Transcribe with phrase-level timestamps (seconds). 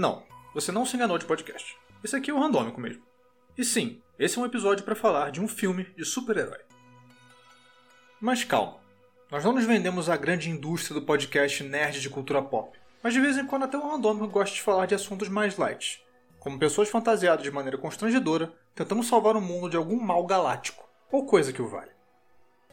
[0.00, 0.22] Não,
[0.54, 1.76] você não se enganou de podcast.
[2.02, 3.02] Esse aqui é o randômico mesmo.
[3.58, 6.60] E sim, esse é um episódio para falar de um filme de super-herói.
[8.18, 8.78] Mas calma,
[9.30, 13.20] nós não nos vendemos à grande indústria do podcast nerd de cultura pop, mas de
[13.20, 16.02] vez em quando até o randômico gosta de falar de assuntos mais light,
[16.38, 21.26] como pessoas fantasiadas de maneira constrangedora tentando salvar o mundo de algum mal galáctico, ou
[21.26, 21.90] coisa que o vale.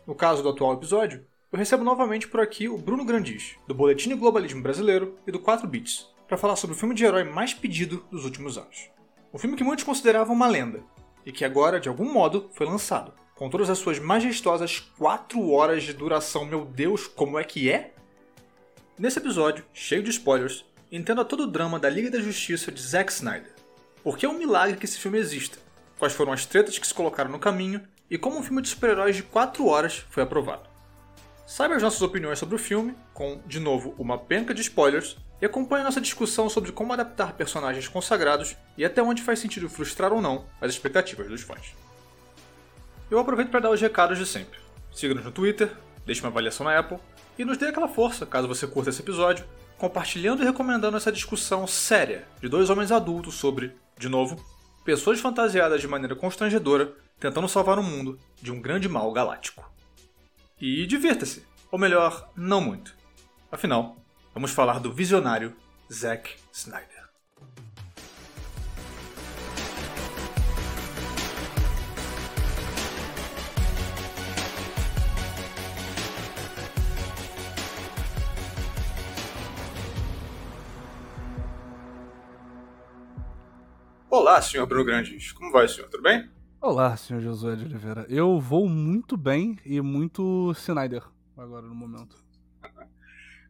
[0.07, 4.16] No caso do atual episódio, eu recebo novamente por aqui o Bruno Grandis, do Boletim
[4.16, 8.06] Globalismo Brasileiro e do 4 Bits, para falar sobre o filme de herói mais pedido
[8.12, 8.90] dos últimos anos.
[9.34, 10.84] Um filme que muitos consideravam uma lenda,
[11.26, 15.84] e que agora, de algum modo, foi lançado, com todas as suas majestosas 4 horas
[15.84, 16.46] de duração.
[16.46, 17.94] Meu Deus, como é que é?
[18.98, 23.12] Nesse episódio, cheio de spoilers, entenda todo o drama da Liga da Justiça de Zack
[23.12, 23.54] Snyder.
[24.04, 25.58] Por que é um milagre que esse filme exista?
[26.00, 27.86] Quais foram as tretas que se colocaram no caminho?
[28.10, 30.70] E como um filme de super-heróis de 4 horas foi aprovado?
[31.46, 35.45] Saiba as nossas opiniões sobre o filme, com, de novo, uma penca de spoilers, e
[35.45, 40.21] acompanhe nossa discussão sobre como adaptar personagens consagrados e até onde faz sentido frustrar ou
[40.21, 41.75] não as expectativas dos fãs.
[43.09, 44.59] Eu aproveito para dar os recados de sempre.
[44.91, 45.71] Siga-nos no Twitter,
[46.05, 46.97] deixe uma avaliação na Apple
[47.38, 49.45] e nos dê aquela força caso você curta esse episódio,
[49.77, 54.44] compartilhando e recomendando essa discussão séria de dois homens adultos sobre, de novo,
[54.83, 59.69] pessoas fantasiadas de maneira constrangedora tentando salvar o mundo de um grande mal galáctico.
[60.59, 62.95] E divirta-se, ou melhor, não muito.
[63.51, 63.97] Afinal,
[64.38, 65.52] vamos falar do visionário
[65.91, 67.09] Zack Snyder.
[84.07, 85.31] Olá, senhor Bruno Grandes.
[85.31, 85.89] Como vai, senhor?
[85.89, 86.29] Tudo bem?
[86.61, 88.05] Olá, senhor Josué de Oliveira.
[88.07, 91.01] Eu vou muito bem e muito Snyder
[91.35, 92.27] agora no momento.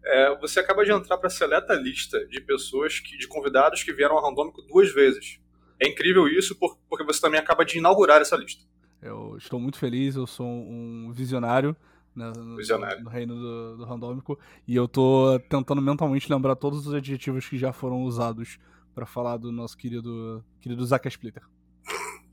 [0.09, 3.94] É, você acaba de entrar para a seleta lista de pessoas, que, de convidados que
[3.94, 5.39] vieram ao Randômico duas vezes.
[5.79, 6.57] É incrível isso
[6.90, 8.63] porque você também acaba de inaugurar essa lista.
[9.01, 11.75] Eu estou muito feliz, eu sou um visionário
[12.16, 13.03] né, no, visionário.
[13.03, 17.57] no reino do, do randômico e eu tô tentando mentalmente lembrar todos os adjetivos que
[17.57, 18.57] já foram usados
[18.95, 21.44] para falar do nosso querido, querido Zack Splitter.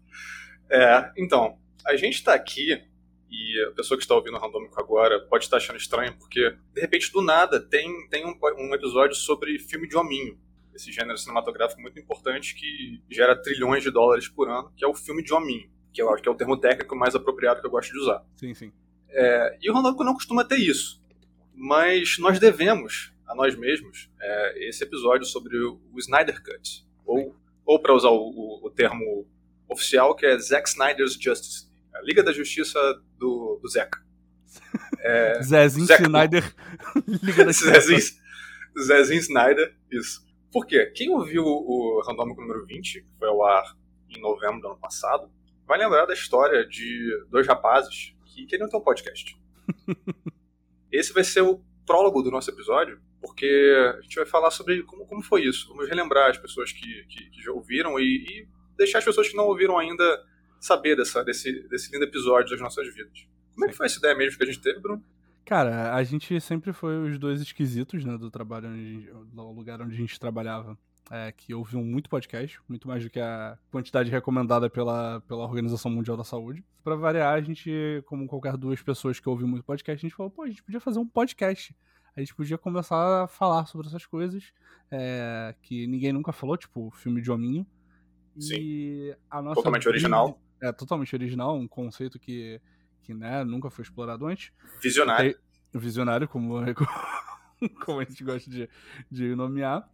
[0.71, 2.83] É, então, a gente está aqui
[3.35, 6.81] e a pessoa que está ouvindo o Randômico agora pode estar achando estranho, porque de
[6.81, 10.39] repente do nada tem, tem um, um episódio sobre filme de hominho,
[10.75, 14.95] esse gênero cinematográfico muito importante que gera trilhões de dólares por ano, que é o
[14.95, 17.71] filme de hominho, que eu acho que é o termo técnico mais apropriado que eu
[17.71, 18.25] gosto de usar.
[18.37, 18.73] Sim, sim.
[19.09, 21.01] É, e o Randômico não costuma ter isso,
[21.55, 27.35] mas nós devemos a nós mesmos é, esse episódio sobre o, o Snyder Cut, ou,
[27.65, 29.27] ou para usar o, o, o termo
[29.69, 32.79] oficial, que é Zack Snyder's Justice a Liga da Justiça
[33.19, 34.03] do, do Zeca.
[35.07, 36.55] É, Zezinho Zeca, Snyder.
[37.23, 38.01] Liga da Zezinho,
[38.79, 40.25] Zezinho Snyder, isso.
[40.51, 40.87] Por quê?
[40.95, 43.77] Quem ouviu o Randômico número 20, que foi ao ar
[44.09, 45.31] em novembro do ano passado,
[45.67, 49.37] vai lembrar da história de dois rapazes que queriam ter um podcast.
[50.91, 55.07] Esse vai ser o prólogo do nosso episódio, porque a gente vai falar sobre como,
[55.07, 55.69] como foi isso.
[55.69, 59.37] Vamos relembrar as pessoas que, que, que já ouviram e, e deixar as pessoas que
[59.37, 60.25] não ouviram ainda
[60.65, 63.27] saber dessa, desse, desse lindo episódio das nossas vidas.
[63.53, 65.05] Como é que foi essa ideia mesmo que a gente teve, Bruno?
[65.45, 69.93] Cara, a gente sempre foi os dois esquisitos, né, do trabalho, onde, do lugar onde
[69.95, 70.79] a gente trabalhava,
[71.11, 75.91] é, que ouviam muito podcast, muito mais do que a quantidade recomendada pela, pela Organização
[75.91, 76.65] Mundial da Saúde.
[76.83, 80.31] Para variar, a gente, como qualquer duas pessoas que ouvem muito podcast, a gente falou,
[80.31, 81.77] pô, a gente podia fazer um podcast.
[82.17, 84.51] A gente podia começar a falar sobre essas coisas
[84.91, 87.67] é, que ninguém nunca falou, tipo filme de hominho.
[88.39, 88.55] Sim.
[88.59, 92.61] E a nossa Totalmente original é totalmente original, um conceito que,
[93.03, 94.51] que né, nunca foi explorado antes.
[94.83, 95.39] Visionário.
[95.73, 96.55] visionário, como,
[97.85, 98.69] como a gente gosta de,
[99.11, 99.89] de nomear.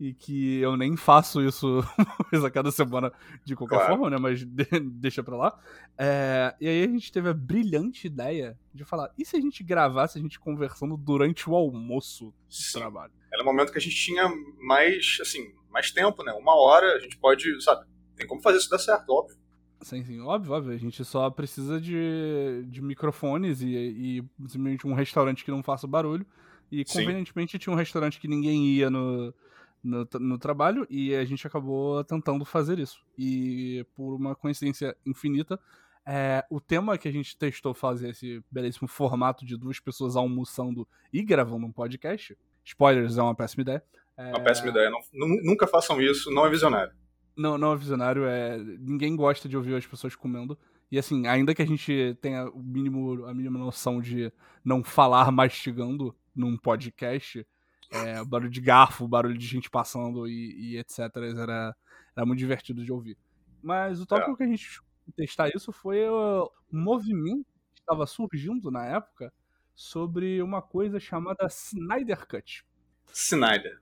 [0.00, 1.80] E que eu nem faço isso
[2.44, 3.12] a cada semana
[3.44, 3.92] de qualquer claro.
[3.92, 4.16] forma, né?
[4.18, 4.66] Mas de,
[4.98, 5.60] deixa pra lá.
[5.96, 9.62] É, e aí a gente teve a brilhante ideia de falar: e se a gente
[9.62, 13.12] gravasse a gente conversando durante o almoço do trabalho?
[13.32, 16.32] Era o momento que a gente tinha mais, assim, mais tempo, né?
[16.32, 17.86] Uma hora, a gente pode, sabe?
[18.16, 19.41] Tem como fazer isso dar certo, óbvio.
[19.82, 20.72] Sim, sim, óbvio, óbvio.
[20.72, 25.86] A gente só precisa de, de microfones e, e simplesmente um restaurante que não faça
[25.86, 26.24] barulho.
[26.70, 29.34] E convenientemente tinha um restaurante que ninguém ia no,
[29.82, 33.04] no, no, trabalho e a gente acabou tentando fazer isso.
[33.18, 35.60] E por uma coincidência infinita,
[36.06, 40.88] é, o tema que a gente testou fazer esse belíssimo formato de duas pessoas almoçando
[41.12, 42.36] e gravando um podcast.
[42.64, 43.84] Spoilers, é uma péssima ideia.
[44.16, 44.90] É uma péssima ideia.
[44.90, 46.94] Não, nunca façam isso, não é visionário.
[47.36, 48.58] Não, não é visionário, é.
[48.58, 50.58] Ninguém gosta de ouvir as pessoas comendo.
[50.90, 54.30] E assim, ainda que a gente tenha o mínimo, a mínima noção de
[54.64, 57.46] não falar mastigando num podcast,
[57.90, 60.98] é, barulho de garfo, barulho de gente passando e, e etc.
[61.16, 61.74] Era,
[62.14, 63.16] era muito divertido de ouvir.
[63.62, 64.36] Mas o tópico é.
[64.36, 64.80] que a gente
[65.16, 69.32] testar isso foi o movimento que estava surgindo na época
[69.74, 72.64] sobre uma coisa chamada Snyder Cut.
[73.12, 73.80] Snyder.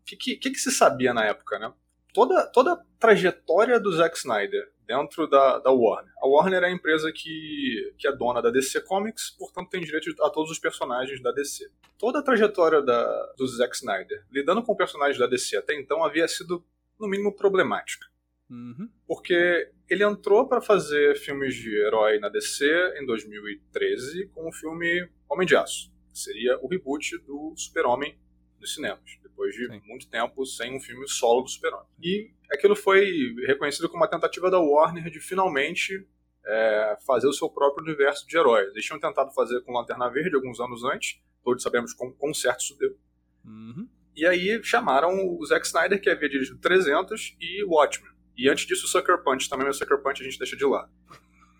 [0.00, 1.72] O que, que, que, se sabia na época, né?
[2.12, 6.12] Toda, toda a trajetória do Zack Snyder dentro da, da Warner.
[6.18, 10.10] A Warner é a empresa que, que é dona da DC Comics, portanto tem direito
[10.22, 11.70] a todos os personagens da DC.
[11.98, 16.28] Toda a trajetória da, do Zack Snyder lidando com personagens da DC até então havia
[16.28, 16.62] sido,
[17.00, 18.06] no mínimo, problemática.
[18.50, 18.90] Uhum.
[19.06, 22.64] Porque ele entrou para fazer filmes de herói na DC
[23.00, 28.18] em 2013 com o filme Homem de Aço, que seria o reboot do Super-Homem
[28.60, 29.82] nos cinemas, depois de Sim.
[29.86, 31.86] muito tempo sem um filme solo do Super-Homem.
[32.00, 36.06] E aquilo foi reconhecido como uma tentativa da Warner de finalmente
[36.46, 38.68] é, fazer o seu próprio universo de heróis.
[38.70, 42.60] Eles tinham tentado fazer com Lanterna Verde alguns anos antes, todos sabemos com quão certo
[42.60, 42.96] isso deu.
[43.44, 43.88] Uhum.
[44.14, 48.12] E aí chamaram o Zack Snyder, que havia dirigido 300, e Watchmen.
[48.36, 50.90] E antes disso, o Sucker Punch também, o Sucker Punch a gente deixa de lado.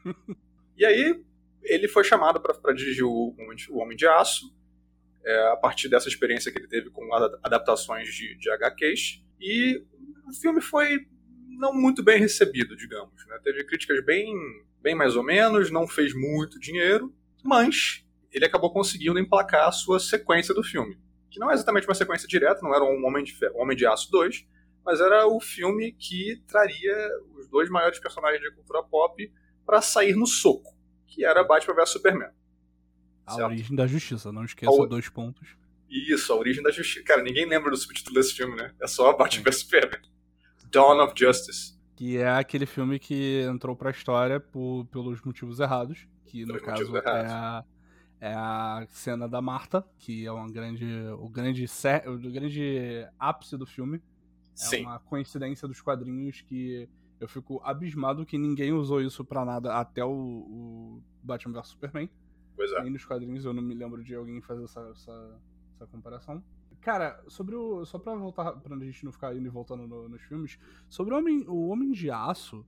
[0.77, 1.23] e aí,
[1.63, 3.35] ele foi chamado para dirigir o,
[3.71, 4.55] o Homem de Aço,
[5.25, 9.23] é, a partir dessa experiência que ele teve com adaptações de, de HQs.
[9.41, 9.83] E
[10.29, 11.07] o filme foi
[11.59, 13.27] não muito bem recebido, digamos.
[13.27, 13.39] Né?
[13.43, 14.35] Teve críticas bem,
[14.81, 20.01] bem mais ou menos, não fez muito dinheiro, mas ele acabou conseguindo emplacar a sua
[20.01, 20.99] sequência do filme.
[21.31, 24.11] Que não é exatamente uma sequência direta, não era um Homem de, Homem de Aço
[24.11, 24.47] 2,
[24.85, 26.97] mas era o filme que traria
[27.37, 29.33] os dois maiores personagens de cultura pop
[29.65, 30.77] para sair no soco,
[31.07, 32.31] que era Batman vs Superman.
[33.27, 33.47] A certo?
[33.51, 34.87] origem da justiça, não esqueça a...
[34.87, 35.57] dois pontos.
[35.89, 37.05] Isso, a origem da justiça.
[37.05, 38.73] Cara, ninguém lembra do subtítulo desse filme, né?
[38.81, 40.01] É só Batman vs Superman.
[40.71, 41.79] Dawn of Justice.
[41.95, 46.09] Que é aquele filme que entrou pra história por, pelos motivos errados.
[46.25, 47.65] Que no caso é a,
[48.19, 50.87] é a cena da Marta, que é uma grande,
[51.19, 51.67] o, grande,
[52.07, 54.83] o grande ápice do filme é Sim.
[54.83, 56.89] uma coincidência dos quadrinhos que
[57.21, 62.11] eu fico abismado que ninguém usou isso para nada até o, o Batman vs Superman.
[62.57, 62.83] Pois é.
[62.83, 65.41] Nem nos quadrinhos eu não me lembro de alguém fazer essa, essa,
[65.75, 66.43] essa comparação.
[66.81, 67.85] Cara, sobre o.
[67.85, 70.59] Só pra voltar, pra gente não ficar indo e voltando no, nos filmes,
[70.89, 72.67] sobre o Homem, o Homem de Aço,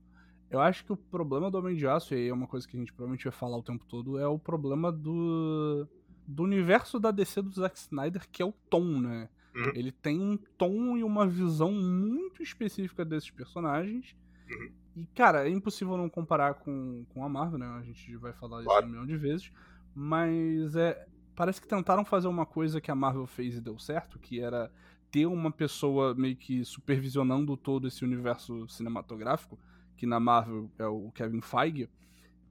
[0.49, 2.77] eu acho que o problema do Homem de Aço, e aí é uma coisa que
[2.77, 5.85] a gente provavelmente vai falar o tempo todo, é o problema do.
[6.25, 9.29] do universo da DC do Zack Snyder, que é o tom, né?
[9.53, 9.71] Uhum.
[9.73, 14.15] Ele tem um tom e uma visão muito específica desses personagens.
[14.49, 14.71] Uhum.
[14.95, 17.67] E, cara, é impossível não comparar com, com a Marvel, né?
[17.67, 18.85] A gente vai falar isso claro.
[18.85, 19.51] um milhão de vezes.
[19.95, 21.07] Mas é.
[21.35, 24.71] Parece que tentaram fazer uma coisa que a Marvel fez e deu certo, que era
[25.11, 29.59] ter uma pessoa meio que supervisionando todo esse universo cinematográfico,
[29.97, 31.89] que na Marvel é o Kevin Feige,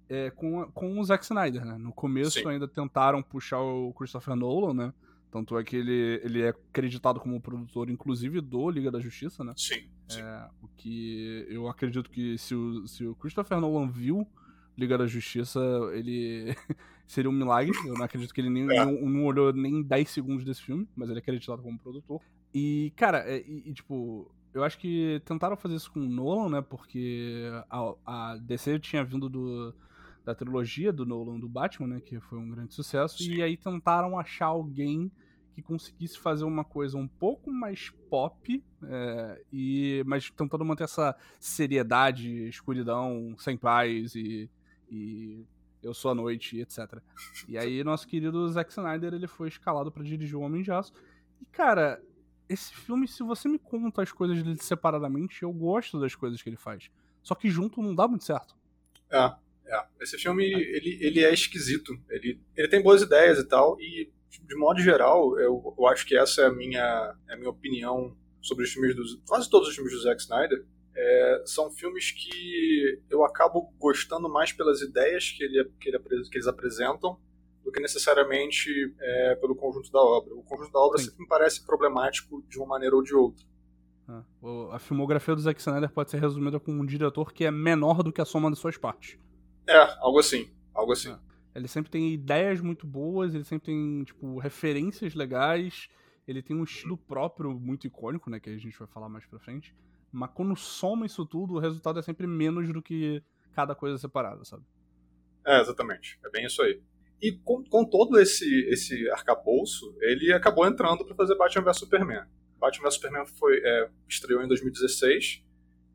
[0.08, 1.78] é, com, com o Zack Snyder, né?
[1.78, 2.48] No começo Sim.
[2.48, 4.94] ainda tentaram puxar o Christopher Nolan, né?
[5.30, 9.52] Tanto é que ele, ele é acreditado como produtor, inclusive, do Liga da Justiça, né?
[9.56, 9.88] Sim.
[10.06, 10.20] sim.
[10.20, 14.26] É, o que eu acredito que se o, se o Christopher Nolan viu
[14.76, 15.60] Liga da Justiça,
[15.92, 16.54] ele
[17.06, 17.76] seria um milagre.
[17.86, 18.84] Eu não acredito que ele nem, é.
[18.84, 22.20] não, não, olhou nem 10 segundos desse filme, mas ele é acreditado como produtor.
[22.52, 26.50] E, cara, é, e, e, tipo, eu acho que tentaram fazer isso com o Nolan,
[26.50, 26.62] né?
[26.62, 29.74] Porque a, a DC tinha vindo do,
[30.24, 32.00] da trilogia do Nolan do Batman, né?
[32.00, 33.22] Que foi um grande sucesso.
[33.22, 33.34] Sim.
[33.34, 35.10] E aí tentaram achar alguém
[35.54, 41.16] que conseguisse fazer uma coisa um pouco mais pop, é, e mas tentando manter essa
[41.38, 44.50] seriedade, escuridão, sem paz e,
[44.90, 45.46] e
[45.84, 46.98] eu sou a noite, etc.
[47.48, 50.92] E aí nosso querido Zack Snyder ele foi escalado para dirigir o Homem de Aço.
[51.40, 52.02] E cara,
[52.48, 56.48] esse filme, se você me conta as coisas dele separadamente, eu gosto das coisas que
[56.48, 56.90] ele faz.
[57.22, 58.54] Só que junto não dá muito certo.
[59.10, 59.34] É,
[59.66, 59.86] é.
[60.00, 61.92] Esse filme, ele, ele é esquisito.
[62.08, 66.16] Ele, ele tem boas ideias e tal, e de modo geral, eu, eu acho que
[66.16, 69.20] essa é a minha, é a minha opinião sobre os filmes dos.
[69.26, 70.64] quase todos os filmes do Zack Snyder.
[70.96, 76.36] É, são filmes que eu acabo gostando mais pelas ideias que, ele, que, ele, que
[76.36, 77.18] eles apresentam
[77.64, 78.70] do que necessariamente
[79.00, 80.34] é, pelo conjunto da obra.
[80.34, 81.06] O conjunto da obra Sim.
[81.06, 83.44] sempre me parece problemático de uma maneira ou de outra.
[84.06, 84.22] Ah,
[84.72, 88.12] a filmografia do Zack Snyder pode ser resumida com um diretor que é menor do
[88.12, 89.18] que a soma de suas partes.
[89.66, 90.50] É, algo assim.
[90.74, 91.10] Algo assim.
[91.10, 91.20] Ah.
[91.54, 95.88] Ele sempre tem ideias muito boas, ele sempre tem, tipo, referências legais,
[96.26, 99.38] ele tem um estilo próprio muito icônico, né, que a gente vai falar mais pra
[99.38, 99.74] frente.
[100.14, 104.44] Mas quando soma isso tudo, o resultado é sempre menos do que cada coisa separada,
[104.44, 104.64] sabe?
[105.44, 106.18] É, exatamente.
[106.24, 106.80] É bem isso aí.
[107.20, 112.24] E com, com todo esse, esse arcabouço, ele acabou entrando para fazer Batman vs Superman.
[112.58, 115.42] Batman vs Superman foi, é, estreou em 2016.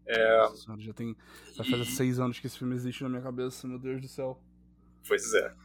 [0.06, 0.38] É...
[0.40, 1.16] Nossa, já tem.
[1.56, 1.86] Vai fazer e...
[1.86, 4.42] seis anos que esse filme existe na minha cabeça, meu Deus do céu.
[5.08, 5.56] Pois é.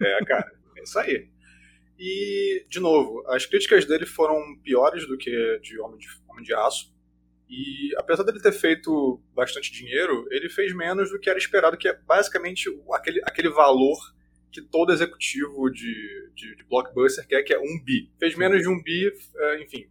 [0.00, 1.28] É, cara, é isso aí.
[1.98, 6.54] E, de novo, as críticas dele foram piores do que de Homem de, Homem de
[6.54, 6.96] Aço.
[7.48, 11.88] E apesar dele ter feito bastante dinheiro, ele fez menos do que era esperado, que
[11.88, 13.96] é basicamente aquele, aquele valor
[14.52, 18.10] que todo executivo de, de, de blockbuster quer, que é um bi.
[18.18, 19.88] Fez menos de um bi, é, enfim,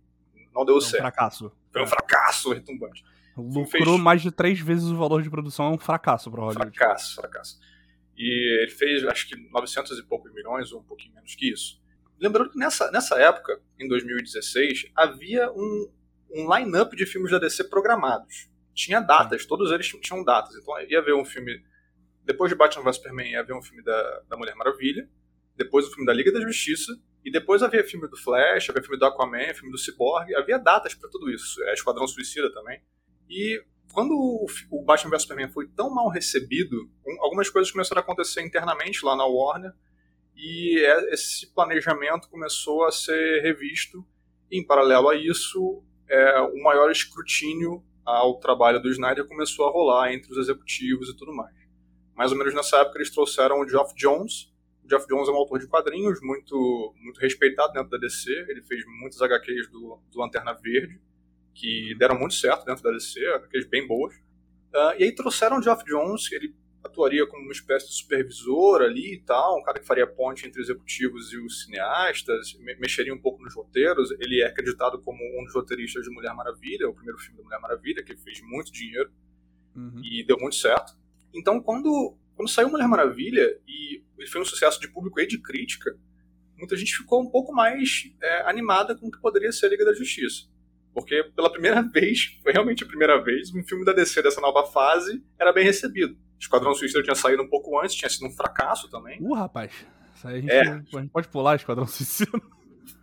[0.54, 1.02] não deu certo.
[1.02, 1.52] Um fracasso.
[1.72, 1.88] Foi um é.
[1.88, 3.04] fracasso retumbante.
[3.36, 4.00] Lucrou fez...
[4.00, 6.76] mais de três vezes o valor de produção, é um fracasso para Hollywood.
[6.76, 7.60] Fracasso, fracasso.
[8.18, 11.80] E ele fez, acho que 900 e poucos milhões, ou um pouquinho menos que isso.
[12.20, 15.92] Lembrando que nessa, nessa época, em 2016, havia um,
[16.32, 18.50] um line-up de filmes da DC programados.
[18.74, 20.56] Tinha datas, todos eles tinham datas.
[20.56, 21.64] Então ia haver um filme.
[22.24, 25.10] Depois de Batman vs Superman, ia haver um filme da, da Mulher Maravilha.
[25.56, 26.92] Depois o filme da Liga da Justiça.
[27.26, 30.34] E depois havia filme do Flash, havia filme do Aquaman, filme do Cyborg.
[30.36, 31.62] Havia datas para tudo isso.
[31.64, 32.82] É, Esquadrão Suicida também.
[33.30, 34.14] E quando
[34.70, 39.16] o Batman vs Superman foi tão mal recebido, algumas coisas começaram a acontecer internamente lá
[39.16, 39.74] na Warner
[40.38, 44.06] e é, esse planejamento começou a ser revisto.
[44.52, 50.14] Em paralelo a isso, é, o maior escrutínio ao trabalho do Snyder começou a rolar
[50.14, 51.56] entre os executivos e tudo mais.
[52.16, 54.52] Mais ou menos nessa época eles trouxeram o Geoff Jones.
[54.84, 58.32] O Geoff Jones é um autor de quadrinhos muito, muito respeitado dentro da DC.
[58.48, 61.00] Ele fez muitas HQs do, do Lanterna Verde,
[61.54, 64.16] que deram muito certo dentro da DC, HQs bem boas.
[64.74, 66.56] Uh, e aí trouxeram o Geoff Jones, ele
[66.88, 70.62] atuaria como uma espécie de supervisor ali e tal, um cara que faria ponte entre
[70.62, 74.12] executivos e os cineastas, mexeria um pouco nos roteiros.
[74.20, 77.60] Ele é acreditado como um dos roteiristas de Mulher Maravilha, o primeiro filme da Mulher
[77.60, 79.12] Maravilha, que fez muito dinheiro
[79.76, 80.02] uhum.
[80.04, 80.98] e deu muito certo.
[81.34, 85.40] Então, quando, quando saiu Mulher Maravilha e ele foi um sucesso de público e de
[85.40, 85.98] crítica,
[86.58, 89.86] muita gente ficou um pouco mais é, animada com o que poderia ser a Liga
[89.86, 90.48] da Justiça.
[90.94, 94.66] Porque pela primeira vez, foi realmente a primeira vez, um filme da DC dessa nova
[94.66, 96.18] fase era bem recebido.
[96.40, 99.20] Esquadrão Suicida tinha saído um pouco antes, tinha sido um fracasso também.
[99.22, 99.72] Uh, rapaz.
[100.16, 100.62] Isso aí a gente, é.
[100.62, 102.40] a gente pode pular Esquadrão Suicida.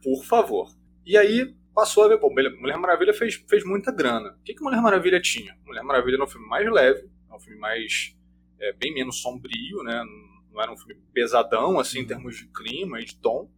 [0.03, 0.71] Por favor.
[1.05, 4.31] E aí passou a ver, pô, Mulher Maravilha fez, fez muita grana.
[4.31, 5.57] O que, que Mulher Maravilha tinha?
[5.67, 8.17] Mulher Maravilha era um filme mais leve, um filme mais.
[8.61, 10.03] É, bem menos sombrio, né?
[10.53, 12.07] Não era um filme pesadão, assim, em uhum.
[12.07, 13.50] termos de clima e de tom.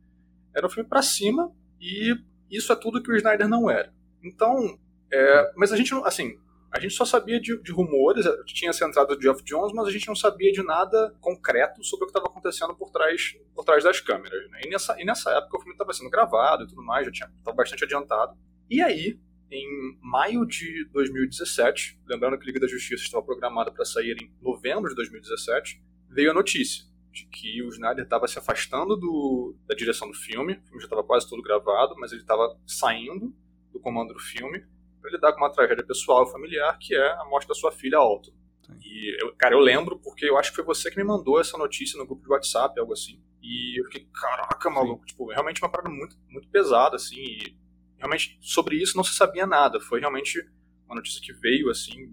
[0.54, 2.16] Era um filme para cima e
[2.50, 3.92] isso é tudo que o Snyder não era.
[4.22, 4.78] Então,
[5.12, 6.38] é, mas a gente não, assim,
[6.76, 9.90] a gente só sabia de, de rumores, tinha essa entrada de Geoff Jones, mas a
[9.90, 13.82] gente não sabia de nada concreto sobre o que estava acontecendo por trás, por trás
[13.82, 14.50] das câmeras.
[14.50, 14.60] Né?
[14.64, 17.56] E, nessa, e nessa época o filme estava sendo gravado e tudo mais, já estava
[17.56, 18.36] bastante adiantado.
[18.68, 19.18] E aí,
[19.50, 24.90] em maio de 2017, lembrando que Liga da Justiça estava programada para sair em novembro
[24.90, 30.08] de 2017, veio a notícia de que o Snyder estava se afastando do, da direção
[30.08, 33.34] do filme, o filme já estava quase todo gravado, mas ele estava saindo
[33.72, 34.62] do comando do filme
[35.06, 37.98] para lidar com uma tragédia pessoal e familiar, que é a morte da sua filha
[37.98, 38.34] Alto.
[38.82, 41.56] E, eu, cara, eu lembro porque eu acho que foi você que me mandou essa
[41.56, 43.22] notícia no grupo de WhatsApp, algo assim.
[43.40, 45.06] E eu fiquei, caraca, maluco, Sim.
[45.06, 47.16] tipo, realmente uma parada muito, muito pesada, assim.
[47.16, 47.56] E
[47.96, 49.78] realmente sobre isso não se sabia nada.
[49.78, 50.44] Foi realmente
[50.84, 52.12] uma notícia que veio, assim,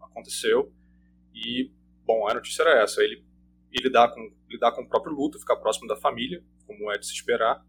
[0.00, 0.72] aconteceu.
[1.34, 1.72] E,
[2.06, 3.24] bom, a notícia era essa: ele,
[3.72, 7.06] ele lidar, com, lidar com o próprio luto, ficar próximo da família, como é de
[7.06, 7.66] se esperar.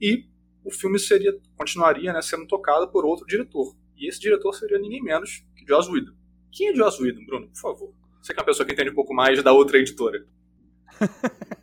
[0.00, 0.26] E
[0.64, 3.76] o filme seria continuaria né, sendo tocado por outro diretor.
[3.96, 6.12] E esse diretor seria ninguém menos que Joss Whedon.
[6.52, 7.48] Quem é Joss Whedon, Bruno?
[7.48, 7.94] Por favor.
[8.22, 10.26] Você que é uma pessoa que entende um pouco mais da outra editora.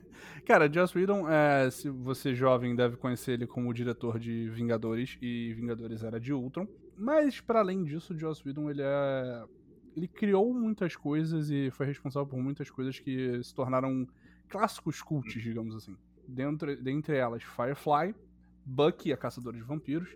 [0.45, 5.17] Cara, Joss Whedon, é, se você jovem deve conhecer ele como o diretor de Vingadores
[5.21, 6.67] e Vingadores era de Ultron.
[6.97, 9.43] Mas para além disso, Joss Whedon ele é
[9.95, 14.07] ele criou muitas coisas e foi responsável por muitas coisas que se tornaram
[14.49, 15.95] clássicos cultos, digamos assim.
[16.27, 18.15] Dentre, dentre elas, Firefly,
[18.65, 20.09] Bucky, a caçadora de vampiros,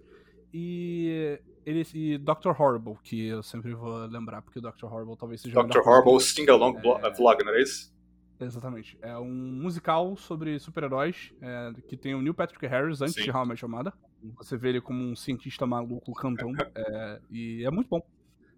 [0.53, 2.59] e ele e Dr.
[2.59, 4.86] Horrible, que eu sempre vou lembrar, porque o Dr.
[4.86, 5.79] Horrible talvez seja Dr.
[5.86, 7.12] Horrible Sing Along é...
[7.12, 7.93] Vlog, não é isso?
[8.39, 8.97] Exatamente.
[9.01, 13.24] É um musical sobre super-heróis é, que tem o Neil Patrick Harris antes Sim.
[13.24, 13.91] de How I Chamada.
[14.38, 16.55] Você vê ele como um cientista maluco cantando.
[16.74, 18.01] é, e é muito bom.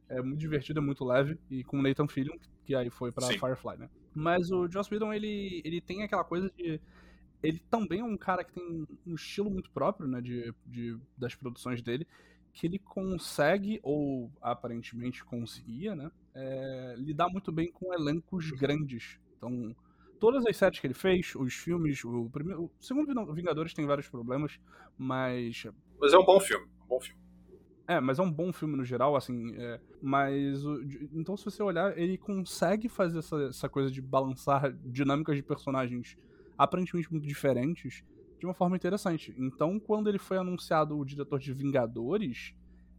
[0.08, 1.40] É muito divertido, é muito leve.
[1.50, 3.40] E com o Nathan Fillion, que aí foi pra Sim.
[3.40, 3.90] Firefly, né?
[4.14, 6.80] Mas o Joss Whedon, ele, ele tem aquela coisa de
[7.42, 11.36] ele também é um cara que tem um estilo muito próprio, né, de, de, das
[11.36, 12.06] produções dele,
[12.60, 19.18] que ele consegue, ou aparentemente conseguia, né, é, lidar muito bem com elencos grandes.
[19.38, 19.74] Então,
[20.20, 24.10] todas as séries que ele fez, os filmes, o, primeiro, o segundo Vingadores tem vários
[24.10, 24.60] problemas,
[24.98, 25.68] mas...
[26.02, 27.18] Mas é um bom filme, um bom filme.
[27.88, 29.56] É, mas é um bom filme no geral, assim.
[29.56, 30.62] É, mas.
[31.12, 36.16] Então, se você olhar, ele consegue fazer essa, essa coisa de balançar dinâmicas de personagens
[36.56, 38.04] aparentemente muito diferentes,
[38.40, 39.34] de uma forma interessante.
[39.38, 42.54] Então, quando ele foi anunciado o diretor de Vingadores,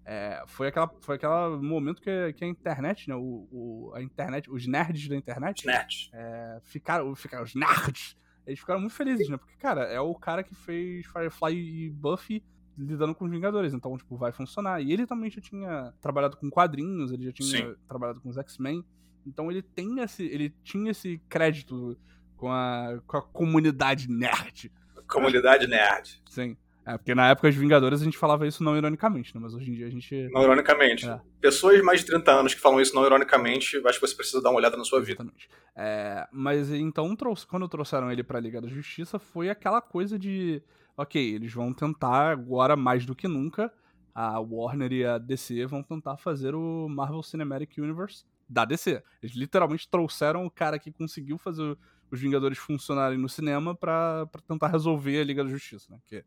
[0.04, 4.50] é, foi aquela foi aquele momento que, que a internet, né, o, o, a internet,
[4.50, 6.10] os nerds da internet, nerds.
[6.12, 8.16] É, ficaram, ficaram, os nerds
[8.46, 9.36] eles ficaram muito felizes, né?
[9.36, 12.42] Porque, cara, é o cara que fez Firefly e Buffy
[12.76, 14.80] lidando com os Vingadores, então, tipo, vai funcionar.
[14.80, 17.74] E ele também já tinha trabalhado com quadrinhos, ele já tinha Sim.
[17.86, 18.84] trabalhado com os X-Men.
[19.26, 20.24] Então ele tem esse.
[20.24, 21.96] ele tinha esse crédito
[22.36, 24.72] com a, com a comunidade nerd.
[25.10, 26.22] Comunidade nerd.
[26.28, 26.56] Sim.
[26.86, 29.40] É, porque na época dos Vingadores a gente falava isso não ironicamente, né?
[29.42, 30.28] Mas hoje em dia a gente.
[30.32, 31.08] Não ironicamente.
[31.08, 31.20] É.
[31.40, 34.50] Pessoas mais de 30 anos que falam isso não ironicamente, acho que você precisa dar
[34.50, 35.22] uma olhada na sua vida.
[35.22, 35.48] Exatamente.
[35.76, 37.14] É, mas então,
[37.48, 40.62] quando trouxeram ele pra Liga da Justiça, foi aquela coisa de.
[40.96, 43.72] Ok, eles vão tentar agora mais do que nunca.
[44.14, 49.02] A Warner e a DC vão tentar fazer o Marvel Cinematic Universe da DC.
[49.22, 51.78] Eles literalmente trouxeram o cara que conseguiu fazer
[52.10, 55.98] os Vingadores funcionarem no cinema para tentar resolver a Liga da Justiça, né?
[56.06, 56.24] Que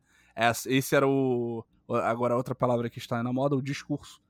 [0.66, 1.66] esse era o.
[1.88, 4.22] Agora, outra palavra que está na moda, o discurso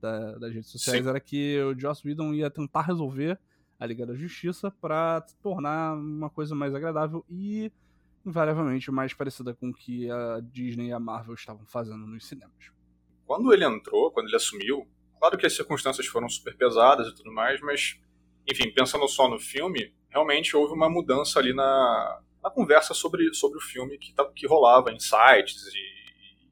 [0.00, 1.08] da, das redes sociais Sim.
[1.08, 3.38] era que o Joss Whedon ia tentar resolver
[3.78, 7.70] a Liga da Justiça para tornar uma coisa mais agradável e,
[8.24, 12.72] invariavelmente, mais parecida com o que a Disney e a Marvel estavam fazendo nos cinemas.
[13.26, 14.86] Quando ele entrou, quando ele assumiu,
[15.18, 18.00] claro que as circunstâncias foram super pesadas e tudo mais, mas,
[18.48, 23.58] enfim, pensando só no filme, realmente houve uma mudança ali na, na conversa sobre, sobre
[23.58, 25.78] o filme que, tá, que rolava em sites e,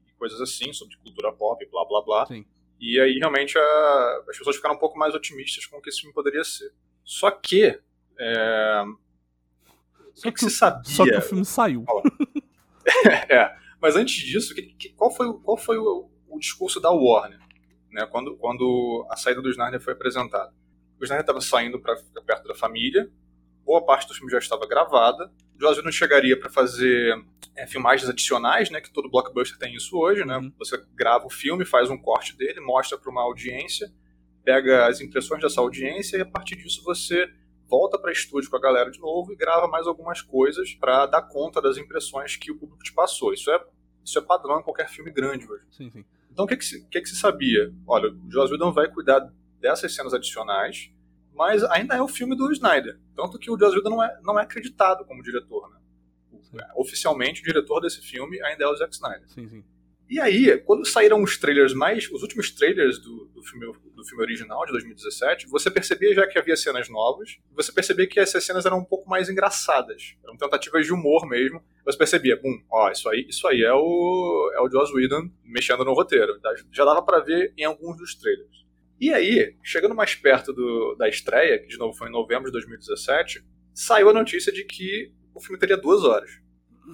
[0.09, 2.25] e, coisas assim, sobre cultura pop, blá blá blá.
[2.25, 2.45] Sim.
[2.79, 5.99] E aí realmente a, as pessoas ficaram um pouco mais otimistas com o que esse
[5.99, 6.73] filme poderia ser.
[7.03, 7.79] Só que.
[8.19, 8.83] É,
[10.15, 10.91] só que, que, se sabia.
[10.91, 11.85] Só que o filme saiu.
[13.29, 17.39] é, mas antes disso, que, que, qual foi, qual foi o, o discurso da Warner?
[17.91, 20.53] Né, quando, quando a saída do Snyder foi apresentada.
[20.99, 23.11] O Snyder estava saindo para ficar perto da família,
[23.71, 25.31] boa parte do filme já estava gravada.
[25.57, 27.15] Joss Whedon chegaria para fazer
[27.55, 30.37] é, filmagens adicionais, né, que todo blockbuster tem isso hoje, né?
[30.37, 30.51] Uhum.
[30.59, 33.89] Você grava o filme, faz um corte dele, mostra para uma audiência,
[34.43, 37.29] pega as impressões dessa audiência e a partir disso você
[37.69, 41.21] volta para estúdio com a galera de novo e grava mais algumas coisas para dar
[41.21, 43.33] conta das impressões que o público te passou.
[43.33, 43.63] Isso é
[44.03, 45.63] isso é padrão em qualquer filme grande hoje.
[45.69, 46.03] Sim, sim.
[46.29, 47.73] Então o que que se, que que se sabia?
[47.87, 50.91] Olha, o Joss Whedon vai cuidar dessas cenas adicionais
[51.33, 52.99] mas ainda é o filme do Snyder.
[53.15, 55.69] Tanto que o Joss Whedon não é, não é acreditado como diretor.
[55.69, 56.67] Né?
[56.75, 59.29] Oficialmente, o diretor desse filme ainda é o Zack Snyder.
[59.29, 59.63] Sim, sim.
[60.11, 62.11] E aí, quando saíram os trailers mais.
[62.11, 63.65] os últimos trailers do, do, filme,
[63.95, 68.19] do filme original, de 2017, você percebia já que havia cenas novas, você percebia que
[68.19, 70.17] essas cenas eram um pouco mais engraçadas.
[70.21, 71.63] Eram tentativas de humor mesmo.
[71.85, 75.85] Você percebia, bum, ó, isso aí, isso aí é o, é o Joss Whedon mexendo
[75.85, 76.37] no roteiro.
[76.73, 78.60] Já dava para ver em alguns dos trailers.
[79.01, 82.51] E aí, chegando mais perto do, da estreia, que de novo foi em novembro de
[82.51, 86.29] 2017, saiu a notícia de que o filme teria duas horas.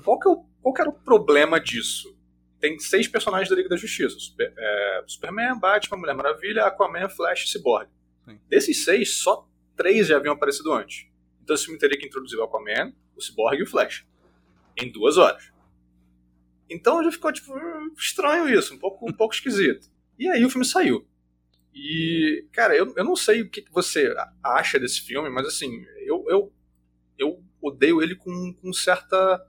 [0.05, 2.17] Qual que, é o, qual que era o problema disso?
[2.61, 7.43] Tem seis personagens da Liga da Justiça: Super, é, Superman, Batman, Mulher Maravilha, Aquaman, Flash
[7.43, 7.89] e Cyborg.
[8.23, 8.39] Sim.
[8.47, 11.07] Desses seis, só três já haviam aparecido antes.
[11.43, 14.07] Então esse filme teria que introduzir o Aquaman, o Cyborg e o Flash.
[14.77, 15.51] Em duas horas.
[16.69, 17.53] Então já ficou tipo
[17.97, 19.89] estranho isso, um pouco, um pouco esquisito.
[20.17, 21.05] E aí o filme saiu.
[21.79, 24.11] E, cara, eu, eu não sei o que você
[24.43, 26.53] acha desse filme, mas assim, eu, eu,
[27.19, 29.45] eu odeio ele com, com certa,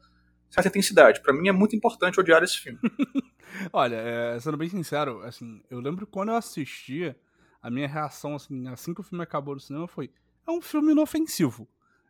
[0.51, 1.23] certa intensidade.
[1.23, 2.79] Para mim é muito importante odiar esse filme.
[3.73, 7.19] Olha, é, sendo bem sincero, assim, eu lembro quando eu assistia,
[7.63, 10.11] a minha reação, assim, assim que o filme acabou no cinema foi:
[10.47, 11.67] é um filme inofensivo.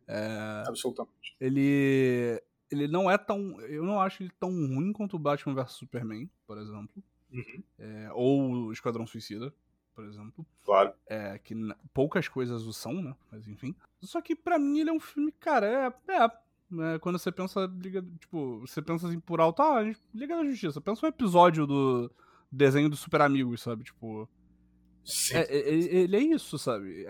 [0.08, 1.36] É, Absolutamente.
[1.40, 2.42] Ele.
[2.70, 3.58] Ele não é tão.
[3.62, 7.02] Eu não acho ele tão ruim quanto o Batman vs Superman, por exemplo.
[7.32, 7.62] Uhum.
[7.78, 9.54] É, ou o Esquadrão Suicida
[9.98, 10.46] por exemplo.
[10.64, 10.92] Claro.
[11.08, 11.56] É, que
[11.92, 13.16] poucas coisas o são, né?
[13.32, 13.74] Mas enfim.
[14.00, 16.12] Só que para mim ele é um filme, cara, é.
[16.12, 19.82] é, é quando você pensa, liga, tipo, você pensa assim por alto, ah,
[20.14, 20.80] Liga da Justiça.
[20.80, 22.08] Pensa um episódio do
[22.50, 23.82] desenho dos Super Amigos, sabe?
[23.82, 24.28] Tipo.
[25.04, 25.34] Sim.
[25.34, 27.04] É, é, ele é isso, sabe?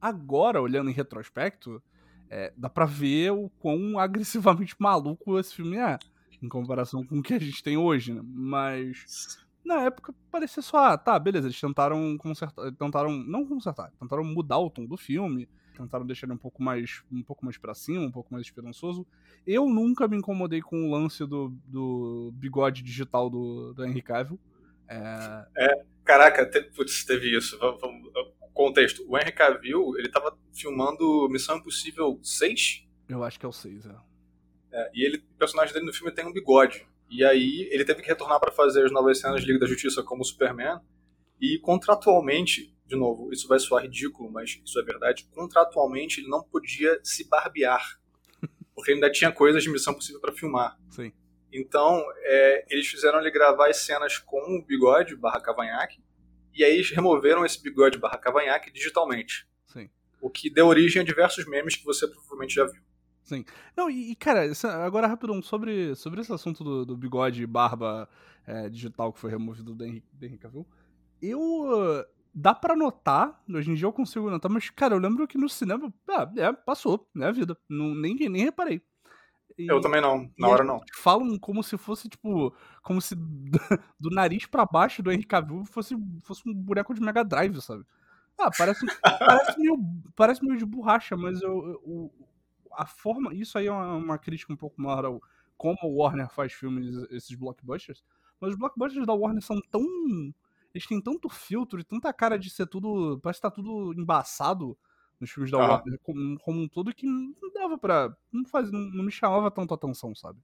[0.00, 1.82] agora, olhando em retrospecto,
[2.30, 5.98] é, dá pra ver o quão agressivamente maluco esse filme é.
[6.40, 8.22] Em comparação com o que a gente tem hoje, né?
[8.22, 14.24] Mas na época parecia só, ah, tá, beleza, eles tentaram consertar, tentaram, não consertar, tentaram
[14.24, 17.74] mudar o tom do filme, tentaram deixar ele um pouco mais, um pouco mais para
[17.74, 19.06] cima, um pouco mais esperançoso.
[19.46, 24.38] Eu nunca me incomodei com o lance do, do bigode digital do, do Henry Cavill.
[24.88, 25.46] É...
[25.56, 27.58] é caraca, te, putz, teve isso.
[27.58, 28.12] Vamos, vamos,
[28.58, 29.04] contexto.
[29.08, 32.84] O Henry Cavill, ele tava filmando Missão Impossível 6?
[33.08, 33.94] Eu acho que é o 6, é.
[34.72, 36.84] é e ele, o personagem dele no filme tem um bigode.
[37.10, 40.02] E aí ele teve que retornar para fazer as novas cenas de Liga da Justiça
[40.02, 40.80] como Superman.
[41.40, 46.42] E contratualmente, de novo, isso vai soar ridículo, mas isso é verdade, contratualmente ele não
[46.42, 48.00] podia se barbear.
[48.74, 50.78] Porque ainda tinha coisas de Missão Possível para filmar.
[50.90, 51.12] Sim.
[51.52, 56.02] Então, é, eles fizeram ele gravar as cenas com o bigode barra cavanhaque,
[56.54, 59.48] e aí eles removeram esse bigode barra cavanhaque digitalmente.
[59.66, 59.88] Sim.
[60.20, 62.82] O que deu origem a diversos memes que você provavelmente já viu.
[63.28, 63.44] Sim.
[63.76, 64.50] Não, e, cara,
[64.82, 68.08] agora rapidão, sobre, sobre esse assunto do, do bigode e barba
[68.46, 70.66] é, digital que foi removido do Henrique, do Henrique Cavill,
[71.20, 72.06] eu.
[72.34, 75.48] Dá pra notar, hoje em dia eu consigo notar, mas, cara, eu lembro que no
[75.48, 77.56] cinema, ah, é, passou, né, a vida.
[77.68, 78.80] Não, nem, nem reparei.
[79.58, 80.80] E, eu também não, na hora não.
[80.94, 83.14] Falam como se fosse, tipo, como se
[83.98, 87.84] do nariz para baixo do Henrique Cavill fosse, fosse um boneco de Mega Drive, sabe?
[88.38, 89.78] Ah, parece, parece, meio,
[90.14, 92.12] parece meio de borracha, mas eu, eu,
[92.78, 93.34] a forma.
[93.34, 95.22] Isso aí é uma, uma crítica um pouco maior ao
[95.58, 98.04] como o Warner faz filmes, esses blockbusters.
[98.40, 99.84] Mas os blockbusters da Warner são tão.
[100.72, 103.18] Eles têm tanto filtro e tanta cara de ser tudo.
[103.20, 104.78] Parece que tá tudo embaçado
[105.18, 105.68] nos filmes da ah.
[105.68, 108.16] Warner como, como, um todo que não dava pra.
[108.32, 110.38] Não, faz, não, não me chamava tanto atenção, sabe?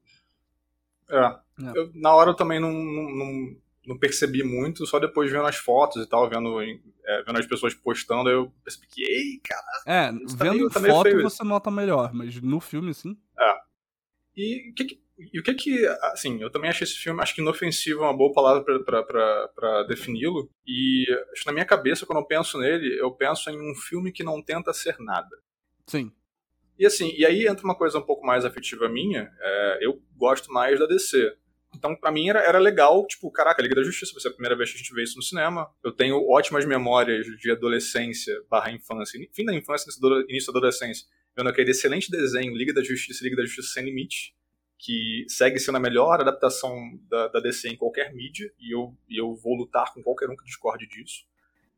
[1.08, 1.16] É.
[1.16, 1.78] é.
[1.78, 3.56] Eu, na hora eu também não, não, não,
[3.98, 8.30] percebi muito, só depois vendo as fotos e tal, vendo, é, vendo as pessoas postando,
[8.30, 9.62] eu percebi que, ei, cara.
[9.86, 13.16] É, tá vendo tá meio, foto você nota melhor, mas no filme, sim.
[13.38, 13.54] É.
[14.36, 17.34] E o que, que e o que que, assim, eu também achei esse filme, acho
[17.34, 22.18] que inofensivo é uma boa palavra para defini-lo, e acho que na minha cabeça, quando
[22.18, 25.36] eu penso nele, eu penso em um filme que não tenta ser nada.
[25.86, 26.10] Sim.
[26.76, 30.52] E assim, e aí entra uma coisa um pouco mais afetiva minha, é, eu gosto
[30.52, 31.36] mais da DC.
[31.74, 34.56] Então, pra mim, era, era legal, tipo, caraca, Liga da Justiça, vai ser a primeira
[34.56, 35.70] vez que a gente vê isso no cinema.
[35.82, 39.90] Eu tenho ótimas memórias de adolescência barra infância, fim da infância,
[40.28, 41.06] início da adolescência,
[41.36, 44.34] vendo aquele excelente desenho, Liga da Justiça Liga da Justiça Sem Limite,
[44.78, 46.76] que segue sendo a melhor adaptação
[47.08, 50.36] da, da DC em qualquer mídia, e eu, e eu vou lutar com qualquer um
[50.36, 51.24] que discorde disso.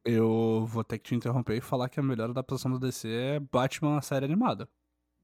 [0.04, 3.40] Eu vou ter que te interromper e falar que a melhor adaptação da DC é
[3.40, 4.68] Batman, a série animada.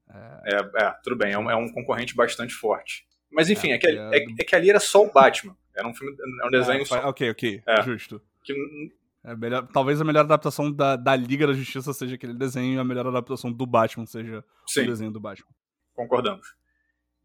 [0.09, 3.07] É, é, é tudo bem, é um, é um, concorrente bastante forte.
[3.33, 5.55] Mas enfim, é, é que, é, é, é, que ali era só o Batman.
[5.75, 7.09] Era um filme, é um desenho só.
[7.09, 8.21] Ok, ok, justo.
[8.43, 8.53] Que,
[9.37, 12.83] melhor, talvez a melhor adaptação da, da Liga da Justiça seja aquele desenho e a
[12.83, 15.49] melhor adaptação do Batman seja Sim, o desenho do Batman.
[15.95, 16.55] Concordamos.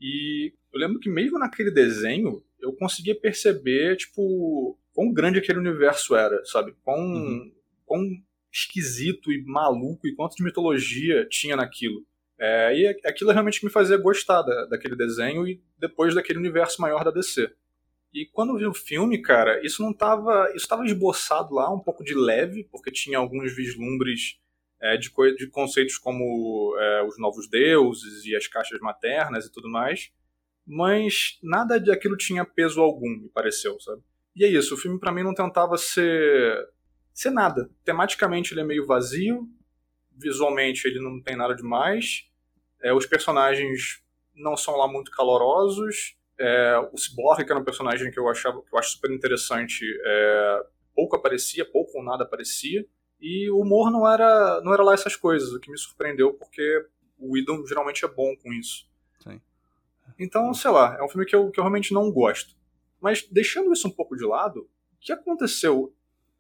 [0.01, 6.15] E eu lembro que mesmo naquele desenho, eu conseguia perceber, tipo, quão grande aquele universo
[6.15, 6.75] era, sabe?
[6.83, 7.53] Quão, uhum.
[7.85, 8.03] quão
[8.53, 12.07] esquisito e maluco e quanto de mitologia tinha naquilo.
[12.41, 17.05] É, e aquilo realmente me fazia gostar da, daquele desenho e depois daquele universo maior
[17.05, 17.51] da DC.
[18.13, 20.49] E quando eu vi o filme, cara, isso não tava.
[20.49, 24.41] Isso estava esboçado lá, um pouco de leve, porque tinha alguns vislumbres
[24.81, 29.69] é, de, de, conceitos como é, os novos deuses e as caixas maternas e tudo
[29.69, 30.11] mais,
[30.67, 34.03] mas nada daquilo tinha peso algum, me pareceu, sabe?
[34.37, 36.57] E é isso, o filme para mim não tentava ser
[37.13, 37.69] ser nada.
[37.85, 39.49] Tematicamente ele é meio vazio,
[40.19, 42.29] visualmente ele não tem nada demais,
[42.83, 44.03] é, os personagens
[44.35, 48.63] não são lá muito calorosos, é, o Cyborg, que era um personagem que eu achava
[48.63, 52.87] que eu acho super interessante, é, pouco aparecia, pouco ou nada aparecia.
[53.21, 56.87] E o humor não era, não era lá essas coisas, o que me surpreendeu, porque
[57.19, 58.89] o Idon geralmente é bom com isso.
[59.19, 59.41] Sim.
[60.17, 62.57] Então, sei lá, é um filme que eu, que eu realmente não gosto.
[63.01, 64.61] Mas deixando isso um pouco de lado,
[64.93, 65.93] o que aconteceu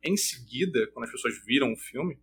[0.02, 2.20] em seguida, quando as pessoas viram o filme,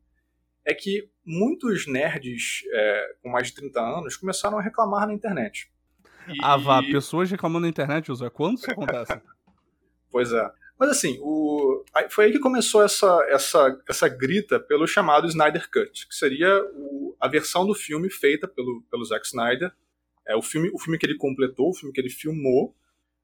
[0.65, 5.69] é que muitos nerds é, com mais de 30 anos começaram a reclamar na internet.
[6.27, 6.37] E...
[6.41, 9.21] Ah, vá, pessoas reclamando na internet, José, quando isso acontece?
[10.11, 10.51] pois é.
[10.77, 11.83] Mas assim, o...
[12.09, 17.15] foi aí que começou essa, essa, essa grita pelo chamado Snyder Cut, que seria o...
[17.19, 19.71] a versão do filme feita pelo, pelo Zack Snyder,
[20.27, 22.75] é, o, filme, o filme que ele completou, o filme que ele filmou,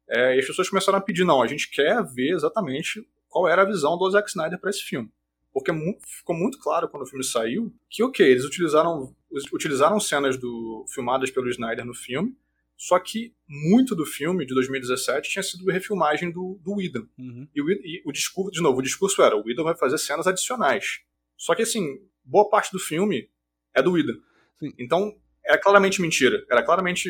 [0.08, 3.64] é, e as pessoas começaram a pedir, não, a gente quer ver exatamente qual era
[3.64, 5.12] a visão do Zack Snyder para esse filme.
[5.54, 5.72] Porque
[6.06, 9.14] ficou muito claro quando o filme saiu que, ok, eles utilizaram,
[9.52, 12.38] utilizaram cenas do, filmadas pelo Snyder no filme,
[12.78, 17.06] só que muito do filme de 2017 tinha sido refilmagem do, do Whedon.
[17.18, 17.48] Uhum.
[17.54, 20.26] E, o, e, o, discurso, de novo, o discurso era: o Whedon vai fazer cenas
[20.26, 21.02] adicionais.
[21.38, 23.30] Só que, assim, boa parte do filme
[23.76, 24.20] é do Whedon.
[24.58, 24.74] Sim.
[24.80, 26.44] Então, era claramente mentira.
[26.50, 27.10] Era claramente.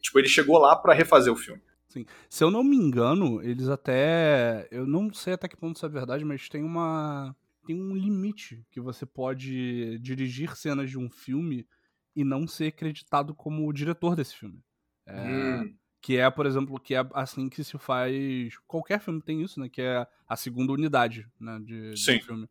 [0.00, 1.62] Tipo, ele chegou lá para refazer o filme.
[1.86, 2.06] Sim.
[2.28, 4.66] Se eu não me engano, eles até.
[4.70, 7.36] Eu não sei até que ponto isso é verdade, mas tem uma.
[7.66, 11.66] Tem um limite que você pode dirigir cenas de um filme
[12.14, 14.62] e não ser acreditado como o diretor desse filme.
[15.06, 15.76] É, hum.
[16.00, 18.58] Que é, por exemplo, que é assim que se faz.
[18.66, 19.68] Qualquer filme tem isso, né?
[19.68, 22.18] Que é a segunda unidade né, de, Sim.
[22.18, 22.48] de filme.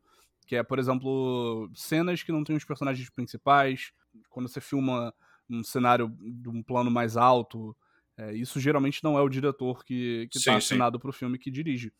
[0.47, 3.91] Que é, por exemplo, cenas que não tem os personagens principais.
[4.29, 5.13] Quando você filma
[5.49, 7.75] um cenário de um plano mais alto.
[8.17, 11.01] É, isso geralmente não é o diretor que, que tá assinado sim.
[11.01, 11.91] pro filme que dirige.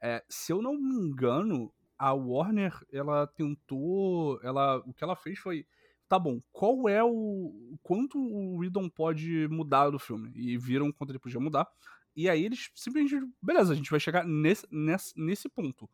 [0.00, 1.72] É, se eu não me engano,
[2.02, 4.40] a Warner, ela tentou.
[4.42, 5.64] Ela, o que ela fez foi
[6.08, 7.78] tá bom, qual é o.
[7.80, 10.32] quanto o Whedon pode mudar do filme?
[10.34, 11.68] E viram quanto ele podia mudar.
[12.16, 15.88] E aí eles simplesmente, beleza, a gente vai chegar nesse, nesse, nesse ponto.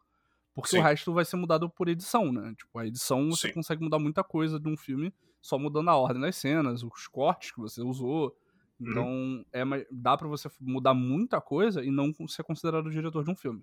[0.55, 0.79] Porque Sim.
[0.79, 2.55] o resto vai ser mudado por edição, né?
[2.57, 3.55] Tipo, a edição você Sim.
[3.55, 7.53] consegue mudar muita coisa de um filme só mudando a ordem das cenas, os cortes
[7.53, 8.35] que você usou.
[8.81, 8.91] Uhum.
[8.91, 9.45] Então, uhum.
[9.53, 13.37] é, dá para você mudar muita coisa e não ser considerado o diretor de um
[13.37, 13.63] filme.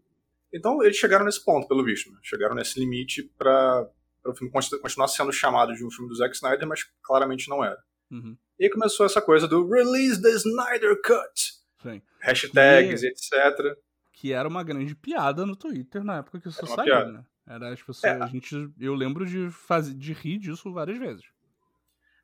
[0.56, 2.10] Então, eles chegaram nesse ponto, pelo visto.
[2.12, 2.18] Né?
[2.24, 3.88] Chegaram nesse limite para
[4.24, 7.78] o filme continuar sendo chamado de um filme do Zack Snyder, mas claramente não era.
[8.10, 8.38] Uhum.
[8.58, 11.54] E aí começou essa coisa do Release the Snyder Cut.
[11.84, 12.02] Sim.
[12.22, 13.78] Hashtags, que, etc.
[14.14, 17.26] Que era uma grande piada no Twitter na época que isso saiu, né?
[17.46, 18.04] Era as pessoas.
[18.14, 18.24] É.
[18.24, 21.26] A gente, eu lembro de, fazer, de rir disso várias vezes.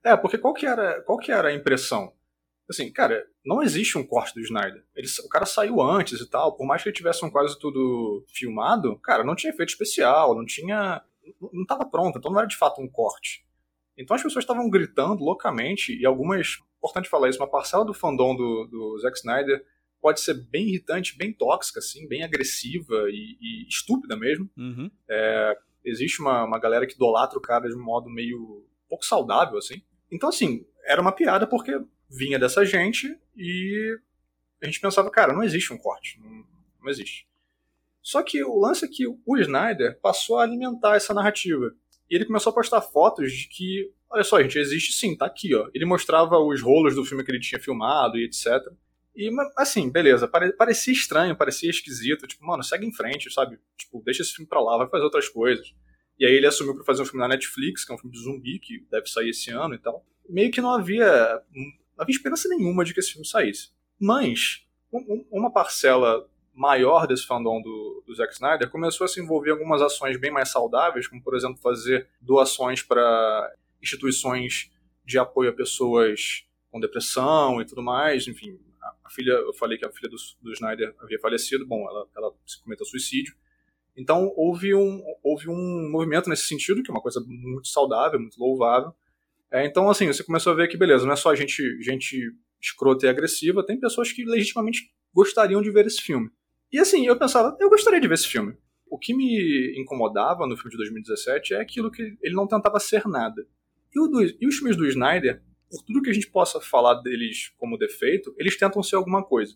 [0.04, 2.14] É, porque qual que era, qual que era a impressão?
[2.70, 4.84] Assim, cara, não existe um corte do Snyder.
[4.96, 6.56] Ele, o cara saiu antes e tal.
[6.56, 10.46] Por mais que ele tivesse um quase tudo filmado, cara, não tinha efeito especial, não
[10.46, 11.04] tinha.
[11.54, 13.46] Não estava pronto, então não era de fato um corte.
[13.98, 16.58] Então as pessoas estavam gritando loucamente, e algumas.
[16.78, 19.64] Importante falar isso, uma parcela do fandom do, do Zack Snyder
[20.02, 24.50] pode ser bem irritante, bem tóxica, assim, bem agressiva e, e estúpida mesmo.
[24.58, 24.90] Uhum.
[25.08, 29.58] É, existe uma, uma galera que idolatra o cara de um modo meio pouco saudável,
[29.58, 29.82] assim.
[30.12, 31.80] Então, assim, era uma piada porque
[32.12, 33.98] vinha dessa gente e
[34.62, 36.46] a gente pensava, cara, não existe um corte, não,
[36.82, 37.28] não existe.
[38.02, 41.74] Só que o lance é que o Snyder passou a alimentar essa narrativa.
[42.10, 45.56] E ele começou a postar fotos de que, olha só, gente, existe sim, tá aqui,
[45.56, 45.70] ó.
[45.74, 48.48] Ele mostrava os rolos do filme que ele tinha filmado e etc.
[49.16, 52.28] E, assim, beleza, parecia estranho, parecia esquisito.
[52.28, 53.60] Tipo, mano, segue em frente, sabe?
[53.78, 55.74] Tipo, deixa esse filme pra lá, vai fazer outras coisas.
[56.20, 58.22] E aí ele assumiu para fazer um filme na Netflix, que é um filme de
[58.22, 60.06] zumbi, que deve sair esse ano e tal.
[60.28, 61.42] Meio que não havia,
[61.98, 63.70] não havia esperança nenhuma de que esse filme saísse.
[64.00, 69.50] Mas, um, uma parcela maior desse fandom do, do Zack Snyder começou a se envolver
[69.50, 74.72] em algumas ações bem mais saudáveis, como por exemplo fazer doações para instituições
[75.06, 78.28] de apoio a pessoas com depressão e tudo mais.
[78.28, 78.60] Enfim,
[79.04, 82.34] a, filha, eu falei que a filha do, do Snyder havia falecido, bom, ela, ela
[82.46, 83.36] se cometeu suicídio.
[83.96, 88.40] Então houve um, houve um movimento nesse sentido, que é uma coisa muito saudável, muito
[88.40, 88.94] louvável.
[89.52, 93.06] É, então, assim, você começou a ver que, beleza, não é só gente, gente escrota
[93.06, 96.30] e agressiva, tem pessoas que legitimamente gostariam de ver esse filme.
[96.72, 98.56] E assim, eu pensava, eu gostaria de ver esse filme.
[98.90, 103.06] O que me incomodava no filme de 2017 é aquilo que ele não tentava ser
[103.08, 103.46] nada.
[103.94, 107.54] E, do, e os filmes do Snyder, por tudo que a gente possa falar deles
[107.58, 109.56] como defeito, eles tentam ser alguma coisa.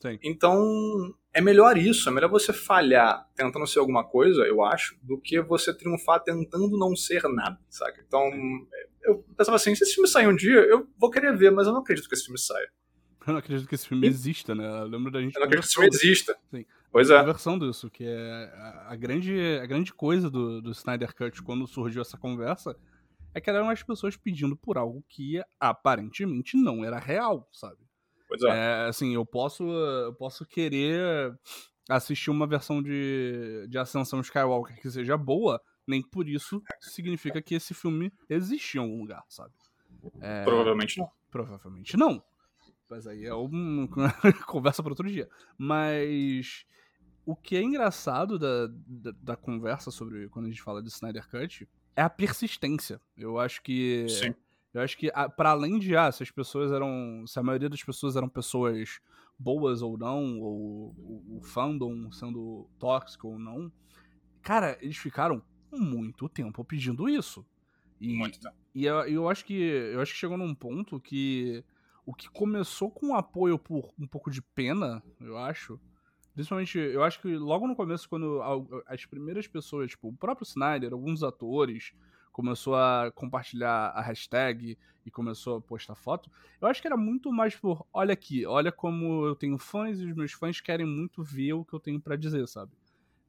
[0.00, 0.18] Sim.
[0.22, 5.20] Então, é melhor isso, é melhor você falhar tentando ser alguma coisa, eu acho, do
[5.20, 7.98] que você triunfar tentando não ser nada, sabe?
[8.06, 8.30] Então,
[9.02, 11.72] eu pensava assim, se esse filme sair um dia, eu vou querer ver, mas eu
[11.72, 12.70] não acredito que esse filme saia.
[13.26, 14.64] Eu não acredito que esse filme exista, né?
[14.82, 15.34] Eu lembro da gente.
[15.34, 16.36] Eu não acredito que esse filme exista.
[16.50, 16.64] Sim.
[16.92, 17.16] Pois é.
[17.16, 18.52] A versão disso, que é
[18.86, 22.76] a, grande, a grande coisa do, do Snyder Cut quando surgiu essa conversa
[23.34, 27.78] é que eram as pessoas pedindo por algo que aparentemente não era real, sabe?
[28.28, 28.48] Pois é.
[28.48, 31.36] é assim, eu posso, eu posso querer
[31.88, 37.54] assistir uma versão de, de Ascensão Skywalker que seja boa, nem por isso significa que
[37.54, 39.52] esse filme existe em algum lugar, sabe?
[40.20, 41.10] É, provavelmente não.
[41.30, 42.22] Provavelmente não.
[42.88, 43.88] Mas aí é uma
[44.46, 45.28] conversa para outro dia.
[45.58, 46.64] Mas
[47.26, 51.28] o que é engraçado da, da, da, conversa sobre quando a gente fala de Snyder
[51.28, 53.00] Cut é a persistência.
[53.16, 54.06] Eu acho que.
[54.08, 54.34] Sim.
[54.74, 57.24] Eu acho que, para além de, ah, se as pessoas eram.
[57.28, 59.00] Se a maioria das pessoas eram pessoas
[59.38, 63.70] boas ou não, ou o, o fandom sendo tóxico ou não,
[64.42, 65.40] cara, eles ficaram
[65.72, 67.46] muito tempo pedindo isso.
[68.00, 68.56] E, muito tempo.
[68.74, 71.64] E eu, eu, acho que eu acho que chegou num ponto que
[72.04, 75.80] o que começou com apoio por um pouco de pena, eu acho.
[76.34, 78.42] Principalmente, eu acho que logo no começo, quando
[78.88, 81.92] as primeiras pessoas, tipo, o próprio Snyder, alguns atores,
[82.34, 86.28] começou a compartilhar a hashtag e começou a postar foto,
[86.60, 90.04] eu acho que era muito mais por, olha aqui, olha como eu tenho fãs e
[90.04, 92.72] os meus fãs querem muito ver o que eu tenho para dizer, sabe?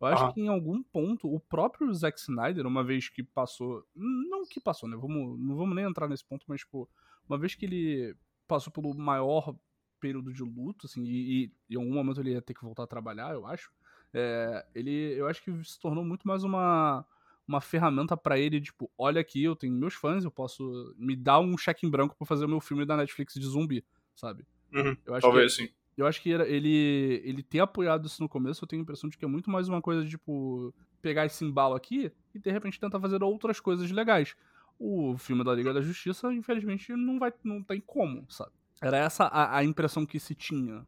[0.02, 4.44] Eu acho que em algum ponto o próprio Zack Snyder, uma vez que passou, não
[4.46, 4.98] que passou, né?
[4.98, 6.89] Vamos, não vamos nem entrar nesse ponto, mas tipo,
[7.30, 8.15] uma vez que ele
[8.48, 9.56] passou pelo maior
[10.00, 12.88] período de luto, assim, e, e, em algum momento ele ia ter que voltar a
[12.88, 13.72] trabalhar, eu acho.
[14.13, 17.06] É, ele, eu acho que se tornou muito mais uma,
[17.48, 21.40] uma ferramenta para ele, tipo, olha aqui, eu tenho meus fãs, eu posso me dar
[21.40, 24.46] um cheque em branco para fazer o meu filme da Netflix de zumbi, sabe?
[24.74, 25.70] Uhum, eu acho talvez que, sim.
[25.98, 29.18] Eu acho que ele, ele ter apoiado isso no começo, eu tenho a impressão de
[29.18, 32.80] que é muito mais uma coisa de, tipo, pegar esse embalo aqui e de repente
[32.80, 34.36] tentar fazer outras coisas legais.
[34.78, 38.52] O filme da Liga da Justiça, infelizmente, não vai não tem como, sabe?
[38.82, 40.86] Era essa a, a impressão que se tinha.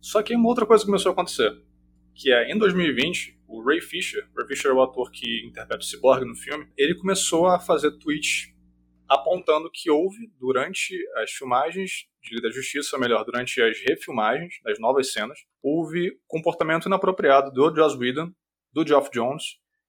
[0.00, 1.60] Só que uma outra coisa começou a acontecer,
[2.18, 5.86] que é em 2020, o Ray Fisher, Ray Fisher é o ator que interpreta o
[5.86, 8.52] Cyborg no filme, ele começou a fazer tweets
[9.08, 14.54] apontando que houve durante as filmagens de Liga da Justiça, ou melhor, durante as refilmagens
[14.64, 18.32] das novas cenas, houve comportamento inapropriado do Joss Whedon,
[18.72, 19.44] do Geoff Jones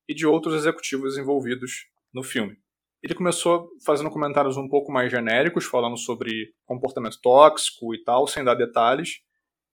[0.07, 2.55] e de outros executivos envolvidos no filme.
[3.01, 8.43] ele começou fazendo comentários um pouco mais genéricos, falando sobre comportamento tóxico e tal, sem
[8.43, 9.21] dar detalhes.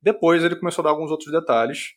[0.01, 1.97] Depois ele começou a dar alguns outros detalhes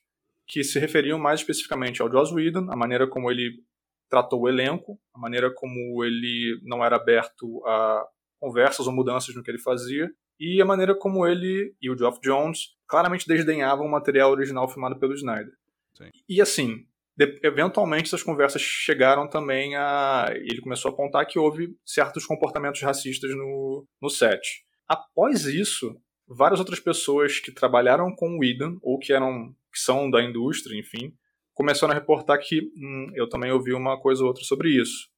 [0.49, 3.63] que se referiam mais especificamente ao Joss Whedon, a maneira como ele
[4.09, 8.03] tratou o elenco, a maneira como ele não era aberto a
[8.39, 10.09] conversas ou mudanças no que ele fazia,
[10.39, 14.97] e a maneira como ele e o Geoff Jones claramente desdenhavam o material original filmado
[14.97, 15.53] pelo Snyder.
[15.93, 16.09] Sim.
[16.27, 16.88] E assim,
[17.43, 20.29] eventualmente essas conversas chegaram também a.
[20.33, 24.65] Ele começou a apontar que houve certos comportamentos racistas no, no set.
[24.88, 25.95] Após isso,
[26.29, 30.79] várias outras pessoas que trabalharam com o Whedon, ou que eram que são da indústria,
[30.79, 31.13] enfim,
[31.53, 35.09] começaram a reportar que hum, eu também ouvi uma coisa ou outra sobre isso.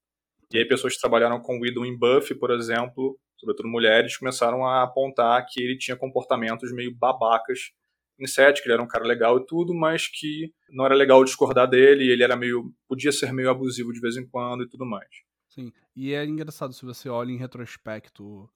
[0.52, 4.65] E aí pessoas que trabalharam com o Whedon em Buffy, por exemplo, sobretudo mulheres, começaram
[4.65, 7.71] a apontar que ele tinha comportamentos meio babacas
[8.19, 11.24] em set, que ele era um cara legal e tudo, mas que não era legal
[11.24, 12.74] discordar dele, ele era meio.
[12.88, 15.10] podia ser meio abusivo de vez em quando e tudo mais.
[15.47, 18.50] Sim, e é engraçado se você olha em retrospecto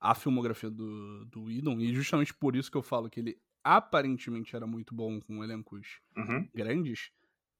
[0.00, 4.54] a filmografia do, do Whedon, e justamente por isso que eu falo que ele aparentemente
[4.54, 6.48] era muito bom com elencos uhum.
[6.54, 7.10] grandes.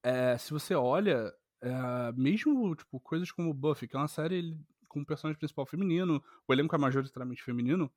[0.02, 4.56] É, se você olha, é, mesmo tipo, coisas como Buffy, que é uma série
[4.88, 7.90] com um personagem principal feminino, o elenco é majoritariamente feminino,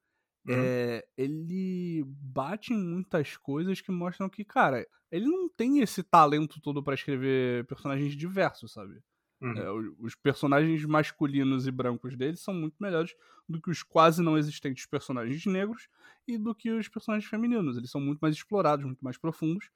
[0.47, 0.56] Uhum.
[0.56, 6.62] É, ele bate em muitas coisas que mostram que, cara, ele não tem esse talento
[6.62, 9.02] todo para escrever personagens diversos, sabe?
[9.41, 9.58] Uhum.
[9.58, 13.15] É, os personagens masculinos e brancos dele são muito melhores
[13.47, 15.88] do que os quase não existentes personagens negros
[16.28, 17.78] e do que os personagens femininos.
[17.78, 19.69] Eles são muito mais explorados, muito mais profundos.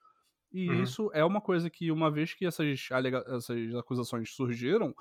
[0.52, 0.82] E uhum.
[0.82, 2.88] isso é uma coisa que, uma vez que essas,
[3.26, 4.94] essas acusações surgiram,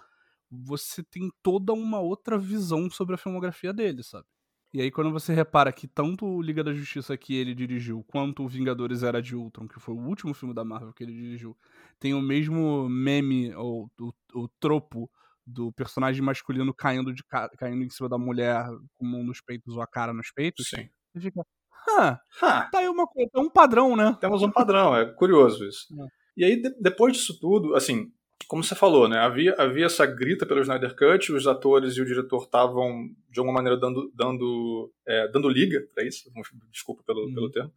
[0.49, 4.26] você tem toda uma outra visão sobre a filmografia dele, sabe?
[4.73, 8.43] E aí, quando você repara que tanto o Liga da Justiça que ele dirigiu, quanto
[8.43, 11.55] o Vingadores Era de Ultron, que foi o último filme da Marvel que ele dirigiu,
[11.99, 13.88] tem o mesmo meme, ou
[14.33, 15.07] o, tropo
[15.45, 17.23] do personagem masculino caindo, de,
[17.57, 20.67] caindo em cima da mulher com um nos peitos ou a cara nos peitos.
[20.67, 20.89] Sim.
[21.13, 21.45] Você fica,
[21.89, 22.19] ah,
[22.71, 24.17] tá aí uma coisa, é um padrão, né?
[24.19, 25.86] Temos um padrão, é curioso isso.
[26.01, 26.07] É.
[26.36, 28.12] E aí, de, depois disso tudo, assim,
[28.53, 32.05] como você falou, né, havia, havia essa grita pelo Snyder Cut, os atores e o
[32.05, 36.31] diretor estavam, de alguma maneira, dando, dando, é, dando liga para isso,
[36.71, 37.33] desculpa pelo, uhum.
[37.33, 37.73] pelo termo.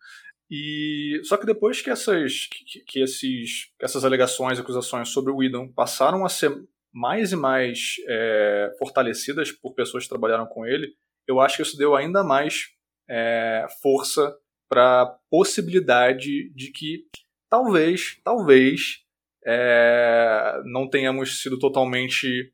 [0.51, 5.37] E só que depois que essas, que, que esses, que essas alegações, acusações sobre o
[5.37, 6.55] Whedon passaram a ser
[6.93, 10.93] mais e mais é, fortalecidas por pessoas que trabalharam com ele,
[11.27, 12.67] eu acho que isso deu ainda mais
[13.09, 14.37] é, força
[14.69, 17.07] para a possibilidade de que
[17.49, 19.06] talvez, talvez
[19.47, 22.53] é, não tenhamos sido totalmente,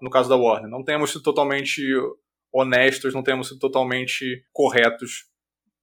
[0.00, 1.82] no caso da Warner, não tenhamos sido totalmente
[2.52, 5.28] honestos, não tenhamos sido totalmente corretos,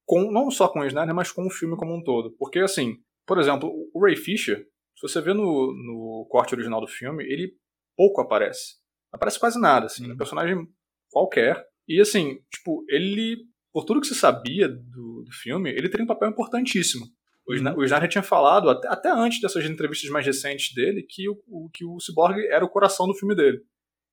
[0.05, 2.31] com, não só com o Snyder, mas com o filme como um todo.
[2.37, 6.87] Porque, assim, por exemplo, o Ray Fisher, se você vê no, no corte original do
[6.87, 7.53] filme, ele
[7.95, 8.75] pouco aparece.
[9.11, 10.65] Não aparece quase nada, assim, é um personagem
[11.11, 11.61] qualquer.
[11.87, 13.37] E, assim, tipo, ele,
[13.73, 17.05] por tudo que se sabia do, do filme, ele teria um papel importantíssimo.
[17.47, 21.41] O, o Snyder tinha falado, até, até, antes dessas entrevistas mais recentes dele, que o,
[21.47, 23.61] o, que o Cyborg era o coração do filme dele.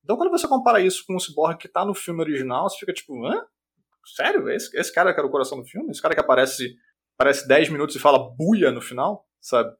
[0.03, 2.93] Então, quando você compara isso com o Cyborg que tá no filme original, você fica
[2.93, 3.45] tipo, hã?
[4.15, 4.49] Sério?
[4.49, 5.91] Esse, esse cara que era o coração do filme?
[5.91, 6.75] Esse cara que aparece,
[7.15, 9.75] aparece 10 minutos e fala buia no final, sabe?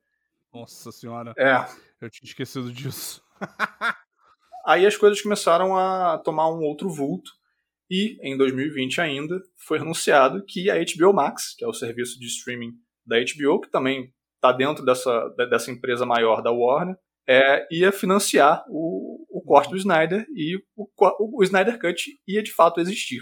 [0.52, 1.34] Nossa senhora.
[1.38, 1.66] É.
[2.02, 3.22] Eu tinha esquecido disso.
[4.66, 7.32] Aí as coisas começaram a tomar um outro vulto.
[7.90, 12.26] E, em 2020 ainda, foi anunciado que a HBO Max, que é o serviço de
[12.26, 12.74] streaming
[13.06, 16.96] da HBO, que também está dentro dessa, dessa empresa maior da Warner,
[17.28, 22.44] é, ia financiar o, o corte do Snyder e o, o, o, Snyder Cut ia
[22.44, 23.22] de fato existir.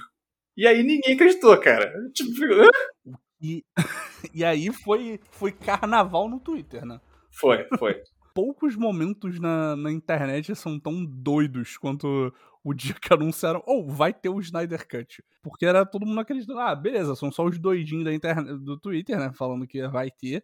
[0.57, 1.91] E aí ninguém acreditou, cara.
[2.13, 2.31] Tipo,
[3.41, 3.63] e,
[4.33, 6.99] e aí foi, foi carnaval no Twitter, né?
[7.31, 8.01] Foi, foi.
[8.35, 13.91] Poucos momentos na, na internet são tão doidos quanto o dia que anunciaram, ou oh,
[13.91, 15.23] vai ter o Snyder Cut.
[15.41, 19.19] Porque era todo mundo acreditando, ah, beleza, são só os doidinhos da internet, do Twitter,
[19.19, 20.43] né, falando que vai ter.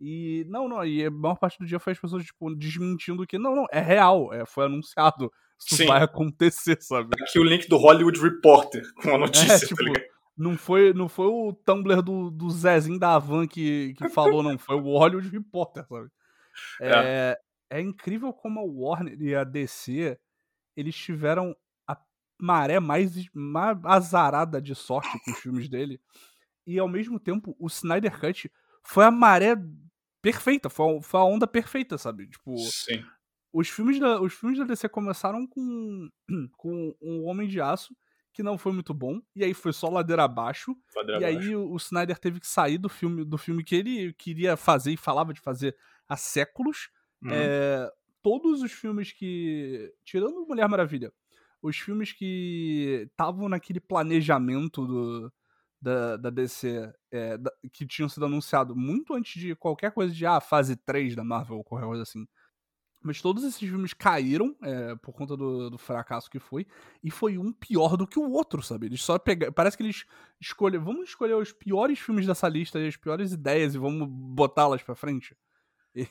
[0.00, 3.38] E não, não, e a maior parte do dia foi as pessoas, tipo, desmentindo que
[3.38, 5.30] não, não, é real, é, foi anunciado.
[5.58, 5.86] Isso Sim.
[5.86, 7.10] vai acontecer, sabe?
[7.22, 10.00] Aqui o link do Hollywood Reporter com a notícia, é, tá tipo, tá
[10.36, 14.58] não foi, não foi o Tumblr do, do Zezinho da Havan que, que falou, não.
[14.58, 16.08] Foi o Hollywood Reporter, sabe?
[16.80, 17.36] É,
[17.70, 17.78] é.
[17.78, 20.16] é incrível como a Warner e a DC
[20.76, 21.56] eles tiveram
[21.86, 21.96] a
[22.40, 26.00] maré mais, mais azarada de sorte com os filmes dele.
[26.66, 28.50] E ao mesmo tempo, o Snyder Cut
[28.82, 29.56] foi a maré
[30.22, 32.26] perfeita, foi a, foi a onda perfeita, sabe?
[32.28, 33.04] Tipo, Sim.
[33.52, 36.08] Os filmes, da, os filmes da DC começaram com,
[36.56, 37.94] com um Homem de Aço,
[38.32, 40.74] que não foi muito bom, e aí foi só ladeira abaixo.
[40.96, 41.48] Ladeira e abaixo.
[41.48, 44.90] aí o, o Snyder teve que sair do filme, do filme que ele queria fazer
[44.92, 45.76] e falava de fazer
[46.08, 46.88] há séculos.
[47.22, 47.30] Uhum.
[47.32, 47.92] É,
[48.24, 49.92] todos os filmes que.
[50.02, 51.12] Tirando Mulher Maravilha,
[51.62, 55.32] os filmes que estavam naquele planejamento do,
[55.80, 60.24] da, da DC é, da, que tinham sido anunciado muito antes de qualquer coisa de
[60.24, 62.26] ah, fase 3 da Marvel ou qualquer coisa assim.
[63.02, 66.66] Mas todos esses filmes caíram é, por conta do, do, fracasso que foi.
[67.02, 68.86] E foi um pior do que o outro, sabe?
[68.86, 69.52] Eles só pegaram.
[69.52, 70.06] Parece que eles
[70.40, 70.82] escolheram.
[70.82, 74.94] Vamos escolher os piores filmes dessa lista e as piores ideias e vamos botá-las pra
[74.94, 75.36] frente.
[75.94, 76.08] E,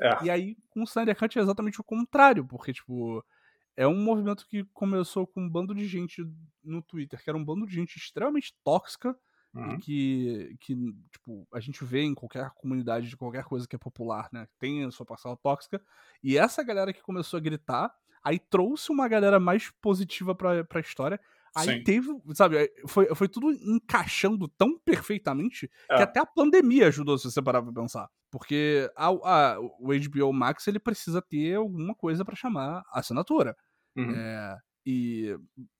[0.00, 0.24] é.
[0.24, 3.24] e aí, com o Snyder Cut é exatamente o contrário, porque, tipo.
[3.76, 6.26] É um movimento que começou com um bando de gente
[6.64, 9.16] no Twitter, que era um bando de gente extremamente tóxica,
[9.54, 9.78] Uhum.
[9.78, 10.74] que, que,
[11.10, 14.46] tipo, a gente vê em qualquer comunidade de qualquer coisa que é popular, né?
[14.58, 15.80] Tem a sua parcela tóxica.
[16.22, 17.92] E essa galera que começou a gritar,
[18.22, 21.20] aí trouxe uma galera mais positiva pra, pra história.
[21.58, 21.82] Aí Sim.
[21.82, 25.96] teve, sabe, foi, foi tudo encaixando tão perfeitamente é.
[25.96, 28.08] que até a pandemia ajudou, se você parar pra pensar.
[28.30, 33.56] Porque a, a, o HBO Max ele precisa ter alguma coisa para chamar assinatura.
[33.96, 34.14] Uhum.
[34.14, 35.36] É, e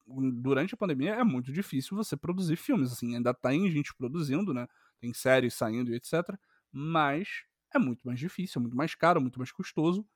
[0.06, 4.66] durante a pandemia é muito difícil você produzir filmes, assim, ainda tem gente produzindo, né?
[5.00, 6.12] Tem séries saindo e etc.
[6.72, 10.06] Mas é muito mais difícil, é muito mais caro, muito mais custoso.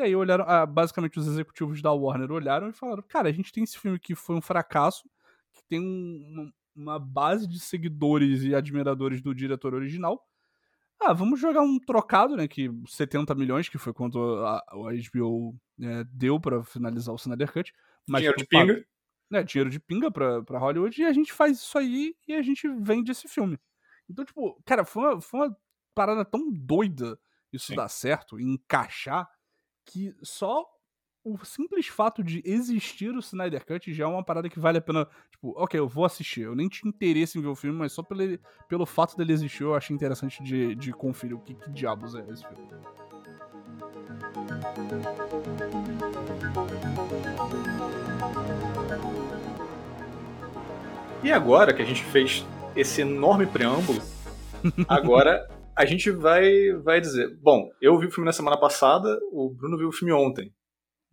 [0.00, 3.52] E aí olharam, ah, basicamente os executivos da Warner olharam e falaram: "Cara, a gente
[3.52, 5.06] tem esse filme que foi um fracasso,
[5.52, 10.26] que tem um, uma base de seguidores e admiradores do diretor original.
[10.98, 12.48] Ah, vamos jogar um trocado, né?
[12.48, 17.52] Que 70 milhões, que foi quanto a, a HBO é, deu para finalizar o Snyder
[17.52, 17.72] Cut.
[18.06, 18.86] Mas dinheiro de pinga.
[19.30, 22.42] Né, dinheiro de pinga pra, pra Hollywood e a gente faz isso aí e a
[22.42, 23.60] gente vende esse filme.
[24.08, 25.56] Então, tipo, cara, foi uma, foi uma
[25.94, 27.18] parada tão doida
[27.52, 27.76] isso Sim.
[27.76, 29.28] dar certo, encaixar,
[29.84, 30.66] que só
[31.22, 34.80] o simples fato de existir o Snyder Cut já é uma parada que vale a
[34.80, 35.06] pena.
[35.30, 36.42] Tipo, ok, eu vou assistir.
[36.42, 39.62] Eu nem tinha interesse em ver o filme, mas só pelo, pelo fato dele existir,
[39.62, 42.68] eu achei interessante de, de conferir o que, que diabos é esse filme.
[51.22, 54.00] E agora que a gente fez esse enorme preâmbulo,
[54.88, 55.46] agora
[55.80, 59.78] a gente vai, vai dizer: bom, eu vi o filme na semana passada, o Bruno
[59.78, 60.54] viu o filme ontem.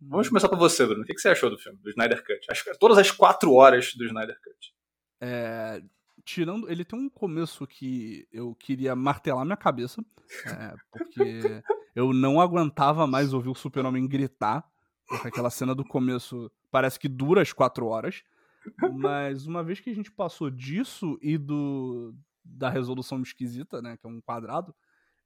[0.00, 1.02] Vamos começar por você, Bruno.
[1.02, 2.46] O que você achou do filme, do Snyder Cut?
[2.50, 4.74] As, todas as quatro horas do Snyder Cut.
[5.22, 5.82] É,
[6.22, 6.70] tirando.
[6.70, 10.04] Ele tem um começo que eu queria martelar minha cabeça.
[10.44, 11.62] É, porque
[11.96, 14.64] eu não aguentava mais ouvir o Super-Homem gritar.
[15.08, 18.22] Porque aquela cena do começo parece que dura as quatro horas.
[18.94, 22.14] Mas uma vez que a gente passou disso e do
[22.48, 24.74] da resolução esquisita, né, que é um quadrado,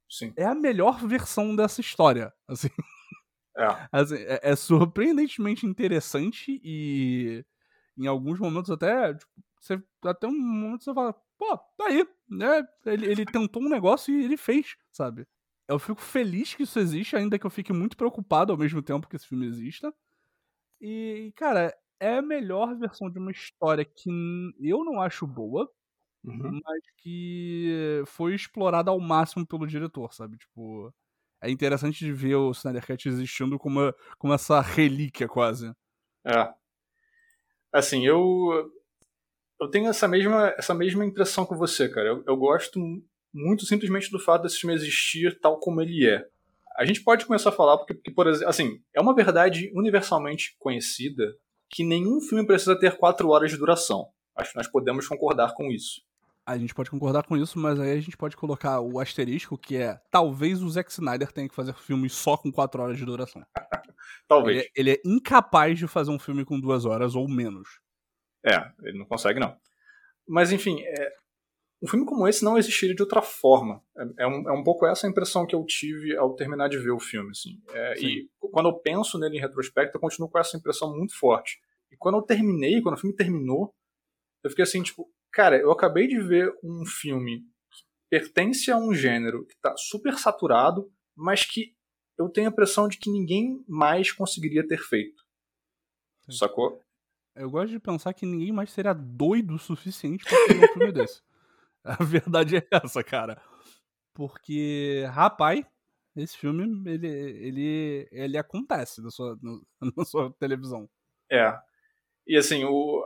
[0.09, 0.33] Sim.
[0.37, 2.69] é a melhor versão dessa história, assim.
[3.55, 3.87] É.
[3.91, 7.45] Assim, é, é, surpreendentemente interessante e
[7.97, 12.67] em alguns momentos até, tipo, você, até um momento você fala, pô, tá aí, né?
[12.85, 15.27] Ele, ele tentou um negócio e ele fez, sabe?
[15.67, 19.07] Eu fico feliz que isso existe, ainda que eu fique muito preocupado ao mesmo tempo
[19.07, 19.93] que esse filme exista.
[20.81, 24.09] E, cara, é a melhor versão de uma história que
[24.59, 25.71] eu não acho boa,
[26.23, 26.59] uhum.
[26.63, 30.37] mas que foi explorada ao máximo pelo diretor, sabe?
[30.37, 30.93] Tipo,
[31.41, 35.73] é interessante de ver o Snyder Cut existindo como, uma, como essa relíquia quase.
[36.25, 36.53] É.
[37.71, 38.71] Assim, eu
[39.59, 42.07] eu tenho essa mesma, essa mesma impressão com você, cara.
[42.07, 42.79] Eu, eu gosto
[43.33, 46.27] muito simplesmente do fato desse filme existir tal como ele é.
[46.77, 50.55] A gente pode começar a falar porque, porque por exemplo, assim, é uma verdade universalmente
[50.59, 51.35] conhecida
[51.69, 54.07] que nenhum filme precisa ter quatro horas de duração.
[54.35, 56.01] Acho que nós podemos concordar com isso.
[56.45, 59.77] A gente pode concordar com isso, mas aí a gente pode colocar o asterisco, que
[59.77, 63.45] é talvez o Zack Snyder tenha que fazer filmes só com quatro horas de duração.
[64.27, 64.57] talvez.
[64.57, 67.79] Ele, é, ele, é incapaz de fazer um filme com duas horas ou menos.
[68.45, 69.55] É, ele não consegue não.
[70.27, 71.13] Mas enfim, é,
[71.81, 73.81] um filme como esse não existiria de outra forma.
[73.97, 76.77] É, é, um, é um pouco essa a impressão que eu tive ao terminar de
[76.77, 77.31] ver o filme.
[77.31, 77.61] Assim.
[77.73, 81.59] É, e quando eu penso nele em retrospecto, eu continuo com essa impressão muito forte.
[81.91, 83.73] E quando eu terminei, quando o filme terminou,
[84.43, 88.93] eu fiquei assim, tipo, cara, eu acabei de ver um filme que pertence a um
[88.93, 91.75] gênero que está super saturado, mas que
[92.17, 95.23] eu tenho a impressão de que ninguém mais conseguiria ter feito.
[96.25, 96.37] Sim.
[96.37, 96.79] Sacou?
[97.35, 100.91] Eu gosto de pensar que ninguém mais seria doido o suficiente pra fazer um filme
[100.93, 101.21] desse.
[101.83, 103.41] A verdade é essa, cara.
[104.13, 105.65] Porque, rapaz,
[106.15, 109.37] esse filme, ele, ele, ele acontece na sua,
[109.97, 110.87] na sua televisão.
[111.31, 111.59] É.
[112.27, 113.03] E assim, o,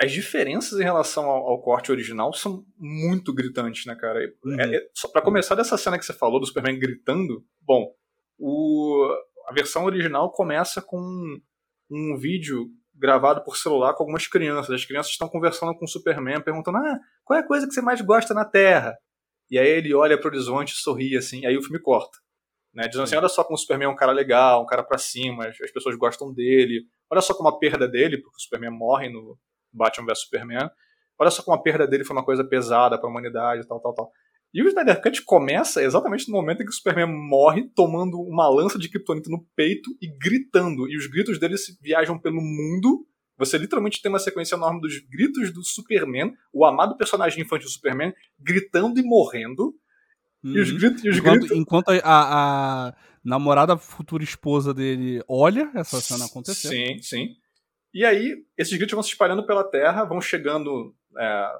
[0.00, 4.20] as diferenças em relação ao, ao, corte original são muito gritantes, né, cara?
[4.44, 4.60] Uhum.
[4.60, 7.92] É, é, só para começar dessa cena que você falou do Superman gritando, bom,
[8.38, 9.08] o,
[9.46, 11.40] a versão original começa com um,
[11.90, 14.70] um vídeo gravado por celular com algumas crianças.
[14.70, 17.82] As crianças estão conversando com o Superman, perguntando: ah, qual é a coisa que você
[17.82, 18.96] mais gosta na Terra?
[19.50, 22.18] E aí ele olha para o horizonte, sorri assim, aí o filme corta.
[22.72, 22.86] Né?
[22.86, 25.48] Dizendo assim, olha só como o Superman é um cara legal, um cara para cima,
[25.48, 26.84] as pessoas gostam dele.
[27.10, 29.38] Olha só como a perda dele, porque o Superman morre no
[29.72, 30.70] Batman vs Superman.
[31.18, 33.94] Olha só como a perda dele foi uma coisa pesada para a humanidade, tal, tal,
[33.94, 34.12] tal.
[34.52, 38.48] E o Snyder Cut começa exatamente no momento em que o Superman morre, tomando uma
[38.48, 40.88] lança de kryptonita no peito e gritando.
[40.88, 43.06] E os gritos dele viajam pelo mundo.
[43.36, 48.12] Você literalmente tem uma sequência enorme dos gritos do Superman, o amado personagem infantil Superman,
[48.38, 49.74] gritando e morrendo.
[50.42, 50.56] Uhum.
[50.56, 50.78] E os uhum.
[50.78, 51.04] gritos.
[51.04, 51.56] E os enquanto, gritos...
[51.56, 56.68] enquanto a, a, namorada futura esposa dele olha essa cena acontecer.
[56.68, 57.28] Sim, sim.
[57.92, 61.52] E aí, esses gritos vão se espalhando pela Terra, vão chegando é,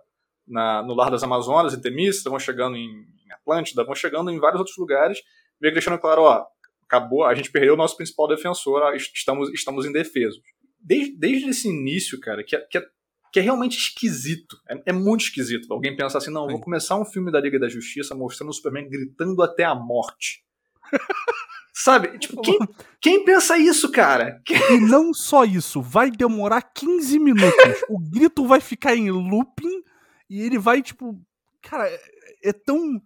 [0.47, 4.39] na, no Lar das Amazonas, em Temístra, vão chegando em, em Atlântida, vão chegando em
[4.39, 5.23] vários outros lugares,
[5.61, 6.47] meio que deixando claro, ó,
[6.83, 10.41] acabou, a gente perdeu o nosso principal defensor, estamos, estamos indefesos.
[10.81, 12.87] Desde, desde esse início, cara, que, é, que, é,
[13.33, 15.73] que é realmente esquisito, é, é muito esquisito.
[15.73, 18.89] Alguém pensa assim, não, vou começar um filme da Liga da Justiça mostrando o Superman
[18.89, 20.45] gritando até a morte.
[21.79, 22.19] Sabe?
[22.19, 22.59] Tipo, quem,
[23.01, 24.43] quem pensa isso, cara?
[24.73, 27.85] E não só isso, vai demorar 15 minutos.
[27.89, 29.85] o grito vai ficar em looping
[30.29, 31.17] e ele vai, tipo.
[31.63, 32.01] Cara, é,
[32.47, 33.01] é tão.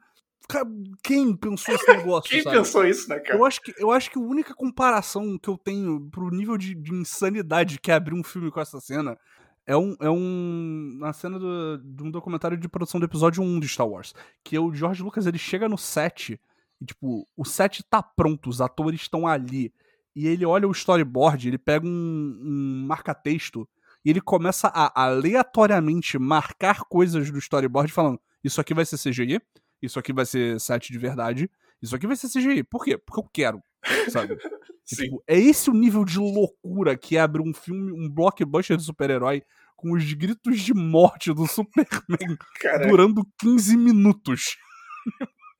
[1.02, 2.30] Quem pensou esse negócio?
[2.30, 2.56] Quem sabe?
[2.56, 3.38] pensou isso, né, cara?
[3.38, 6.74] Eu acho, que, eu acho que a única comparação que eu tenho pro nível de,
[6.74, 9.18] de insanidade que é abrir um filme com essa cena
[9.66, 13.60] é um, é um uma cena do, de um documentário de produção do episódio 1
[13.60, 14.14] de Star Wars.
[14.42, 16.40] Que o George Lucas ele chega no set
[16.82, 19.72] e, tipo, o set tá pronto, os atores estão ali.
[20.16, 23.68] E ele olha o storyboard, ele pega um, um marca-texto
[24.04, 29.40] e ele começa a aleatoriamente marcar coisas do storyboard falando: Isso aqui vai ser CGI,
[29.80, 31.48] isso aqui vai ser set de verdade,
[31.80, 32.64] isso aqui vai ser CGI.
[32.64, 32.98] Por quê?
[32.98, 33.62] Porque eu quero,
[34.10, 34.36] sabe?
[34.84, 39.44] tipo, é esse o nível de loucura que abre um filme, um blockbuster de super-herói
[39.76, 42.88] com os gritos de morte do Superman Caraca.
[42.88, 44.56] durando 15 minutos.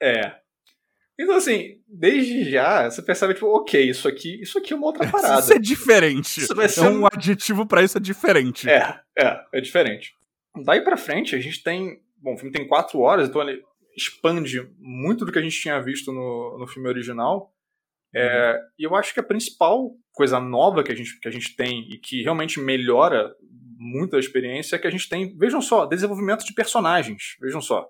[0.01, 0.43] É,
[1.23, 5.07] então, assim, desde já, você percebe, tipo, ok, isso aqui, isso aqui é uma outra
[5.11, 5.41] parada.
[5.41, 6.41] Isso é diferente.
[6.41, 8.68] Isso vai ser é um adjetivo para isso é diferente.
[8.68, 10.14] É, é, é diferente.
[10.64, 12.01] Daí pra frente, a gente tem.
[12.18, 13.62] Bom, o filme tem quatro horas, então ele
[13.97, 17.53] expande muito do que a gente tinha visto no, no filme original.
[18.14, 18.59] É, uhum.
[18.79, 21.89] e eu acho que a principal coisa nova que a, gente, que a gente tem
[21.91, 23.35] e que realmente melhora
[23.79, 27.37] muito a experiência é que a gente tem, vejam só, desenvolvimento de personagens.
[27.41, 27.89] Vejam só.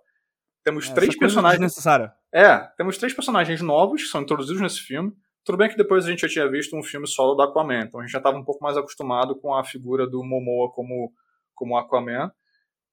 [0.65, 1.61] Temos é, três personagens.
[1.61, 2.13] Necessária.
[2.33, 5.13] É, temos três personagens novos que são introduzidos nesse filme.
[5.45, 7.99] Tudo bem que depois a gente já tinha visto um filme solo do Aquaman, então
[7.99, 11.13] a gente já estava um pouco mais acostumado com a figura do Momoa como,
[11.55, 12.31] como Aquaman.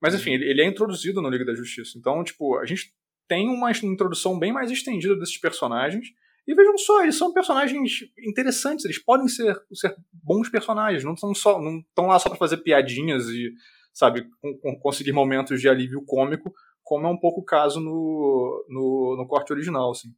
[0.02, 1.98] Mas enfim, ele, ele é introduzido no Liga da Justiça.
[1.98, 2.92] Então, tipo, a gente
[3.28, 6.08] tem uma introdução bem mais estendida desses personagens.
[6.48, 11.36] E vejam só, eles são personagens interessantes, eles podem ser, ser bons personagens, não estão
[11.36, 13.54] só não estão lá só para fazer piadinhas e,
[13.94, 16.52] sabe, com, com, conseguir momentos de alívio cômico
[16.90, 20.12] como é um pouco o caso no, no, no corte original, assim.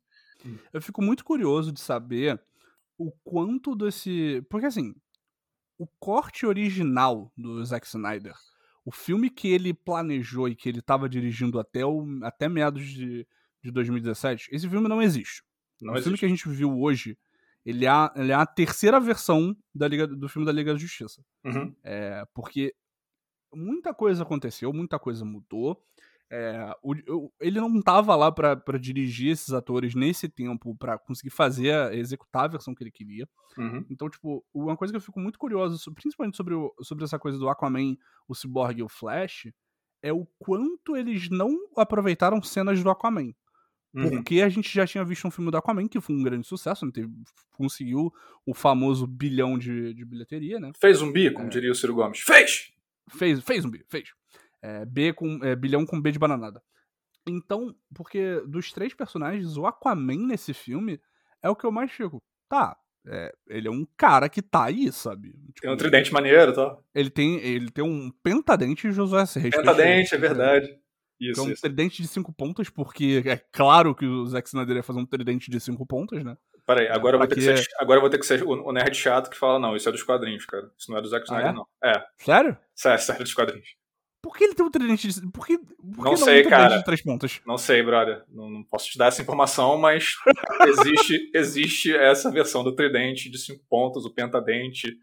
[0.72, 2.42] Eu fico muito curioso de saber
[2.98, 4.42] o quanto desse.
[4.50, 4.96] Porque assim,
[5.78, 8.34] o corte original do Zack Snyder,
[8.86, 13.28] o filme que ele planejou e que ele estava dirigindo até, o, até meados de,
[13.62, 15.44] de 2017, esse filme não existe.
[15.82, 16.04] Não o existe.
[16.06, 17.18] filme que a gente viu hoje,
[17.66, 20.80] ele é, a, ele é a terceira versão da Liga, do filme da Liga da
[20.80, 21.22] Justiça.
[21.44, 21.76] Uhum.
[21.84, 22.74] É, porque
[23.54, 25.86] muita coisa aconteceu, muita coisa mudou.
[26.34, 31.94] É, o, ele não estava lá para dirigir esses atores nesse tempo para conseguir fazer,
[31.94, 33.28] executar a versão que ele queria.
[33.58, 33.86] Uhum.
[33.90, 37.38] Então, tipo, uma coisa que eu fico muito curioso, principalmente sobre, o, sobre essa coisa
[37.38, 37.98] do Aquaman,
[38.30, 39.52] o Cyborg e o Flash,
[40.02, 43.34] é o quanto eles não aproveitaram cenas do Aquaman.
[43.94, 44.10] Uhum.
[44.10, 46.86] Porque a gente já tinha visto um filme do Aquaman que foi um grande sucesso,
[46.86, 46.94] né?
[46.94, 47.12] Teve,
[47.52, 48.10] conseguiu
[48.46, 50.72] o famoso bilhão de, de bilheteria, né?
[50.80, 51.50] Fez um bi, como é.
[51.50, 52.22] diria o Ciro Gomes.
[52.22, 52.72] Fez!
[53.10, 54.14] Fez, fez um bi, fez.
[54.62, 56.62] É, B com, é, bilhão com B de bananada.
[57.28, 61.00] Então, porque dos três personagens, o Aquaman nesse filme
[61.42, 62.22] é o que eu mais fico.
[62.50, 65.32] Tá, é, ele é um cara que tá aí, sabe?
[65.32, 66.78] Tipo, tem um tridente maneiro, tá?
[66.94, 69.56] Ele tem, ele tem um pentadente de Josué Serres.
[69.56, 70.80] Pentadente, é verdade.
[71.20, 71.62] Isso, é um isso.
[71.62, 75.50] tridente de cinco pontas, porque é claro que o Zack Snyder ia fazer um tridente
[75.50, 76.36] de cinco pontas, né?
[76.66, 79.30] Peraí, agora, eu vou ter que ser, agora vou ter que ser o nerd chato
[79.30, 80.72] que fala, não, isso é dos quadrinhos, cara.
[80.78, 81.54] Isso não é do Zack Snyder, ah, é?
[81.54, 81.68] não.
[81.84, 82.06] É.
[82.18, 82.58] Sério?
[82.76, 83.76] Sério, sério, dos quadrinhos.
[84.32, 85.28] Por que ele tem um tridente de.
[85.30, 86.78] Por que, por não, que sei, cara.
[86.78, 87.42] de três pontas?
[87.46, 88.24] Não sei, brother.
[88.30, 90.16] Não, não, posso te dar essa informação, mas
[90.70, 94.98] existe, existe essa versão do tridente de cinco pontas, o pentadente,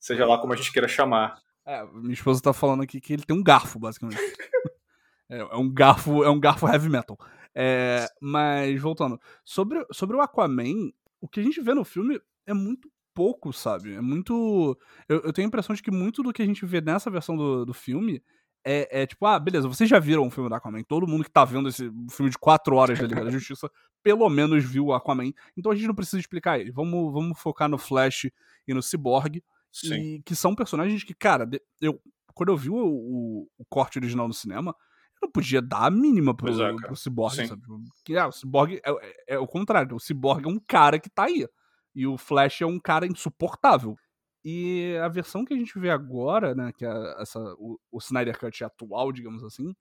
[0.00, 1.40] seja lá como a gente queira chamar.
[1.64, 4.18] É, minha esposa tá falando aqui que ele tem um garfo, basicamente.
[5.30, 7.16] é, é, um garfo, é um garfo heavy metal.
[7.54, 9.16] É, mas, voltando.
[9.44, 13.94] Sobre, sobre o Aquaman, o que a gente vê no filme é muito pouco, sabe?
[13.94, 14.76] É muito.
[15.08, 17.36] Eu, eu, tenho a impressão de que muito do que a gente vê nessa versão
[17.36, 18.20] do, do filme
[18.64, 20.82] é, é, tipo, ah, beleza, vocês já viram o filme do Aquaman.
[20.82, 23.70] Todo mundo que tá vendo esse filme de 4 horas da Liga da Justiça,
[24.02, 25.32] pelo menos viu o Aquaman.
[25.56, 26.70] Então a gente não precisa explicar ele.
[26.70, 28.30] Vamos, vamos focar no Flash
[28.66, 29.42] e no Cyborg.
[29.72, 29.94] Sim.
[29.94, 31.48] E, que são personagens que, cara,
[31.80, 32.00] eu,
[32.34, 34.76] quando eu vi o, o, o corte original no cinema,
[35.20, 37.46] eu não podia dar a mínima pro, é, pro Cyborg, Sim.
[37.46, 37.62] sabe?
[38.04, 39.96] Que, ah, o Cyborg é, é, é, o contrário.
[39.96, 41.46] O Cyborg é um cara que tá aí.
[41.94, 43.96] E o Flash é um cara insuportável.
[44.44, 48.38] E a versão que a gente vê agora, né, que é essa, o, o Snyder
[48.38, 49.72] Cut atual, digamos assim,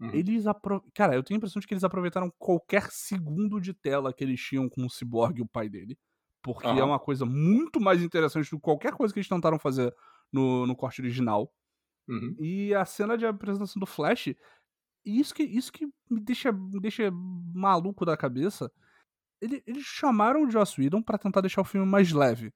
[0.00, 0.10] uhum.
[0.12, 0.82] eles apro...
[0.94, 4.40] Cara, eu tenho a impressão de que eles aproveitaram qualquer segundo de tela que eles
[4.40, 5.98] tinham com o Cyborg e o pai dele.
[6.42, 6.78] Porque uhum.
[6.78, 9.92] é uma coisa muito mais interessante do que qualquer coisa que eles tentaram fazer
[10.30, 11.52] no, no corte original.
[12.06, 12.36] Uhum.
[12.38, 14.34] E a cena de apresentação do Flash,
[15.04, 17.10] isso que, isso que me deixa, me deixa
[17.54, 18.70] maluco da cabeça.
[19.40, 22.52] Ele, eles chamaram o Joss Whedon para tentar deixar o filme mais leve.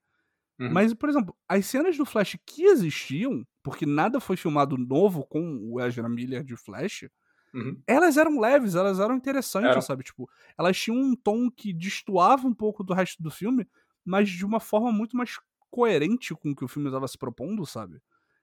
[0.58, 0.70] Uhum.
[0.72, 5.60] Mas, por exemplo, as cenas do Flash que existiam, porque nada foi filmado novo com
[5.62, 7.08] o Ezra Miller de Flash,
[7.54, 7.80] uhum.
[7.86, 9.80] elas eram leves, elas eram interessantes, Era.
[9.80, 10.02] sabe?
[10.02, 10.28] Tipo,
[10.58, 13.66] elas tinham um tom que destoava um pouco do resto do filme,
[14.04, 15.38] mas de uma forma muito mais
[15.70, 18.00] coerente com o que o filme estava se propondo, sabe?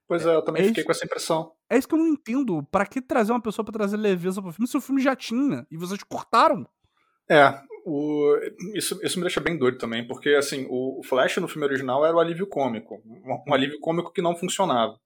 [0.08, 1.52] Pois é, eu também é fiquei isso, com essa impressão.
[1.70, 2.64] É isso que eu não entendo.
[2.64, 5.66] Para que trazer uma pessoa para trazer leveza pro filme se o filme já tinha
[5.70, 6.68] e vocês cortaram?
[7.28, 8.36] É, o,
[8.74, 12.16] isso, isso me deixa bem doido também, porque assim, o, Flash no filme original era
[12.16, 15.00] o alívio cômico, um, um, alívio cômico que não funcionava.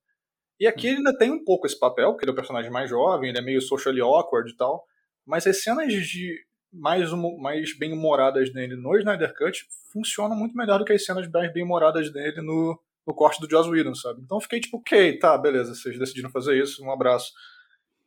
[0.58, 2.88] E aqui ele ainda tem um pouco esse papel, porque ele é o personagem mais
[2.88, 4.86] jovem, ele é meio socially awkward e tal,
[5.26, 6.34] mas as cenas de
[6.72, 11.28] mais, mais bem humoradas dele no Snyder Cut funcionam muito melhor do que as cenas
[11.30, 14.22] mais bem humoradas dele no, no corte do Joss Whedon, sabe?
[14.22, 17.30] Então eu fiquei tipo, ok, tá, beleza, vocês decidiram fazer isso, um abraço.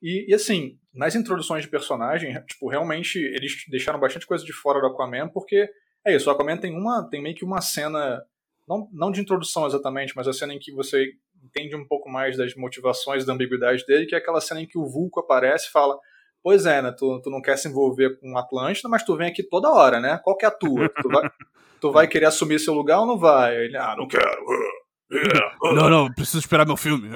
[0.04, 4.82] E, e, assim, nas introduções de personagem, tipo, realmente eles deixaram bastante coisa de fora
[4.82, 5.70] do Aquaman, porque
[6.06, 7.08] é isso, o Aquaman tem uma.
[7.10, 8.22] tem meio que uma cena.
[8.68, 11.06] Não, não de introdução exatamente, mas a cena em que você
[11.42, 14.78] entende um pouco mais das motivações da ambiguidade dele, que é aquela cena em que
[14.78, 15.98] o Vulco aparece e fala.
[16.42, 16.92] Pois é, né?
[16.92, 20.20] Tu, tu não quer se envolver com Atlântida, mas tu vem aqui toda hora, né?
[20.22, 20.90] Qual que é a tua?
[20.90, 21.30] Tu vai,
[21.80, 23.56] tu vai querer assumir seu lugar ou não vai?
[23.56, 24.46] Ele, ah, não quero.
[25.62, 27.10] Não, não, preciso esperar meu filme.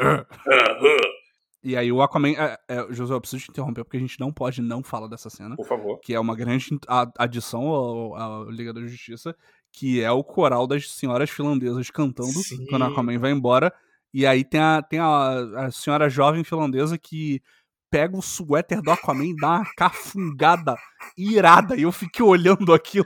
[1.63, 2.29] E aí o Aquaman.
[2.29, 5.29] É, é, José, eu preciso te interromper porque a gente não pode não falar dessa
[5.29, 5.55] cena.
[5.55, 5.99] Por favor.
[5.99, 6.79] Que é uma grande
[7.17, 9.35] adição à Liga da Justiça,
[9.71, 12.65] que é o coral das senhoras finlandesas cantando Sim.
[12.67, 13.73] quando o Aquaman vai embora.
[14.13, 17.41] E aí tem a, tem a, a senhora jovem finlandesa que
[17.89, 20.75] pega o suéter do Aquaman e dá uma cafungada
[21.17, 21.75] irada.
[21.75, 23.05] E eu fiquei olhando aquilo.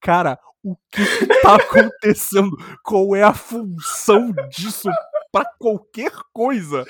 [0.00, 2.56] cara, o que, que tá acontecendo?
[2.82, 4.88] Qual é a função disso
[5.32, 6.84] para qualquer coisa.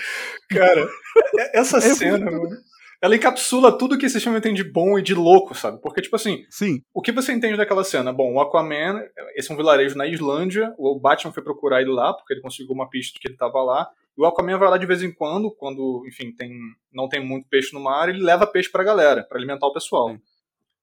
[0.50, 0.88] Cara,
[1.38, 2.42] é, essa é cena, muito...
[2.42, 2.56] mano,
[3.00, 5.80] ela encapsula tudo que esse filme tem de bom e de louco, sabe?
[5.80, 6.82] Porque, tipo assim, Sim.
[6.92, 8.12] o que você entende daquela cena?
[8.12, 9.04] Bom, o Aquaman,
[9.36, 12.74] esse é um vilarejo na Islândia, o Batman foi procurar ele lá, porque ele conseguiu
[12.74, 15.12] uma pista de que ele tava lá, e o Aquaman vai lá de vez em
[15.12, 16.50] quando, quando, enfim, tem,
[16.92, 20.10] não tem muito peixe no mar, ele leva peixe pra galera, para alimentar o pessoal.
[20.10, 20.20] Sim.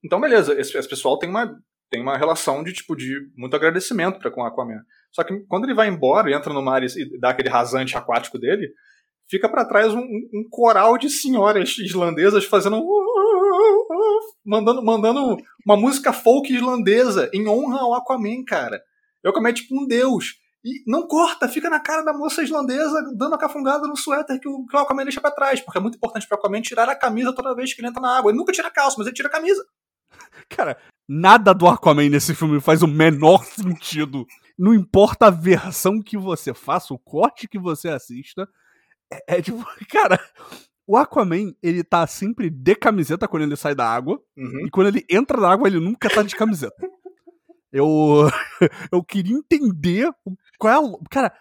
[0.02, 1.54] Então, beleza, esse, esse pessoal tem uma,
[1.90, 4.82] tem uma relação de, tipo, de muito agradecimento para com o Aquaman.
[5.16, 8.38] Só que quando ele vai embora e entra no mar e dá aquele rasante aquático
[8.38, 8.68] dele,
[9.30, 12.86] fica para trás um, um, coral de senhoras islandesas fazendo.
[14.46, 18.82] Mandando, mandando uma música folk islandesa em honra ao Aquaman, cara.
[19.24, 20.36] O Aquaman é tipo um deus.
[20.66, 24.50] E não corta, fica na cara da moça islandesa dando a cafungada no suéter que
[24.50, 25.62] o, que o Aquaman deixa pra trás.
[25.62, 28.18] Porque é muito importante pro Aquaman tirar a camisa toda vez que ele entra na
[28.18, 28.32] água.
[28.32, 29.66] Ele nunca tira a calça, mas ele tira a camisa.
[30.50, 36.18] Cara, nada do Aquaman nesse filme faz o menor sentido não importa a versão que
[36.18, 38.48] você faça, o corte que você assista,
[39.12, 40.20] é, é tipo, cara,
[40.88, 44.66] o Aquaman, ele tá sempre de camiseta quando ele sai da água, uhum.
[44.66, 46.76] e quando ele entra na água, ele nunca tá de camiseta.
[47.72, 48.30] eu,
[48.92, 50.10] eu queria entender
[50.58, 51.34] qual é a, cara,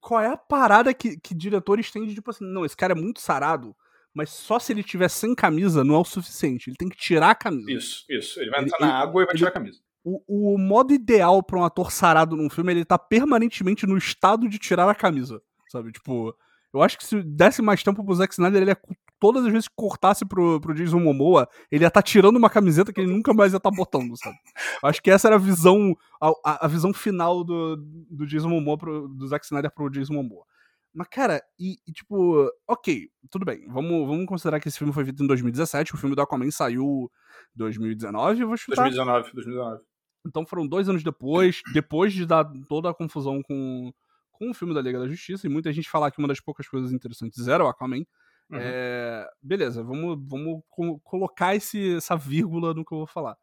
[0.00, 2.96] qual é a parada que, que diretores têm de tipo assim, não, esse cara é
[2.96, 3.76] muito sarado,
[4.12, 7.30] mas só se ele tiver sem camisa não é o suficiente, ele tem que tirar
[7.30, 7.70] a camisa.
[7.70, 10.54] Isso, isso, ele vai entrar ele, na água e vai ele, tirar a camisa o,
[10.54, 14.48] o modo ideal para um ator sarado num filme é ele tá permanentemente no estado
[14.48, 15.92] de tirar a camisa, sabe?
[15.92, 16.34] Tipo,
[16.72, 18.78] eu acho que se desse mais tempo pro Zack Snyder, ele ia,
[19.18, 22.48] todas as vezes que cortasse pro, pro Jason Momoa, ele ia estar tá tirando uma
[22.48, 24.36] camiseta que ele nunca mais ia estar tá botando, sabe?
[24.82, 28.78] Eu acho que essa era a visão, a, a visão final do, do Jason Momoa,
[28.78, 30.44] pro, do Zack Snyder pro Jason Momoa.
[30.92, 33.64] Mas, cara, e, e, tipo, ok, tudo bem.
[33.68, 35.94] Vamos, vamos considerar que esse filme foi feito em 2017.
[35.94, 37.10] O filme do Aquaman saiu
[37.54, 38.82] em 2019, eu vou chutar.
[38.82, 39.89] 2019, 2019.
[40.26, 43.92] Então foram dois anos depois, depois de dar toda a confusão com,
[44.30, 46.68] com o filme da Liga da Justiça, e muita gente falar que uma das poucas
[46.68, 48.04] coisas interessantes era o Aquaman.
[48.50, 48.58] Uhum.
[48.58, 53.36] É, beleza, vamos, vamos co colocar esse, essa vírgula no que eu vou falar.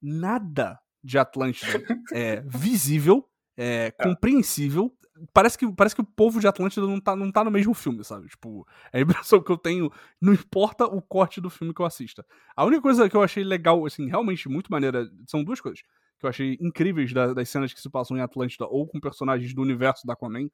[0.00, 1.72] Nada de Atlântida
[2.14, 4.96] é visível, é, compreensível.
[5.32, 8.04] parece que, parece que o povo de Atlântida não tá, não tá no mesmo filme,
[8.04, 8.28] sabe?
[8.28, 11.86] Tipo, é a impressão que eu tenho, não importa o corte do filme que eu
[11.86, 12.24] assista.
[12.56, 15.82] A única coisa que eu achei legal, assim, realmente muito maneira, são duas coisas
[16.18, 19.52] que eu achei incríveis das, das cenas que se passam em Atlântida ou com personagens
[19.54, 20.48] do universo da Aquaman.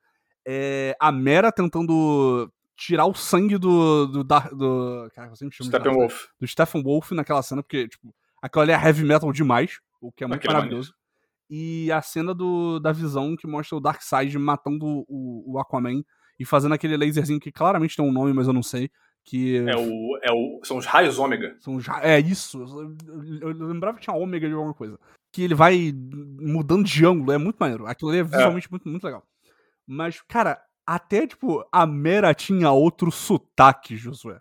[0.46, 2.50] É a Mera tentando
[2.80, 4.06] tirar o sangue do.
[4.06, 6.26] do, do, do cara, eu sempre chamo Steppenwolf.
[6.40, 10.24] Do Stephen Wolf naquela cena, porque, tipo, aquela ali é heavy metal demais, o que
[10.24, 10.92] é muito Aquele maravilhoso.
[10.92, 11.00] Maneiro.
[11.50, 16.02] E a cena do, da visão que mostra o Darkseid matando o, o Aquaman
[16.38, 18.90] e fazendo aquele laserzinho que claramente tem um nome, mas eu não sei.
[19.24, 19.58] Que...
[19.58, 21.56] É o, é o, são os raios ômega.
[21.58, 22.62] São os, é isso.
[22.62, 24.98] Eu, eu lembrava que tinha ômega de alguma coisa.
[25.32, 27.86] Que ele vai mudando de ângulo, é muito maneiro.
[27.86, 28.24] Aquilo ali é, é.
[28.24, 28.70] visualmente é.
[28.70, 29.22] Muito, muito legal.
[29.86, 34.40] Mas, cara, até, tipo, a Mera tinha outro sotaque, Josué.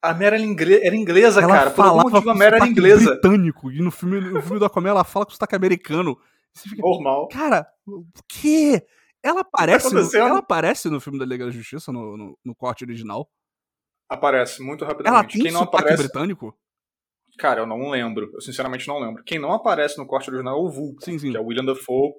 [0.00, 1.70] A Mera era, ingle era inglesa, ela cara.
[1.70, 3.12] Falava Por a Mera era inglesa.
[3.12, 3.70] britânico.
[3.70, 6.16] E no filme, no filme do Aquaman ela fala com sotaque americano.
[6.54, 7.28] Fica, Normal.
[7.28, 8.84] Cara, o quê?
[9.22, 12.54] Ela aparece, tá no, ela aparece no filme da Liga da Justiça, no, no, no
[12.54, 13.28] corte original?
[14.08, 15.22] Aparece, muito rapidamente.
[15.22, 16.56] Ela tem Quem não aparece britânico?
[17.38, 18.30] Cara, eu não lembro.
[18.34, 19.22] Eu sinceramente não lembro.
[19.24, 21.30] Quem não aparece no corte original é o Vulco, sim, sim.
[21.30, 22.12] que é o William Dafoe.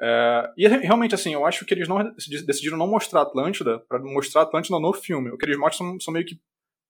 [0.00, 0.50] É...
[0.56, 2.12] E realmente, assim, eu acho que eles não
[2.46, 5.30] decidiram não mostrar Atlântida para mostrar Atlântida no filme.
[5.30, 6.40] O que eles mostram são, são meio que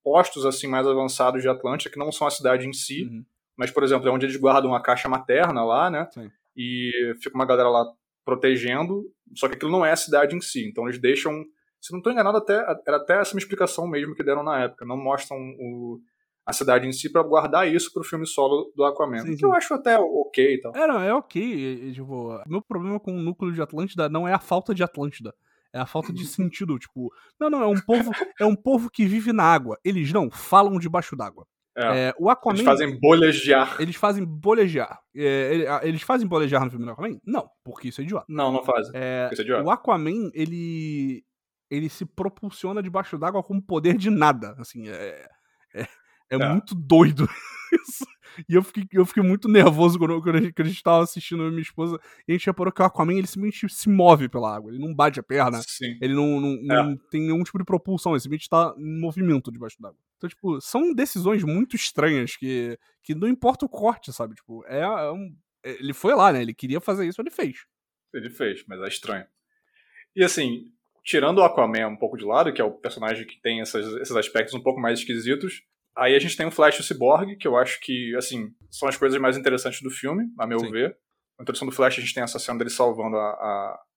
[0.03, 3.25] postos assim mais avançados de Atlântida, que não são a cidade em si, uhum.
[3.57, 6.09] mas, por exemplo, é onde eles guardam a caixa materna lá, né?
[6.13, 6.31] Sim.
[6.57, 7.85] E fica uma galera lá
[8.25, 9.05] protegendo,
[9.35, 10.67] só que aquilo não é a cidade em si.
[10.67, 11.45] Então eles deixam.
[11.81, 12.55] Se não estou enganado, até,
[12.87, 14.85] era até essa uma explicação mesmo que deram na época.
[14.85, 15.99] Não mostram o,
[16.45, 19.21] a cidade em si para guardar isso pro filme solo do Aquaman.
[19.21, 19.37] Sim, sim.
[19.37, 20.75] Que eu acho até ok e tal.
[20.75, 21.93] É, não, é ok.
[21.93, 25.35] Tipo, meu problema com o núcleo de Atlântida não é a falta de Atlântida.
[25.73, 28.11] É a falta de sentido, tipo, não, não, é um povo,
[28.41, 29.79] é um povo que vive na água.
[29.85, 31.47] Eles não falam debaixo d'água.
[31.77, 32.09] É.
[32.09, 33.81] É, o Aquaman, eles fazem bolhas de ar.
[33.81, 34.99] Eles fazem bolhas de ar.
[35.17, 37.19] É, eles fazem bolhas de ar no filme do Aquaman?
[37.25, 38.27] Não, porque isso é idiota.
[38.29, 38.91] Não, não fazem.
[38.95, 41.25] É, é o Aquaman, ele
[41.71, 44.57] ele se propulsiona debaixo d'água com o poder de nada.
[44.59, 45.29] Assim, é,
[45.75, 45.87] é,
[46.31, 46.49] é, é.
[46.49, 47.29] muito doido
[47.73, 48.07] isso.
[48.49, 51.03] E eu fiquei, eu fiquei muito nervoso quando, quando, a gente, quando a gente tava
[51.03, 51.99] assistindo a minha esposa.
[52.27, 54.71] E a gente reparou que o Aquaman ele simplesmente se move pela água.
[54.71, 55.61] Ele não bate a perna.
[55.67, 55.99] Sim.
[56.01, 56.83] Ele não, não, é.
[56.83, 58.13] não tem nenhum tipo de propulsão.
[58.13, 59.99] Ele simplesmente tá em movimento debaixo d'água.
[60.17, 64.35] Então, tipo, são decisões muito estranhas que, que não importa o corte, sabe?
[64.35, 66.43] Tipo, é, é um, ele foi lá, né?
[66.43, 67.65] Ele queria fazer isso, ele fez.
[68.13, 69.27] Ele fez, mas é estranho.
[70.15, 70.73] E assim,
[71.05, 74.17] tirando o Aquaman um pouco de lado, que é o personagem que tem essas, esses
[74.17, 75.63] aspectos um pouco mais esquisitos,
[76.01, 78.89] Aí a gente tem o Flash e o Cyborg, que eu acho que, assim, são
[78.89, 80.71] as coisas mais interessantes do filme, a meu Sim.
[80.71, 80.97] ver.
[81.39, 83.29] Na introdução do Flash, a gente tem essa cena dele salvando a,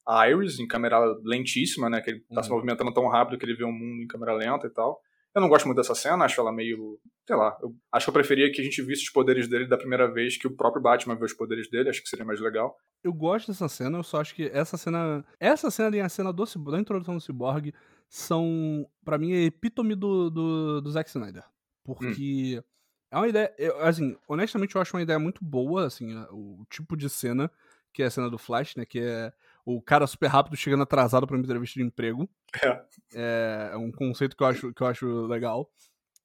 [0.06, 2.02] a, a Iris em câmera lentíssima, né?
[2.02, 2.44] Que ele tá uhum.
[2.44, 5.00] se movimentando tão rápido que ele vê o um mundo em câmera lenta e tal.
[5.34, 7.00] Eu não gosto muito dessa cena, acho ela meio.
[7.26, 7.58] Sei lá.
[7.62, 10.36] Eu acho que eu preferia que a gente visse os poderes dele da primeira vez
[10.36, 12.76] que o próprio Batman vê os poderes dele, acho que seria mais legal.
[13.02, 15.24] Eu gosto dessa cena, eu só acho que essa cena.
[15.40, 17.74] Essa cena e a cena do, da introdução do Cyborg
[18.10, 21.46] são, para mim, a epítome do, do, do Zack Snyder.
[21.84, 21.94] Hum.
[21.94, 22.64] Porque hum.
[23.12, 23.54] é uma ideia.
[23.58, 27.52] Eu, assim, honestamente, eu acho uma ideia muito boa, assim, o tipo de cena,
[27.94, 28.86] que é a cena do Flash, né?
[28.86, 29.34] Que é
[29.66, 32.30] o cara super rápido chegando atrasado para uma entrevista de emprego.
[32.62, 32.68] É.
[33.14, 33.70] é.
[33.74, 33.78] é.
[33.78, 35.70] um conceito que eu acho, que eu acho legal.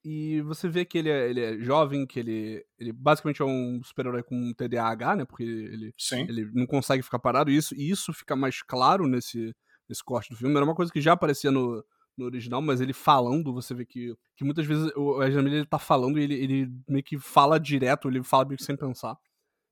[0.05, 3.83] E você vê que ele é, ele é jovem, que ele, ele basicamente é um
[3.83, 5.25] super-herói com TDAH, né?
[5.25, 6.21] Porque ele, Sim.
[6.23, 7.51] ele não consegue ficar parado.
[7.51, 9.55] E isso, e isso fica mais claro nesse,
[9.89, 10.55] nesse corte do filme.
[10.55, 11.85] Era uma coisa que já aparecia no,
[12.19, 15.66] no original, mas ele falando, você vê que, que muitas vezes o Ezra Miller ele
[15.66, 19.16] tá falando e ele, ele meio que fala direto, ele fala meio que sem pensar.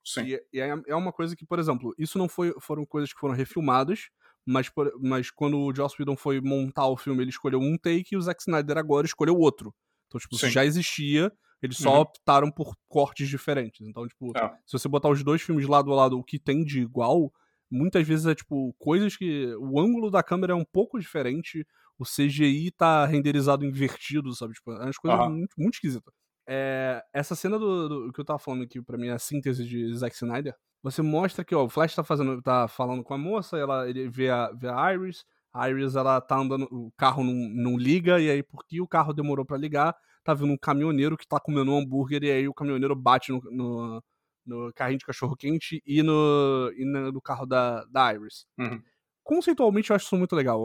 [0.04, 0.22] Sim.
[0.22, 3.18] E, e é, é uma coisa que, por exemplo, isso não foi, foram coisas que
[3.18, 4.08] foram refilmadas,
[4.46, 8.14] mas, por, mas quando o Joss Whedon foi montar o filme, ele escolheu um take
[8.14, 9.74] e o Zack Snyder agora escolheu outro.
[10.06, 10.46] Então, tipo, Sim.
[10.46, 12.00] isso já existia, eles só uhum.
[12.00, 13.84] optaram por cortes diferentes.
[13.86, 14.48] Então, tipo, é.
[14.64, 17.32] se você botar os dois filmes lado a lado, o que tem de igual,
[17.70, 19.52] muitas vezes é, tipo, coisas que.
[19.58, 21.66] O ângulo da câmera é um pouco diferente,
[21.98, 24.54] o CGI tá renderizado invertido, sabe?
[24.54, 25.30] Tipo, é umas coisas uhum.
[25.30, 26.12] muito, muito esquisitas.
[26.48, 29.64] É, essa cena do, do, que eu tava falando aqui, pra mim, é a síntese
[29.64, 33.18] de Zack Snyder, você mostra que ó, o Flash tá, fazendo, tá falando com a
[33.18, 37.24] moça, ela, ele vê a, vê a Iris, a Iris ela tá andando, o carro
[37.24, 41.16] não, não liga, e aí porque o carro demorou para ligar, tá vindo um caminhoneiro
[41.16, 44.02] que tá comendo um hambúrguer, e aí o caminhoneiro bate no, no,
[44.44, 48.46] no carrinho de cachorro quente e no, e no carro da, da Iris.
[48.58, 48.80] Uhum
[49.26, 50.62] conceitualmente eu acho isso muito legal.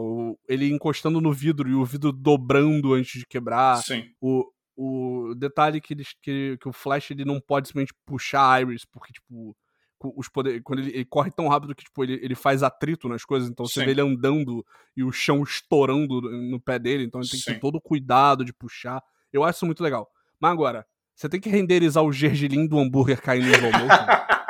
[0.48, 3.82] Ele encostando no vidro e o vidro dobrando antes de quebrar.
[3.82, 4.04] Sim.
[4.20, 8.60] O, o detalhe que, ele, que, que o Flash ele não pode simplesmente puxar a
[8.60, 9.56] Iris, porque, tipo,
[10.16, 13.24] os poder, quando ele, ele, corre tão rápido que tipo, ele, ele faz atrito nas
[13.24, 13.86] coisas, então você Sim.
[13.86, 14.64] vê ele andando
[14.96, 18.44] e o chão estourando no pé dele, então ele tem que ter todo o cuidado
[18.44, 19.02] de puxar.
[19.32, 20.08] Eu acho isso muito legal.
[20.40, 20.86] Mas agora,
[21.16, 23.88] você tem que renderizar o gergelim do hambúrguer caindo no slow.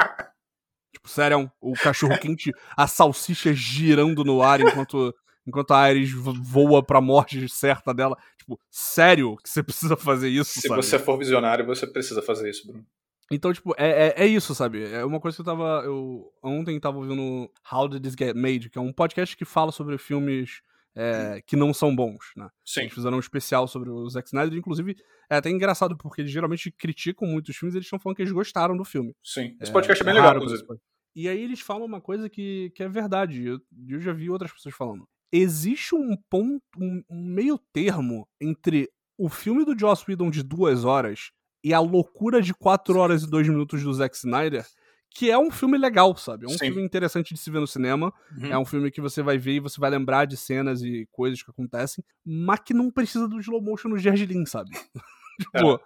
[1.03, 5.15] tipo, sério, o cachorro quente, a salsicha girando no ar enquanto,
[5.47, 8.17] enquanto a Iris voa pra morte certa dela.
[8.39, 10.83] Tipo, sério que você precisa fazer isso, Se sabe?
[10.83, 12.87] você for visionário, você precisa fazer isso, Bruno.
[13.31, 14.85] Então, tipo, é, é, é, isso, sabe?
[14.85, 15.83] É uma coisa que eu tava.
[15.85, 19.73] Eu ontem tava ouvindo How Did This Get Made, que é um podcast que fala
[19.73, 20.61] sobre filmes
[20.95, 22.51] é, que não são bons, né?
[22.63, 22.83] Sim.
[22.83, 24.97] Eles fizeram um especial sobre o Zack Snyder, inclusive
[25.31, 28.33] é até engraçado, porque eles geralmente criticam muitos filmes e eles estão falando que eles
[28.33, 29.17] gostaram do filme.
[29.23, 29.57] Sim.
[29.61, 30.63] Esse podcast é, é bem legal, inclusive.
[31.15, 34.53] E aí eles falam uma coisa que, que é verdade, eu, eu já vi outras
[34.53, 35.07] pessoas falando.
[35.31, 40.85] Existe um ponto, um, um meio termo entre o filme do Joss Whedon de duas
[40.85, 41.31] horas
[41.65, 44.67] e a loucura de 4 horas e 2 minutos do Zack Snyder,
[45.15, 46.47] que é um filme legal, sabe?
[46.47, 46.67] É um Sim.
[46.67, 48.13] filme interessante de se ver no cinema.
[48.37, 48.47] Uhum.
[48.47, 51.43] É um filme que você vai ver e você vai lembrar de cenas e coisas
[51.43, 54.71] que acontecem, mas que não precisa do slow motion no Gergelin, sabe?
[55.41, 55.79] tipo, é.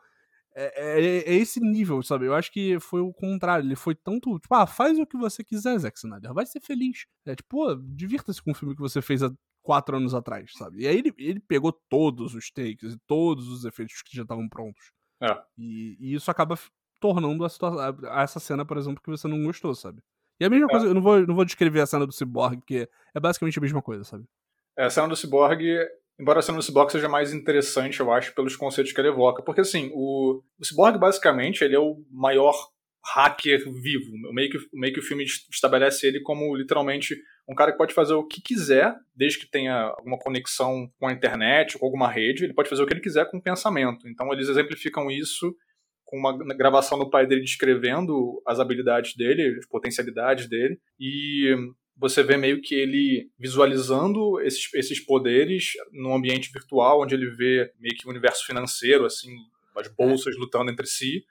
[0.59, 2.24] É, é, é, esse nível, sabe?
[2.24, 3.66] Eu acho que foi o contrário.
[3.66, 6.32] Ele foi tanto, tipo, ah, faz o que você quiser, Zack Snyder.
[6.32, 7.04] Vai ser feliz.
[7.26, 9.30] É tipo, divirta-se com o filme que você fez há
[9.62, 10.82] quatro anos atrás, sabe?
[10.82, 14.48] E aí ele, ele pegou todos os takes e todos os efeitos que já estavam
[14.48, 14.92] prontos.
[15.20, 15.36] É.
[15.59, 16.59] E, e, isso acaba
[17.00, 17.78] tornando a, situação,
[18.09, 20.00] a, essa cena, por exemplo, que você não gostou, sabe?
[20.40, 20.70] E a mesma é.
[20.70, 23.62] coisa, eu não vou, não vou descrever a cena do Cyborg, porque é basicamente a
[23.62, 24.24] mesma coisa, sabe?
[24.78, 25.62] É, a cena do Cyborg,
[26.18, 29.42] embora a cena do Cyborg seja mais interessante, eu acho, pelos conceitos que ele evoca.
[29.42, 32.54] Porque, assim, o, o Cyborg, basicamente, ele é o maior
[33.14, 34.10] hacker vivo.
[34.32, 37.16] Meio que, meio que o filme estabelece ele como, literalmente,
[37.48, 41.12] um cara que pode fazer o que quiser, desde que tenha alguma conexão com a
[41.12, 44.08] internet ou com alguma rede, ele pode fazer o que ele quiser com o pensamento.
[44.08, 45.54] Então eles exemplificam isso
[46.04, 51.54] com uma gravação do pai dele descrevendo as habilidades dele, as potencialidades dele, e
[51.97, 57.72] você vê meio que ele visualizando esses, esses poderes num ambiente virtual, onde ele vê
[57.80, 59.34] meio que o universo financeiro, assim,
[59.74, 61.24] as bolsas lutando entre si,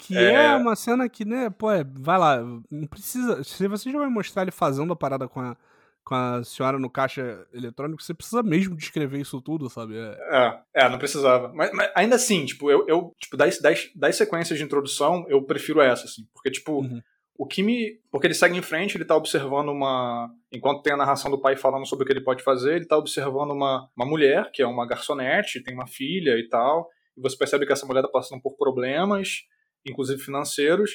[0.00, 0.32] que é...
[0.32, 0.56] é...
[0.56, 3.44] uma cena que, né, pô, é, vai lá, não precisa.
[3.44, 5.56] Se você já vai mostrar ele fazendo a parada com a,
[6.02, 9.98] com a senhora no caixa eletrônico, você precisa mesmo descrever isso tudo, sabe?
[9.98, 11.52] É, é, é não precisava.
[11.54, 15.42] Mas, mas, ainda assim, tipo, eu, eu tipo, das, das, das sequências de introdução, eu
[15.42, 16.26] prefiro essa, assim.
[16.32, 17.00] Porque, tipo, uhum.
[17.40, 17.98] O que me.
[18.10, 20.30] Porque ele segue em frente, ele tá observando uma.
[20.52, 22.98] Enquanto tem a narração do pai falando sobre o que ele pode fazer, ele tá
[22.98, 26.88] observando uma, uma mulher, que é uma garçonete, tem uma filha e tal.
[27.16, 29.44] E você percebe que essa mulher tá passando por problemas
[29.86, 30.90] inclusive financeiros.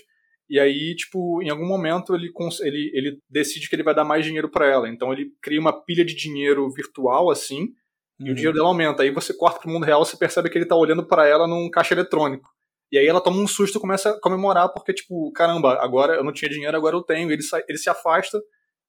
[0.50, 2.32] E aí, tipo, em algum momento ele,
[2.62, 4.88] ele, ele decide que ele vai dar mais dinheiro para ela.
[4.88, 7.70] Então ele cria uma pilha de dinheiro virtual, assim, uhum.
[8.20, 8.34] e o uhum.
[8.36, 9.04] dinheiro dela aumenta.
[9.04, 11.48] Aí você corta pro mundo real e você percebe que ele tá olhando para ela
[11.48, 12.55] num caixa eletrônico.
[12.92, 16.24] E aí ela toma um susto e começa a comemorar, porque, tipo, caramba, agora eu
[16.24, 17.32] não tinha dinheiro, agora eu tenho.
[17.32, 18.40] Ele, ele se afasta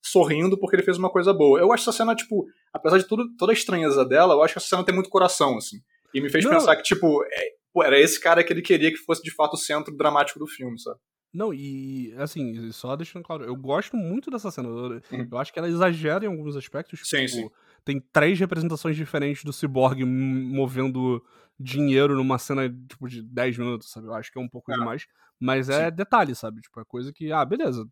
[0.05, 1.59] sorrindo porque ele fez uma coisa boa.
[1.59, 4.59] Eu acho essa cena, tipo, apesar de tudo, toda a estranheza dela, eu acho que
[4.59, 5.79] essa cena tem muito coração, assim.
[6.15, 6.53] E me fez não.
[6.53, 9.55] pensar que, tipo, é, pô, era esse cara que ele queria que fosse de fato
[9.55, 10.99] o centro dramático do filme, sabe?
[11.35, 14.69] Não, e assim, só deixando claro, eu gosto muito dessa cena.
[14.69, 15.29] Eu, uhum.
[15.31, 17.01] eu acho que ela exagera em alguns aspectos.
[17.05, 17.51] Sim, tipo, sim.
[17.85, 21.23] Tem três representações diferentes do Cyborg movendo
[21.59, 24.07] dinheiro numa cena tipo, de 10 minutos, sabe?
[24.07, 24.77] Eu acho que é um pouco é.
[24.77, 25.07] demais.
[25.41, 25.97] Mas é sim.
[25.97, 26.61] detalhe, sabe?
[26.61, 27.87] Tipo, é coisa que, ah, beleza,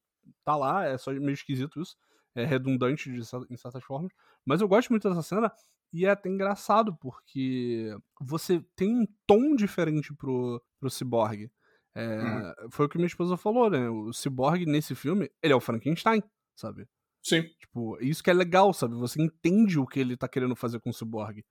[0.44, 1.96] tá lá, é só meio esquisito isso.
[2.34, 4.12] É redundante de, em certas formas.
[4.44, 5.52] Mas eu gosto muito dessa cena.
[5.92, 11.48] E é até engraçado, porque você tem um tom diferente pro, pro Cyborg.
[11.94, 12.70] É, uhum.
[12.70, 13.88] Foi o que minha esposa falou, né?
[13.88, 16.20] O Cyborg nesse filme, ele é o Frankenstein,
[16.56, 16.88] sabe?
[17.22, 17.42] Sim.
[17.60, 18.94] Tipo, isso que é legal, sabe?
[18.96, 21.44] Você entende o que ele tá querendo fazer com o Cyborg.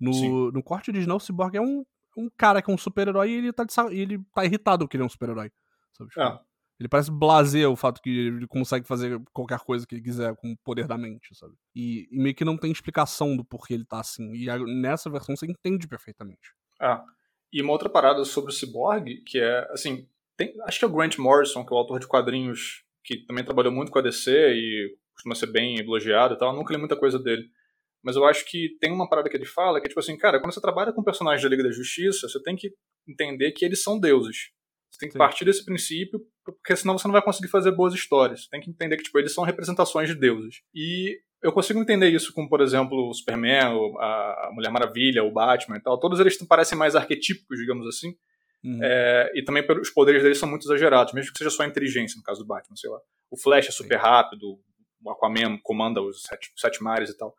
[0.00, 1.84] No, no corte original, o Cyborg é um,
[2.16, 5.06] um cara que é um super-herói e ele tá, ele tá irritado que ele é
[5.06, 5.50] um super-herói.
[5.92, 6.10] Sabe?
[6.10, 6.40] Tipo, é.
[6.80, 10.52] Ele parece blazer o fato que ele consegue fazer qualquer coisa que ele quiser com
[10.52, 11.52] o poder da mente, sabe?
[11.76, 14.32] E, e meio que não tem explicação do porquê ele tá assim.
[14.32, 16.54] E a, nessa versão você entende perfeitamente.
[16.80, 17.04] Ah.
[17.52, 20.90] E uma outra parada sobre o Cyborg, que é, assim, tem, acho que é o
[20.90, 24.30] Grant Morrison, que é o autor de quadrinhos que também trabalhou muito com a DC
[24.30, 26.50] e costuma ser bem elogiado e tal.
[26.50, 27.50] Eu nunca li muita coisa dele.
[28.02, 30.40] Mas eu acho que tem uma parada que ele fala que é tipo assim, cara,
[30.40, 32.72] quando você trabalha com personagens da Liga da Justiça, você tem que
[33.06, 34.50] entender que eles são deuses.
[34.90, 35.18] Você tem que Sim.
[35.18, 38.42] partir desse princípio, porque senão você não vai conseguir fazer boas histórias.
[38.42, 40.62] Você tem que entender que tipo, eles são representações de deuses.
[40.74, 45.76] E eu consigo entender isso com, por exemplo, o Superman, a Mulher Maravilha, o Batman
[45.76, 45.98] e tal.
[45.98, 48.14] Todos eles parecem mais arquetípicos, digamos assim.
[48.62, 48.78] Uhum.
[48.82, 52.18] É, e também os poderes deles são muito exagerados, mesmo que seja só a inteligência,
[52.18, 52.98] no caso do Batman, sei lá.
[53.30, 54.58] O Flash é super rápido,
[55.02, 57.34] o Aquaman comanda os sete, os sete mares e tal.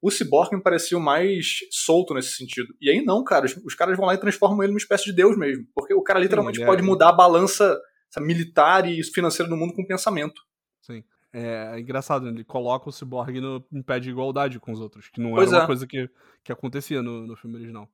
[0.00, 2.68] O Cyborg me parecia o mais solto nesse sentido.
[2.80, 5.12] E aí não, cara, os, os, caras vão lá e transformam ele numa espécie de
[5.12, 5.66] deus mesmo.
[5.74, 6.84] Porque o cara literalmente Sim, pode é...
[6.84, 7.80] mudar a balança
[8.18, 10.40] militar e financeira do mundo com pensamento.
[10.80, 11.02] Sim.
[11.32, 12.30] É, é engraçado, né?
[12.30, 15.48] ele coloca o Cyborg no, em pé de igualdade com os outros, que não pois
[15.48, 15.66] era uma é.
[15.66, 16.08] coisa que,
[16.42, 17.90] que acontecia no, no filme original.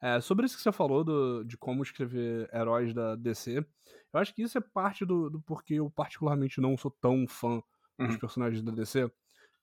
[0.00, 3.64] É, sobre isso que você falou do, de como escrever heróis da DC,
[4.12, 7.62] eu acho que isso é parte do, do porquê eu particularmente não sou tão fã
[7.98, 8.06] uhum.
[8.06, 9.10] dos personagens da DC.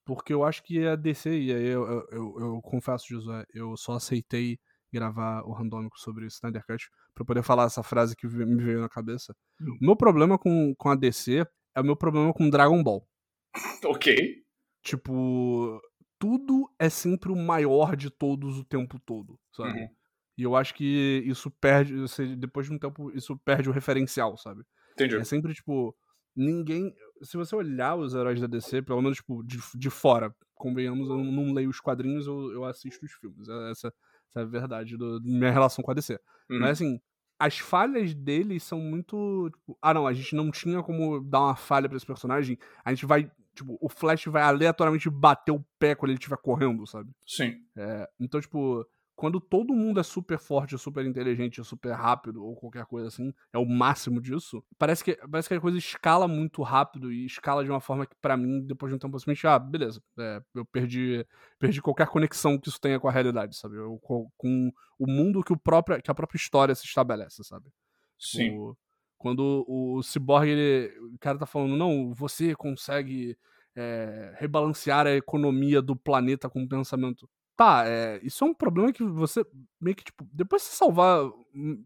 [0.05, 3.75] Porque eu acho que a DC, e aí eu, eu, eu, eu confesso, Josué, eu
[3.77, 4.59] só aceitei
[4.91, 8.89] gravar o randômico sobre Snyder Cut pra poder falar essa frase que me veio na
[8.89, 9.33] cabeça.
[9.59, 11.45] O meu problema com, com a DC
[11.75, 13.07] é o meu problema com Dragon Ball.
[13.85, 14.43] ok.
[14.83, 15.79] Tipo,
[16.19, 19.79] tudo é sempre o maior de todos o tempo todo, sabe?
[19.79, 19.89] Uhum.
[20.37, 21.93] E eu acho que isso perde,
[22.37, 24.63] depois de um tempo, isso perde o referencial, sabe?
[24.93, 25.15] Entendi.
[25.15, 25.95] É sempre, tipo,
[26.35, 26.93] ninguém.
[27.21, 31.17] Se você olhar os heróis da DC, pelo menos, tipo, de, de fora, convenhamos, eu
[31.17, 33.47] não leio os quadrinhos, eu, eu assisto os filmes.
[33.47, 33.93] É, essa,
[34.29, 36.19] essa é a verdade do, da minha relação com a DC.
[36.49, 36.59] Uhum.
[36.59, 36.99] Mas assim,
[37.41, 39.49] as falhas deles são muito.
[39.49, 42.57] Tipo, ah, não, a gente não tinha como dar uma falha pra esse personagem.
[42.85, 43.31] A gente vai.
[43.55, 47.11] Tipo, o Flash vai aleatoriamente bater o pé quando ele estiver correndo, sabe?
[47.25, 47.55] Sim.
[47.75, 48.85] É, então, tipo,
[49.21, 53.57] quando todo mundo é super forte, super inteligente, super rápido, ou qualquer coisa assim, é
[53.59, 57.69] o máximo disso, parece que, parece que a coisa escala muito rápido e escala de
[57.69, 61.23] uma forma que, para mim, depois de um tempo, simplesmente, ah, beleza, é, eu perdi,
[61.59, 63.75] perdi qualquer conexão que isso tenha com a realidade, sabe?
[63.75, 67.69] Eu, com, com, o mundo que, o próprio, que a própria história se estabelece, sabe?
[68.17, 68.57] Sim.
[68.57, 68.75] O,
[69.19, 73.37] quando o Cyborg, ele, o cara tá falando, não, você consegue
[73.75, 77.29] é, rebalancear a economia do planeta com o pensamento
[77.61, 79.45] tá, é, isso é um problema que você
[79.79, 81.29] meio que, tipo, depois de salvar,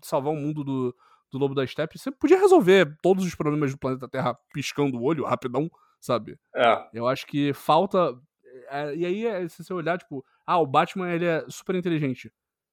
[0.02, 0.96] salvar o mundo do,
[1.30, 5.04] do Lobo da Steppe, você podia resolver todos os problemas do planeta Terra piscando o
[5.04, 5.70] olho, rapidão,
[6.00, 6.40] sabe?
[6.56, 6.88] É.
[6.94, 8.18] Eu acho que falta.
[8.70, 12.32] É, e aí, é, se você olhar, tipo, ah, o Batman ele é super inteligente.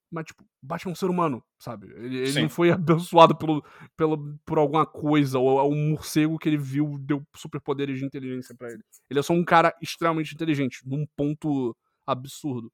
[0.09, 1.89] Mas, tipo, o Batman é um ser humano, sabe?
[1.97, 3.65] Ele, ele não foi abençoado pelo,
[3.97, 8.55] pelo, por alguma coisa, ou é um morcego que ele viu deu superpoderes de inteligência
[8.55, 8.85] para ele.
[9.11, 11.77] Ele é só um cara extremamente inteligente, num ponto
[12.07, 12.71] absurdo.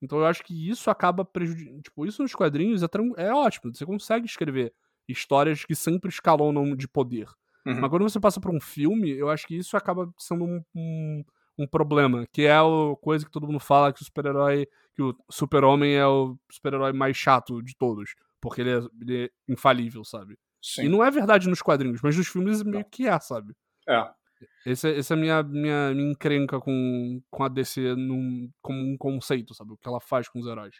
[0.00, 1.82] Então eu acho que isso acaba prejudicando.
[1.82, 2.86] Tipo, isso nos quadrinhos é,
[3.16, 3.74] é ótimo.
[3.74, 4.72] Você consegue escrever
[5.08, 7.28] histórias que sempre escalonam de poder.
[7.66, 7.80] Uhum.
[7.80, 11.24] Mas quando você passa para um filme, eu acho que isso acaba sendo um, um,
[11.58, 12.26] um problema.
[12.32, 12.62] Que é a
[13.00, 14.66] coisa que todo mundo fala que o super-herói.
[14.94, 18.14] Que o super-homem é o super-herói mais chato de todos.
[18.40, 20.38] Porque ele é, ele é infalível, sabe?
[20.62, 20.84] Sim.
[20.84, 23.54] E não é verdade nos quadrinhos, mas nos filmes meio que é, sabe?
[23.88, 24.10] É.
[24.64, 28.96] Essa, essa é a minha, minha, minha encrenca com, com a DC num, como um
[28.96, 29.72] conceito, sabe?
[29.72, 30.76] O que ela faz com os heróis.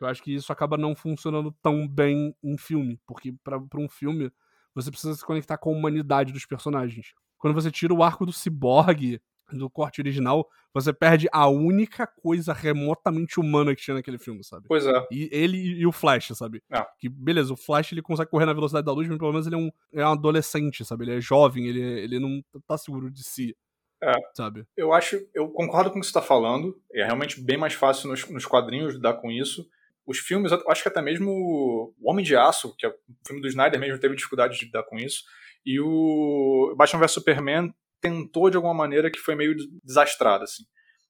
[0.00, 4.32] Eu acho que isso acaba não funcionando tão bem em filme, porque para um filme
[4.74, 7.14] você precisa se conectar com a humanidade dos personagens.
[7.38, 9.20] Quando você tira o arco do ciborgue
[9.58, 14.66] do corte original, você perde a única coisa remotamente humana que tinha naquele filme, sabe?
[14.68, 15.06] Pois é.
[15.10, 16.62] E ele e o Flash, sabe?
[16.72, 16.84] É.
[16.98, 19.56] Que, beleza, o Flash ele consegue correr na velocidade da luz, mas pelo menos ele
[19.56, 21.04] é um, é um adolescente, sabe?
[21.04, 23.56] Ele é jovem, ele, ele não tá seguro de si.
[24.02, 24.12] É.
[24.34, 24.66] Sabe?
[24.76, 26.76] Eu acho, eu concordo com o que você tá falando.
[26.92, 29.68] É realmente bem mais fácil nos, nos quadrinhos lidar com isso.
[30.04, 32.94] Os filmes, eu acho que até mesmo O Homem de Aço, que é o
[33.24, 35.22] filme do Snyder mesmo, teve dificuldade de lidar com isso.
[35.64, 37.72] E o Batman vs Superman
[38.02, 40.64] tentou de alguma maneira que foi meio desastrado, assim.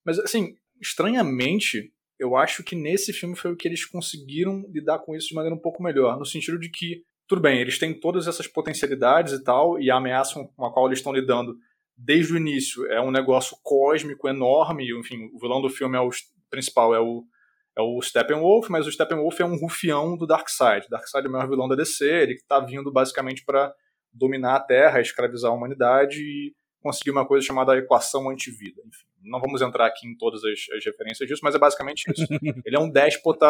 [0.04, 5.16] Mas, assim, estranhamente, eu acho que nesse filme foi o que eles conseguiram lidar com
[5.16, 8.28] isso de maneira um pouco melhor, no sentido de que, tudo bem, eles têm todas
[8.28, 11.56] essas potencialidades e tal, e a ameaça com a qual eles estão lidando
[11.96, 16.10] desde o início é um negócio cósmico enorme, enfim, o vilão do filme é o
[16.50, 17.24] principal é o
[17.74, 20.86] é o Steppenwolf, mas o Steppenwolf é um rufião do Darkseid.
[20.90, 23.72] Darkseid é o maior vilão da DC, ele está vindo basicamente para
[24.12, 28.80] dominar a Terra, escravizar a humanidade e conseguir uma coisa chamada equação antivida.
[28.86, 32.26] Enfim, não vamos entrar aqui em todas as, as referências disso, mas é basicamente isso.
[32.66, 33.46] Ele é um déspota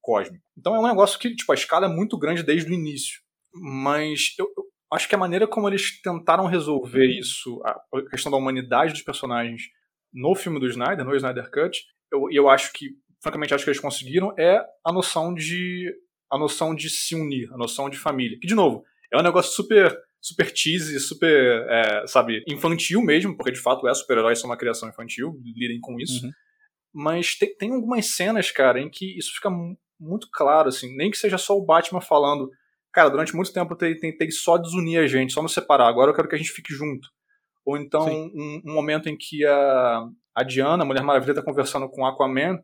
[0.00, 0.44] cósmico.
[0.56, 3.20] Então é um negócio que, tipo, a escala é muito grande desde o início.
[3.52, 8.38] Mas eu, eu acho que a maneira como eles tentaram resolver isso, a questão da
[8.38, 9.62] humanidade dos personagens
[10.12, 12.90] no filme do Snyder, no Snyder Cut, eu, eu acho que,
[13.22, 15.92] francamente, acho que eles conseguiram, é a noção de
[16.30, 18.38] a noção de se unir, a noção de família.
[18.38, 23.52] Que, de novo, é um negócio super super cheesy, super, é, sabe, infantil mesmo, porque
[23.52, 26.26] de fato é super-heróis são uma criação infantil, lidem com isso.
[26.26, 26.32] Uhum.
[26.92, 29.50] Mas tem, tem algumas cenas, cara, em que isso fica
[30.00, 32.50] muito claro, assim, nem que seja só o Batman falando,
[32.92, 36.14] cara, durante muito tempo eu tentei só desunir a gente, só nos separar, agora eu
[36.14, 37.08] quero que a gente fique junto.
[37.64, 41.88] Ou então um, um, momento em que a, a Diana, a Mulher Maravilha, tá conversando
[41.88, 42.58] com o Aquaman,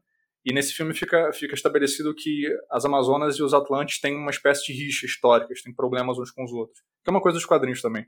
[0.45, 4.67] e nesse filme fica, fica estabelecido que as Amazonas e os Atlantes têm uma espécie
[4.67, 6.81] de rixa histórica, eles têm problemas uns com os outros.
[7.03, 8.07] Que é uma coisa dos quadrinhos também.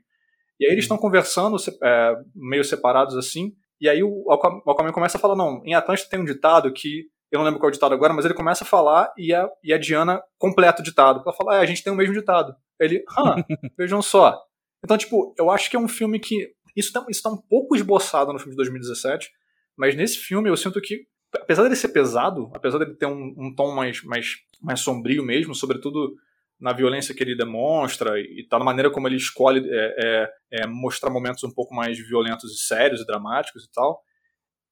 [0.59, 5.21] E aí eles estão conversando, é, meio separados assim, e aí o Aquaman começa a
[5.21, 7.93] falar, não, em Atlântida tem um ditado que, eu não lembro qual é o ditado
[7.93, 11.21] agora, mas ele começa a falar e a, e a Diana completa o ditado.
[11.25, 12.55] Ela fala, ah, a gente tem o mesmo ditado.
[12.79, 13.35] Ele, ah,
[13.77, 14.39] vejam só.
[14.83, 16.55] Então, tipo, eu acho que é um filme que.
[16.75, 19.31] Isso está isso tá um pouco esboçado no filme de 2017,
[19.75, 21.07] mas nesse filme eu sinto que
[21.41, 25.55] apesar dele ser pesado, apesar dele ter um, um tom mais, mais, mais sombrio mesmo,
[25.55, 26.15] sobretudo
[26.59, 30.29] na violência que ele demonstra e tá na maneira como ele escolhe é, é,
[30.61, 34.01] é, mostrar momentos um pouco mais violentos e sérios e dramáticos e tal,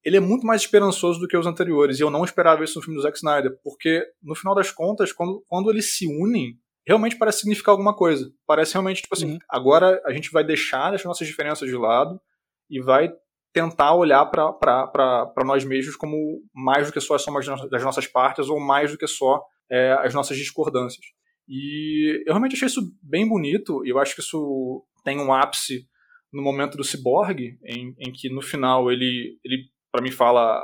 [0.03, 1.99] ele é muito mais esperançoso do que os anteriores.
[1.99, 5.11] E eu não esperava isso no filme do Zack Snyder, porque no final das contas,
[5.11, 8.31] quando, quando eles se unem, realmente parece significar alguma coisa.
[8.45, 9.39] Parece realmente, tipo assim, uhum.
[9.49, 12.21] agora a gente vai deixar as nossas diferenças de lado
[12.69, 13.11] e vai
[13.55, 16.17] tentar olhar para nós mesmos como
[16.53, 17.39] mais do que só a soma
[17.71, 19.41] das nossas partes ou mais do que só
[19.71, 21.05] é, as nossas discordâncias.
[21.47, 25.87] E eu realmente achei isso bem bonito, e eu acho que isso tem um ápice
[26.33, 30.59] no momento do Cyborg, em, em que no final ele, ele para mim, fala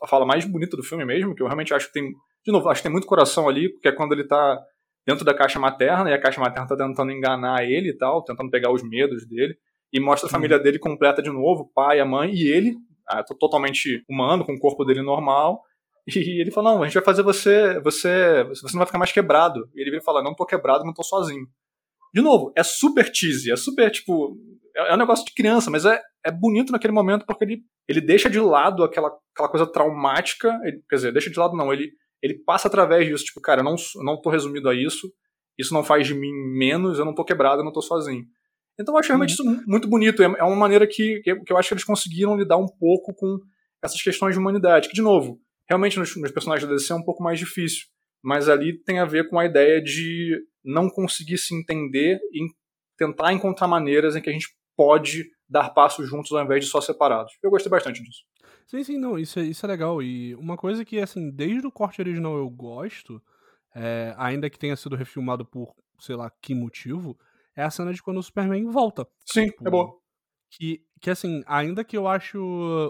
[0.00, 2.12] a fala mais bonita do filme mesmo, que eu realmente acho que tem,
[2.44, 4.56] de novo, acho que tem muito coração ali, porque é quando ele tá
[5.04, 8.50] dentro da caixa materna, e a caixa materna tá tentando enganar ele e tal, tentando
[8.50, 9.56] pegar os medos dele,
[9.96, 12.76] e mostra a família dele completa de novo, o pai, a mãe e ele,
[13.08, 15.62] ah, totalmente humano, com o corpo dele normal,
[16.14, 19.10] e ele fala, não, a gente vai fazer você, você, você não vai ficar mais
[19.10, 19.70] quebrado.
[19.74, 21.46] E ele vem falar, não tô quebrado, não tô sozinho.
[22.12, 24.36] De novo, é super cheesy, é super, tipo,
[24.76, 28.00] é, é um negócio de criança, mas é, é bonito naquele momento porque ele, ele
[28.02, 31.90] deixa de lado aquela, aquela coisa traumática, ele, quer dizer, deixa de lado não, ele,
[32.22, 35.10] ele passa através disso, tipo, cara, eu não, eu não tô resumido a isso,
[35.58, 38.26] isso não faz de mim menos, eu não tô quebrado, eu não tô sozinho.
[38.78, 39.52] Então eu acho realmente uhum.
[39.52, 42.56] isso muito bonito, é, é uma maneira que, que eu acho que eles conseguiram lidar
[42.56, 43.38] um pouco com
[43.82, 47.02] essas questões de humanidade, que, de novo, Realmente nos, nos personagens da DC é um
[47.02, 47.86] pouco mais difícil,
[48.22, 52.46] mas ali tem a ver com a ideia de não conseguir se entender e
[52.96, 56.80] tentar encontrar maneiras em que a gente pode dar passos juntos ao invés de só
[56.80, 57.32] separados.
[57.42, 58.24] Eu gostei bastante disso.
[58.66, 60.02] Sim, sim, não, isso é, isso é legal.
[60.02, 63.22] E uma coisa que, assim, desde o corte original eu gosto,
[63.74, 67.18] é, ainda que tenha sido refilmado por, sei lá, que motivo,
[67.56, 69.06] é a cena de quando o Superman volta.
[69.24, 69.98] Sim, tipo, é boa.
[70.50, 72.38] Que, que, assim, ainda que eu acho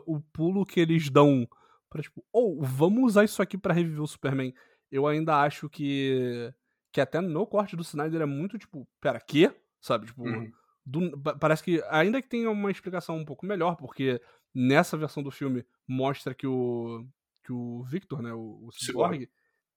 [0.06, 1.48] o pulo que eles dão
[1.88, 4.52] Pra, tipo, ou oh, vamos usar isso aqui para reviver o Superman.
[4.90, 6.52] Eu ainda acho que.
[6.92, 9.54] Que até no corte do Snyder é muito tipo, pera, quê?
[9.80, 10.06] Sabe?
[10.06, 10.50] Tipo, uhum.
[10.84, 11.82] do, parece que.
[11.88, 14.20] Ainda que tenha uma explicação um pouco melhor, porque
[14.54, 17.06] nessa versão do filme mostra que o.
[17.44, 18.32] Que o Victor, né?
[18.32, 19.28] O, o Cyborg,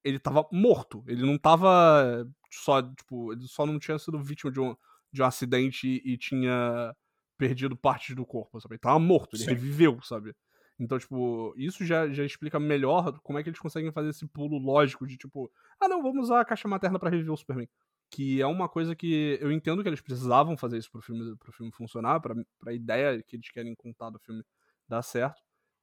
[0.04, 1.04] ele tava morto.
[1.06, 4.76] Ele não tava só, tipo, ele só não tinha sido vítima de um,
[5.12, 6.94] de um acidente e, e tinha
[7.38, 8.74] perdido partes do corpo, sabe?
[8.74, 9.50] Ele tava morto, ele Sim.
[9.50, 10.34] reviveu, sabe?
[10.78, 14.58] Então, tipo, isso já, já explica melhor como é que eles conseguem fazer esse pulo
[14.58, 17.68] lógico de, tipo, ah, não, vamos usar a caixa materna para reviver o Superman.
[18.10, 21.52] Que é uma coisa que eu entendo que eles precisavam fazer isso pro filme, pro
[21.52, 24.42] filme funcionar, pra, pra ideia que eles querem contar do filme
[24.88, 25.40] dar certo.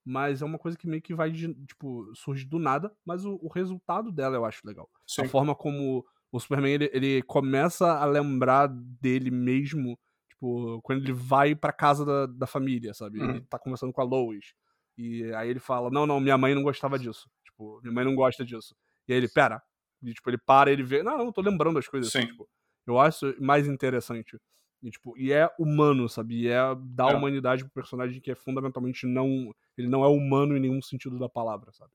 [0.10, 3.38] Mas é uma coisa que meio que vai, de, tipo, surge do nada, mas o,
[3.42, 4.90] o resultado dela eu acho legal.
[5.06, 5.24] Sim.
[5.24, 10.00] A forma como o Superman, ele, ele começa a lembrar dele mesmo,
[10.30, 13.20] tipo, quando ele vai pra casa da, da família, sabe?
[13.20, 13.30] Uhum.
[13.32, 14.54] Ele tá conversando com a Lois
[14.98, 17.30] e aí ele fala: Não, não, minha mãe não gostava disso.
[17.44, 18.76] Tipo, minha mãe não gosta disso.
[19.08, 19.62] E aí ele, pera.
[20.02, 21.04] E, tipo, ele para, ele vê.
[21.04, 22.12] Não, não, tô lembrando as coisas.
[22.12, 22.20] Sim.
[22.20, 22.50] Assim, tipo,
[22.86, 24.38] eu acho mais interessante.
[24.82, 26.44] E, tipo, e é humano, sabe?
[26.44, 27.16] E é dar é.
[27.16, 29.54] humanidade pro personagem que é fundamentalmente não.
[29.78, 31.92] Ele não é humano em nenhum sentido da palavra, sabe?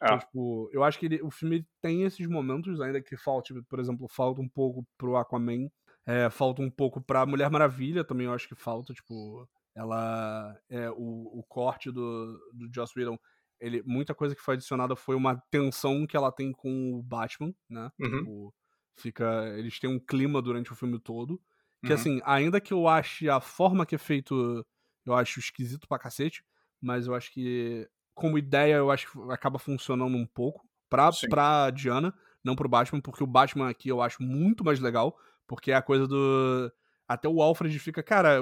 [0.00, 0.06] É.
[0.06, 3.62] Então, tipo, eu acho que ele, o filme tem esses momentos, ainda que falta, tipo,
[3.64, 5.68] por exemplo, falta um pouco pro Aquaman,
[6.06, 9.48] é, falta um pouco pra Mulher Maravilha também, eu acho que falta, tipo
[9.78, 13.16] ela é o, o corte do, do Joss Whedon
[13.60, 17.54] ele muita coisa que foi adicionada foi uma tensão que ela tem com o Batman
[17.70, 18.18] né uhum.
[18.18, 18.54] tipo,
[18.96, 21.40] fica eles têm um clima durante o filme todo
[21.84, 21.94] que uhum.
[21.94, 24.66] assim ainda que eu ache a forma que é feito
[25.06, 26.44] eu acho esquisito pra cacete
[26.80, 31.70] mas eu acho que como ideia eu acho que acaba funcionando um pouco pra, pra
[31.70, 32.12] Diana
[32.42, 35.16] não pro Batman porque o Batman aqui eu acho muito mais legal
[35.46, 36.72] porque é a coisa do
[37.08, 38.38] até o Alfred fica, cara,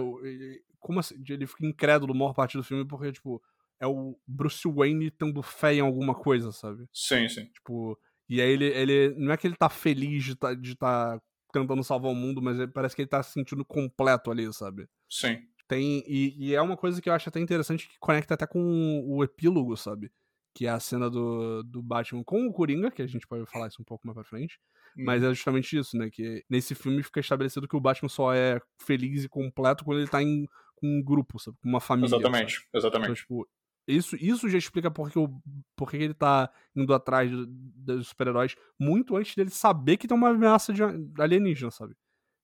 [0.80, 1.22] como assim?
[1.28, 3.40] Ele fica incrédulo a maior parte do filme porque, tipo,
[3.80, 6.84] é o Bruce Wayne tendo fé em alguma coisa, sabe?
[6.92, 7.46] Sim, sim.
[7.46, 7.96] Tipo,
[8.28, 11.20] e aí ele, ele não é que ele tá feliz de tá, de tá
[11.52, 14.88] tentando salvar o mundo, mas parece que ele tá se sentindo completo ali, sabe?
[15.08, 15.38] Sim.
[15.68, 19.02] Tem, e, e, é uma coisa que eu acho até interessante que conecta até com
[19.04, 20.12] o epílogo, sabe?
[20.54, 23.66] Que é a cena do, do Batman com o Coringa, que a gente pode falar
[23.68, 24.60] isso um pouco mais pra frente.
[24.96, 25.26] Mas hum.
[25.26, 26.08] é justamente isso, né?
[26.10, 30.08] Que nesse filme fica estabelecido que o Batman só é feliz e completo quando ele
[30.08, 31.56] tá em com um grupo, sabe?
[31.62, 32.14] Com uma família.
[32.14, 32.66] Exatamente, sabe?
[32.74, 33.04] exatamente.
[33.06, 33.48] Então, tipo,
[33.88, 35.40] isso, isso já explica porque, o,
[35.76, 40.72] porque ele tá indo atrás dos super-heróis muito antes dele saber que tem uma ameaça
[40.72, 40.82] de
[41.18, 41.94] alienígena, sabe?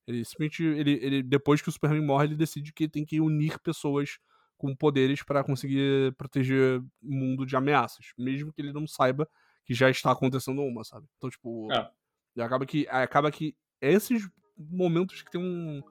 [0.06, 3.58] Ele simplesmente, ele, ele, depois que o Superman morre, ele decide que tem que unir
[3.60, 4.18] pessoas
[4.56, 9.28] com poderes para conseguir proteger o mundo de ameaças, mesmo que ele não saiba
[9.64, 11.06] que já está acontecendo uma, sabe?
[11.16, 12.42] Então, tipo, é.
[12.42, 15.82] acaba que acaba que esses momentos que tem um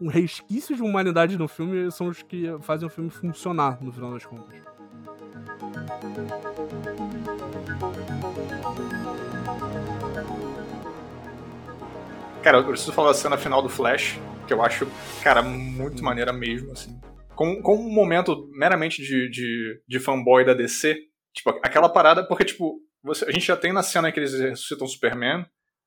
[0.00, 4.12] um resquício de humanidade no filme são os que fazem o filme funcionar no final
[4.12, 4.60] das contas.
[12.44, 14.86] Cara, eu preciso falar da cena final do Flash, que eu acho,
[15.22, 16.04] cara, muito hum.
[16.04, 17.00] maneira mesmo, assim.
[17.34, 20.94] Com, com um momento meramente de, de, de fanboy da DC,
[21.32, 24.86] tipo, aquela parada, porque, tipo, você, a gente já tem na cena que eles ressuscitam
[24.86, 25.46] o Superman,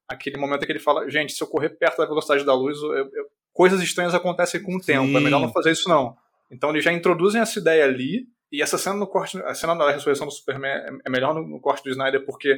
[0.09, 2.91] aquele momento que ele fala, gente, se eu correr perto da velocidade da luz, eu,
[2.91, 4.93] eu, coisas estranhas acontecem com o Sim.
[4.93, 6.17] tempo, é melhor não fazer isso não.
[6.49, 9.91] Então eles já introduzem essa ideia ali, e essa cena no corte, a cena da
[9.91, 12.57] ressurreição do Superman é, é melhor no, no corte do Snyder porque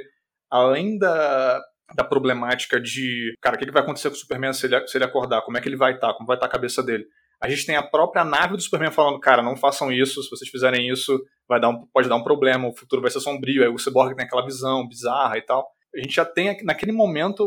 [0.49, 1.61] além da,
[1.95, 5.05] da problemática de, cara, o que, vai acontecer com o Superman se ele, se ele
[5.05, 7.05] acordar, como é que ele vai estar, como vai estar a cabeça dele.
[7.41, 10.49] A gente tem a própria nave do Superman falando, cara, não façam isso, se vocês
[10.49, 13.69] fizerem isso, vai dar um, pode dar um problema, o futuro vai ser sombrio, aí
[13.69, 15.67] o Cyborg tem aquela visão bizarra e tal.
[15.95, 17.43] A gente já tem naquele momento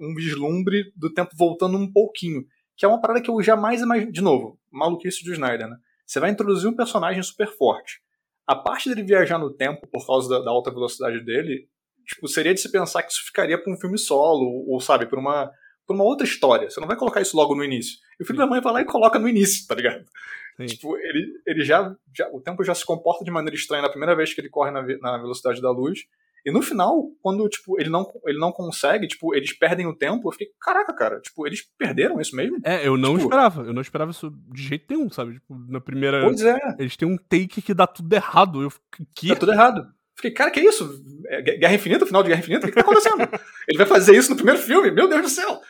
[0.00, 2.44] um vislumbre do tempo voltando um pouquinho,
[2.76, 4.12] que é uma parada que eu jamais imaginei.
[4.12, 5.76] De novo, maluquice do Snyder, né?
[6.06, 8.00] Você vai introduzir um personagem super forte.
[8.46, 11.68] A parte dele viajar no tempo por causa da, da alta velocidade dele,
[12.06, 15.18] tipo, seria de se pensar que isso ficaria para um filme solo, ou, sabe, para
[15.18, 15.50] uma,
[15.86, 16.70] pra uma outra história.
[16.70, 17.98] Você não vai colocar isso logo no início.
[18.18, 18.44] E o filho Sim.
[18.44, 20.04] da mãe vai lá e coloca no início, tá ligado?
[20.56, 20.66] Sim.
[20.66, 24.16] Tipo, ele, ele já, já, O tempo já se comporta de maneira estranha na primeira
[24.16, 26.00] vez que ele corre na, na velocidade da luz.
[26.46, 30.28] E no final, quando, tipo, ele não, ele não consegue, tipo, eles perdem o tempo,
[30.28, 32.58] eu fiquei, caraca, cara, tipo, eles perderam isso mesmo?
[32.62, 35.34] É, eu não tipo, esperava, eu não esperava isso de jeito nenhum, sabe?
[35.34, 36.22] Tipo, na primeira.
[36.22, 36.56] Pois é.
[36.78, 38.62] Eles têm um take que dá tudo errado.
[38.62, 38.72] Eu
[39.12, 39.26] que?
[39.26, 39.92] Dá tudo errado.
[40.16, 41.04] Fiquei, cara, que isso?
[41.28, 42.66] É Guerra Infinita, final de Guerra Infinita?
[42.66, 43.20] O que, que tá acontecendo?
[43.68, 44.90] ele vai fazer isso no primeiro filme?
[44.90, 45.60] Meu Deus do céu!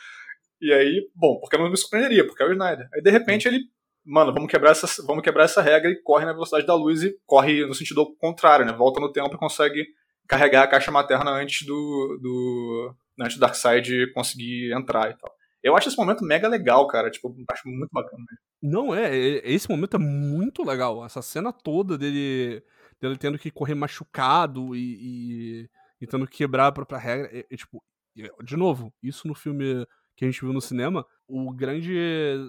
[0.61, 2.87] E aí, bom, porque eu não me surpreenderia, porque é o Snyder.
[2.93, 3.59] Aí, de repente, ele,
[4.05, 7.15] mano, vamos quebrar essa, vamos quebrar essa regra e corre na velocidade da luz e
[7.25, 8.73] corre no sentido contrário, né?
[8.73, 9.85] Volta no tempo e consegue
[10.27, 15.31] carregar a caixa materna antes do, do antes do Darkseid conseguir entrar e tal.
[15.63, 17.09] Eu acho esse momento mega legal, cara.
[17.09, 18.23] Tipo, acho muito bacana.
[18.61, 21.05] Não, é, é, esse momento é muito legal.
[21.05, 22.63] Essa cena toda dele,
[22.99, 25.69] dele tendo que correr machucado e, e,
[26.01, 27.29] e tendo que quebrar a própria regra.
[27.31, 27.83] É, é, tipo,
[28.43, 31.93] de novo, isso no filme que a gente viu no cinema, o grande,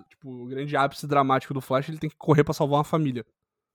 [0.09, 3.27] tipo, o grande ápice dramático do Flash, ele tem que correr para salvar uma família.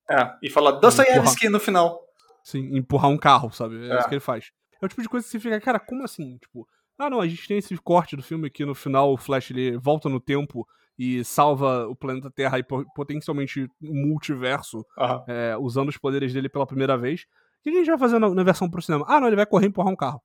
[0.10, 2.02] É, e falar Dostoyevsky no final.
[2.44, 3.88] Sim, empurrar um carro, sabe?
[3.88, 4.52] É, é, isso que ele faz.
[4.82, 6.38] É o tipo de coisa que você fica, cara, como assim?
[6.40, 6.68] Tipo,
[6.98, 9.78] ah, não, a gente tem esse corte do filme que no final o Flash ele
[9.78, 10.68] volta no tempo
[10.98, 15.24] e salva o planeta Terra e potencialmente um multiverso uhum.
[15.28, 17.22] é, usando os poderes dele pela primeira vez.
[17.22, 19.06] O que a gente vai fazer na, na versão pro cinema?
[19.08, 20.22] Ah, não, ele vai correr e empurrar um carro.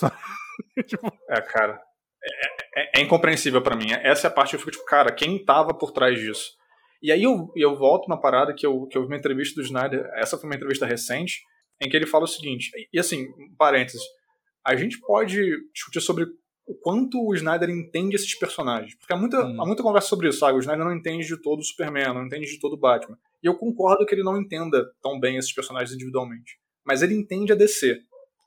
[0.86, 1.06] tipo...
[1.28, 1.80] É, cara.
[2.22, 3.92] É, é, é incompreensível para mim.
[3.92, 6.56] Essa é a parte que eu fico tipo, cara, quem tava por trás disso?
[7.02, 9.64] E aí eu, eu volto na parada que eu, que eu vi uma entrevista do
[9.64, 11.40] Snyder, essa foi uma entrevista recente,
[11.80, 14.02] em que ele fala o seguinte, e assim, parênteses,
[14.66, 15.38] a gente pode
[15.72, 16.26] discutir sobre
[16.68, 18.94] o quanto o Snyder entende esses personagens.
[18.94, 19.60] Porque há muita, hum.
[19.60, 20.58] há muita conversa sobre isso, sabe?
[20.58, 23.18] O Snyder não entende de todo o Superman, não entende de todo o Batman.
[23.42, 26.58] E eu concordo que ele não entenda tão bem esses personagens individualmente.
[26.84, 27.98] Mas ele entende a DC.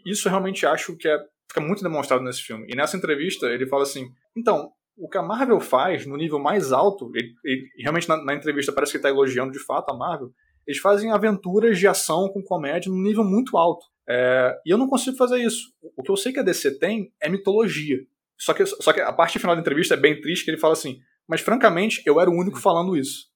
[0.06, 1.18] Isso eu realmente acho que é,
[1.48, 2.68] fica muito demonstrado nesse filme.
[2.69, 4.07] E nessa entrevista ele fala assim:
[4.38, 8.35] então, o que a Marvel faz no nível mais alto, ele, ele realmente na, na,
[8.35, 10.31] entrevista parece que ele está elogiando de fato a Marvel,
[10.68, 13.85] eles fazem aventuras de ação com comédia num nível muito alto.
[14.07, 15.72] É, e eu não consigo fazer isso.
[15.95, 17.99] O que eu sei que a DC tem é mitologia.
[18.41, 20.73] Só que, só que a parte final da entrevista é bem triste, que ele fala
[20.73, 20.99] assim,
[21.30, 23.30] mas francamente, eu era o único falando isso.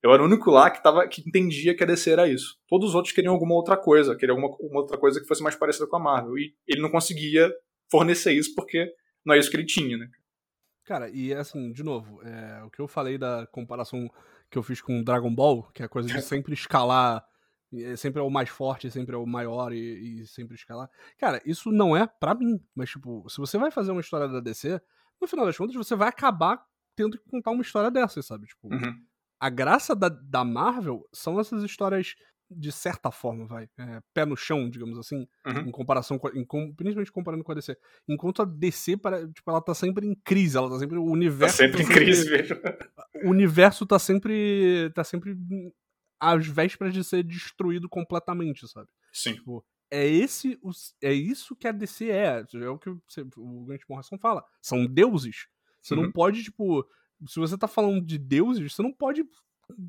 [0.00, 2.56] Eu era o único lá que, tava, que entendia que a DC era isso.
[2.68, 5.88] Todos os outros queriam alguma outra coisa, queriam alguma outra coisa que fosse mais parecida
[5.88, 6.38] com a Marvel.
[6.38, 7.52] E ele não conseguia
[7.90, 8.88] fornecer isso porque
[9.26, 10.08] não é isso que ele tinha, né?
[10.84, 14.08] Cara, e assim, de novo, é, o que eu falei da comparação
[14.48, 17.24] que eu fiz com Dragon Ball, que é a coisa de sempre escalar,
[17.96, 20.90] sempre é o mais forte, sempre é o maior e, e, sempre escalar.
[21.18, 24.40] Cara, isso não é para mim, mas tipo, se você vai fazer uma história da
[24.40, 24.80] DC,
[25.20, 26.62] no final das contas você vai acabar
[26.94, 28.46] tendo que contar uma história dessa, sabe?
[28.46, 29.02] Tipo, uhum.
[29.40, 32.14] a graça da, da Marvel são essas histórias
[32.54, 35.68] de certa forma, vai, é, pé no chão, digamos assim, uhum.
[35.68, 37.76] em comparação com, em, principalmente comparando com a DC.
[38.08, 41.56] Enquanto a DC, para, tipo, ela tá sempre em crise, ela tá sempre, o universo...
[41.56, 42.56] Tá sempre tá em crise mesmo.
[43.24, 45.36] O universo tá sempre, tá sempre
[46.22, 48.88] às vésperas de ser destruído completamente, sabe?
[49.12, 49.34] Sim.
[49.34, 50.56] Tipo, é esse,
[51.02, 55.48] é isso que a DC é, é o que o Grant Morrison fala, são deuses.
[55.80, 56.02] Você uhum.
[56.02, 56.88] não pode, tipo,
[57.26, 59.24] se você tá falando de deuses, você não pode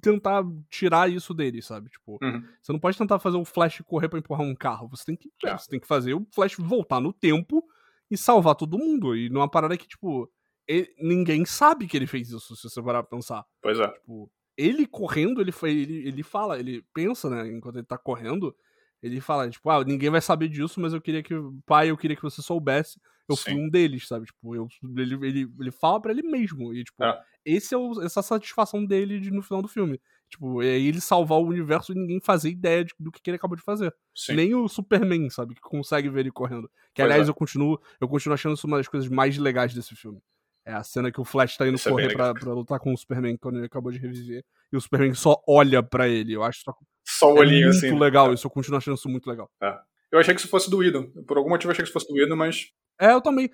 [0.02, 1.92] tentar tirar isso dele, sabe?
[1.92, 2.44] Tipo, uhum.
[2.60, 4.88] você não pode tentar fazer o Flash correr para empurrar um carro.
[4.90, 5.56] Você tem que, é.
[5.56, 7.64] você tem que fazer o Flash voltar no tempo
[8.10, 9.16] e salvar todo mundo.
[9.16, 10.28] E numa parada que, tipo,
[10.68, 13.46] ele, ninguém sabe que ele fez isso, se você parar pra pensar.
[13.62, 13.88] Pois é.
[13.88, 18.56] Tipo, ele correndo, ele, foi, ele, ele fala, ele pensa, né, enquanto ele tá correndo,
[19.02, 21.34] ele fala, tipo, ah, ninguém vai saber disso, mas eu queria que,
[21.66, 23.44] pai, eu queria que você soubesse, eu Sim.
[23.44, 24.26] fui um deles, sabe?
[24.26, 24.68] Tipo, eu,
[24.98, 28.86] ele, ele, ele fala para ele mesmo, e, tipo, é esse é o, essa satisfação
[28.86, 30.00] dele de, no final do filme.
[30.30, 33.38] Tipo, é ele salvar o universo e ninguém fazer ideia de, do que, que, ele
[33.38, 33.94] acabou de fazer.
[34.16, 34.34] Sim.
[34.34, 36.68] Nem o Superman, sabe, que consegue ver ele correndo.
[36.94, 37.30] Que, pois aliás, é.
[37.30, 40.20] eu continuo eu continuo achando isso uma das coisas mais legais desse filme.
[40.66, 42.94] É a cena que o Flash tá indo é correr é pra, pra, lutar com
[42.94, 44.44] o Superman quando ele acabou de reviver.
[44.72, 46.34] E o Superman só olha pra ele.
[46.34, 46.74] Eu acho só.
[47.06, 47.90] Só o olhinho é muito assim.
[47.90, 48.34] Muito legal, é.
[48.34, 49.50] isso eu continuo achando isso muito legal.
[49.62, 49.78] É.
[50.12, 51.08] Eu achei que isso fosse do Idon.
[51.28, 52.72] Por algum motivo eu achei que isso fosse do Idon, mas.
[53.00, 53.50] É, eu também.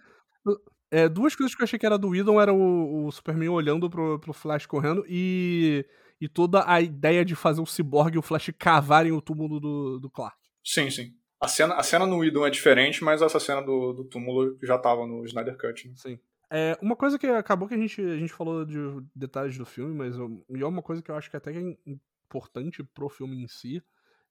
[0.91, 3.89] É, duas coisas que eu achei que era do Idon era o, o Superman olhando
[3.89, 5.85] pro, pro Flash correndo e,
[6.19, 9.99] e toda a ideia de fazer o Cyborg e o Flash cavarem o túmulo do,
[9.99, 10.37] do Clark.
[10.63, 11.13] Sim, sim.
[11.41, 14.77] A cena, a cena no Idon é diferente, mas essa cena do, do túmulo já
[14.77, 15.87] tava no Snyder Cut.
[15.87, 15.93] Né?
[15.95, 16.19] Sim.
[16.51, 18.77] É, uma coisa que acabou que a gente, a gente falou de
[19.15, 21.95] detalhes do filme, mas e é uma coisa que eu acho que até que é
[22.27, 23.83] importante pro filme em si,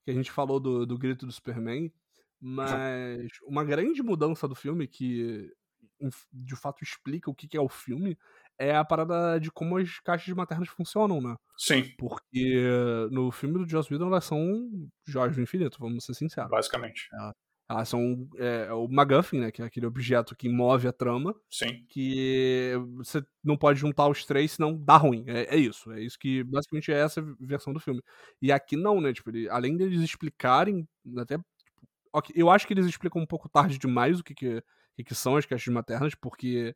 [0.04, 1.92] que a gente falou do, do grito do Superman,
[2.40, 5.50] mas uma grande mudança do filme que
[6.32, 8.16] de fato explica o que é o filme
[8.56, 11.36] é a parada de como as caixas maternas funcionam, né?
[11.56, 11.92] Sim.
[11.96, 12.62] Porque
[13.10, 14.68] no filme do Joss Whedon elas são
[15.06, 16.50] joias do infinito, vamos ser sinceros.
[16.50, 17.08] Basicamente.
[17.68, 19.50] Elas são é, o MacGuffin, né?
[19.50, 21.34] Que é aquele objeto que move a trama.
[21.50, 21.84] Sim.
[21.86, 25.24] Que você não pode juntar os três, senão dá ruim.
[25.26, 25.92] É, é isso.
[25.92, 28.02] É isso que basicamente é essa versão do filme.
[28.40, 29.12] E aqui não, né?
[29.12, 30.88] Tipo, ele, além deles explicarem,
[31.18, 31.36] até.
[31.36, 31.46] Tipo,
[32.10, 34.62] okay, eu acho que eles explicam um pouco tarde demais o que, que,
[34.96, 36.74] que, que são as caixas maternas, porque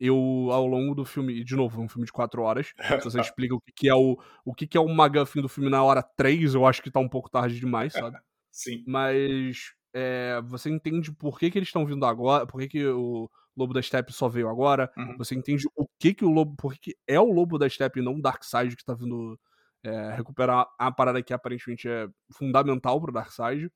[0.00, 3.04] eu, ao longo do filme, e de novo, é um filme de quatro horas, se
[3.04, 5.70] você explica o que, que é o, o que, que é o McGuffin do filme
[5.70, 8.18] na hora três, eu acho que tá um pouco tarde demais, sabe?
[8.50, 8.82] Sim.
[8.84, 13.30] Mas é, você entende por que, que eles estão vindo agora, por que, que o
[13.56, 15.16] Lobo da Steppe só veio agora, uhum.
[15.18, 18.00] você entende o que que o Lobo, por que, que é o Lobo da Steppe
[18.00, 19.38] e não o Darkseid que tá vindo
[19.84, 23.70] é, recuperar a parada que aparentemente é fundamental pro Darkseid.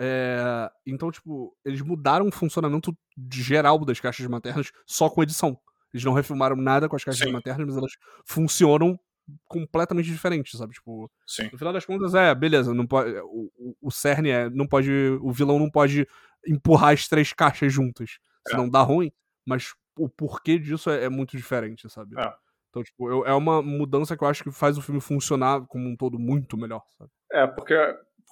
[0.00, 2.96] É, então, tipo, eles mudaram o funcionamento
[3.32, 5.58] geral das caixas maternas só com edição.
[5.92, 7.32] Eles não refilmaram nada com as caixas Sim.
[7.32, 7.92] maternas, mas elas
[8.24, 8.98] funcionam
[9.46, 10.74] completamente diferentes, sabe?
[10.74, 11.48] Tipo, Sim.
[11.52, 14.90] no final das contas, é, beleza, não pode, o, o, o cerne é, não pode,
[15.20, 16.06] o vilão não pode
[16.46, 18.70] empurrar as três caixas juntas, senão é.
[18.70, 19.12] dá ruim,
[19.46, 22.18] mas o porquê disso é, é muito diferente, sabe?
[22.18, 22.32] É.
[22.70, 25.86] Então, tipo, eu, é uma mudança que eu acho que faz o filme funcionar como
[25.88, 27.10] um todo muito melhor, sabe?
[27.30, 27.74] É, porque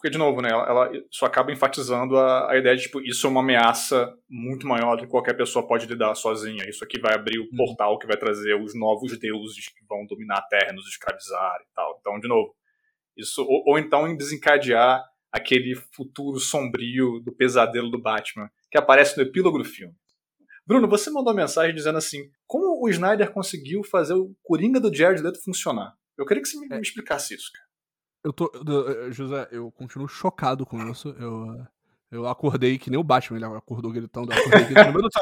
[0.00, 3.30] porque, de novo, né, ela, isso acaba enfatizando a, a ideia de, tipo, isso é
[3.30, 6.66] uma ameaça muito maior do que qualquer pessoa pode lidar sozinha.
[6.66, 7.54] Isso aqui vai abrir o uhum.
[7.54, 11.74] portal que vai trazer os novos deuses que vão dominar a Terra, nos escravizar e
[11.74, 11.98] tal.
[12.00, 12.56] Então, de novo,
[13.14, 19.18] isso ou, ou então em desencadear aquele futuro sombrio do pesadelo do Batman que aparece
[19.18, 19.94] no epílogo do filme.
[20.66, 24.94] Bruno, você mandou uma mensagem dizendo assim: como o Snyder conseguiu fazer o Coringa do
[24.94, 25.94] Jared Leto funcionar?
[26.16, 26.76] Eu queria que você me, é.
[26.76, 27.69] me explicasse isso, cara.
[28.22, 28.50] Eu tô.
[28.54, 31.08] Eh, José, eu continuo chocado com isso.
[31.18, 31.66] Eu,
[32.10, 34.32] eu acordei que nem o Batman, ele acordou gritando.
[34.32, 35.14] Eu, acordei gritando, meu Deus,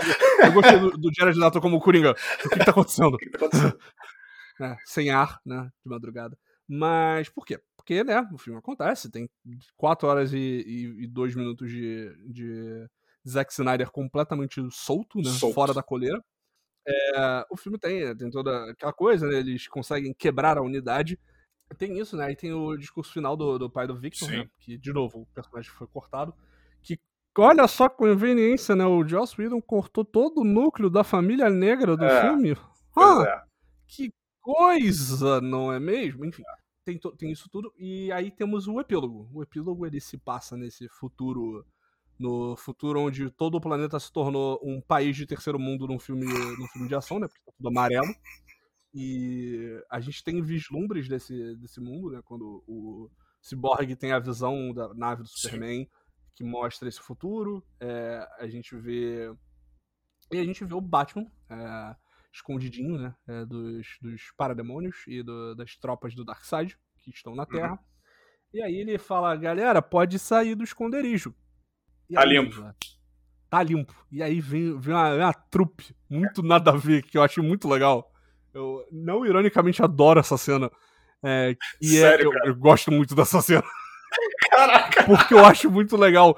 [0.45, 2.13] eu gostei do, do Jared Leto como Coringa.
[2.13, 3.15] O que, que tá acontecendo?
[3.15, 3.79] O que, que tá acontecendo?
[4.61, 5.71] É, sem ar, né?
[5.85, 6.37] De madrugada.
[6.67, 7.61] Mas por quê?
[7.77, 9.31] Porque, né, o filme acontece, tem
[9.77, 12.85] 4 horas e, 2 minutos de, de
[13.27, 15.31] Zack Snyder completamente solto, né?
[15.31, 15.55] Solto.
[15.55, 16.21] Fora da coleira.
[16.85, 19.37] É, o filme tem, tem toda aquela coisa, né?
[19.37, 21.17] Eles conseguem quebrar a unidade
[21.77, 22.33] tem isso, né?
[22.33, 24.49] E tem o discurso final do, do pai do Victor, né?
[24.59, 26.35] Que, de novo, o personagem foi cortado.
[26.83, 26.99] Que,
[27.37, 28.87] olha só a conveniência, né?
[28.87, 32.57] O Joss Whedon cortou todo o núcleo da família negra do é, filme.
[32.97, 33.43] Ah, é.
[33.87, 36.25] que coisa, não é mesmo?
[36.25, 36.43] Enfim,
[36.85, 37.73] tem, tem isso tudo.
[37.77, 39.29] E aí temos o epílogo.
[39.33, 41.65] O epílogo, ele se passa nesse futuro...
[42.19, 46.27] No futuro onde todo o planeta se tornou um país de terceiro mundo num filme,
[46.27, 47.29] num filme de ação, né?
[47.29, 48.13] Porque tá tudo amarelo.
[48.95, 52.21] E a gente tem vislumbres desse, desse mundo, né?
[52.25, 53.11] Quando o
[53.43, 55.91] Cyborg tem a visão da nave do Superman Sim.
[56.35, 57.65] que mostra esse futuro.
[57.81, 59.33] É, a gente vê.
[60.33, 61.97] E a gente vê o Batman é,
[62.33, 63.15] escondidinho, né?
[63.27, 67.73] É, dos, dos parademônios e do, das tropas do Darkseid que estão na Terra.
[67.73, 67.79] Uhum.
[68.55, 71.35] E aí ele fala, galera, pode sair do esconderijo.
[72.09, 72.75] E tá aí, limpo.
[73.51, 74.07] Tá limpo.
[74.11, 77.69] E aí vem, vem uma, uma trupe muito nada a ver, que eu acho muito
[77.69, 78.11] legal.
[78.53, 80.71] Eu, não ironicamente, adoro essa cena.
[81.23, 83.65] É, e é, Sério, é, eu, eu, gosto muito dessa cena.
[84.51, 85.05] Caraca!
[85.05, 86.37] Porque eu acho muito legal.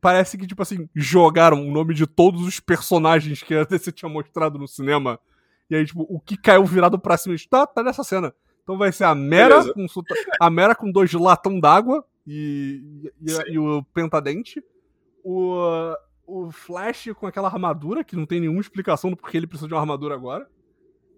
[0.00, 4.08] Parece que, tipo assim, jogaram o nome de todos os personagens que a DC tinha
[4.08, 5.18] mostrado no cinema.
[5.70, 7.34] E aí, tipo, o que caiu virado pra cima?
[7.50, 8.34] Tá, tá nessa cena.
[8.62, 9.86] Então vai ser a Mera, com,
[10.40, 14.62] a Mera com dois latão d'água e, e, e, o Pentadente.
[15.24, 15.56] O,
[16.26, 19.74] o Flash com aquela armadura, que não tem nenhuma explicação do porquê ele precisa de
[19.74, 20.48] uma armadura agora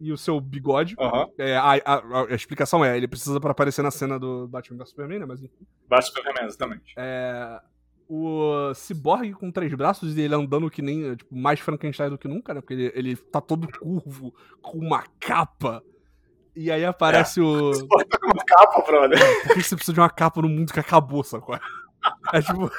[0.01, 0.95] e o seu bigode.
[0.99, 1.33] Uhum.
[1.39, 4.91] É, a, a, a, explicação é, ele precisa para aparecer na cena do Batman vs
[4.91, 5.27] Superman, né?
[5.27, 5.66] Mas enfim.
[5.89, 6.95] Batman Superman, exatamente.
[6.97, 7.61] É,
[8.09, 12.27] o Cyborg com três braços e ele andando que nem, tipo, mais Frankenstein do que
[12.27, 12.61] nunca, né?
[12.61, 15.83] Porque ele, ele tá todo curvo, com uma capa.
[16.57, 17.43] E aí aparece é.
[17.43, 17.70] o.
[18.09, 19.19] Tá com uma capa, brother.
[19.47, 21.59] Por que você precisa de uma capa no mundo que acabou, sacou?
[22.33, 22.70] É tipo.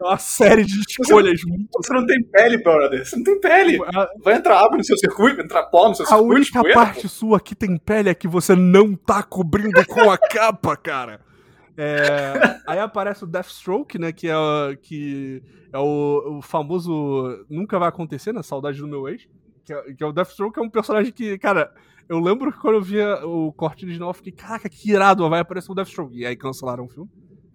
[0.00, 1.68] É uma série de escolhas você, muito.
[1.76, 3.04] Você não tem pele, brother.
[3.04, 3.78] Você não tem pele.
[4.22, 6.32] Vai entrar água no seu circuito, vai entrar pó no seu a circuito.
[6.32, 7.08] A única poeira, parte pô.
[7.08, 11.20] sua que tem pele é que você não tá cobrindo com a capa, cara.
[11.76, 14.12] É, aí aparece o Deathstroke, né?
[14.12, 14.34] Que é,
[14.82, 18.42] que é o, o, famoso Nunca vai acontecer, né?
[18.42, 19.28] Saudade do meu ex.
[19.64, 21.72] Que é, que é o Deathstroke, é um personagem que, cara,
[22.08, 25.40] eu lembro que quando eu via o corte original, eu fiquei, caraca, que irado, vai
[25.40, 26.16] aparecer o Deathstroke.
[26.16, 27.10] E aí cancelaram o filme.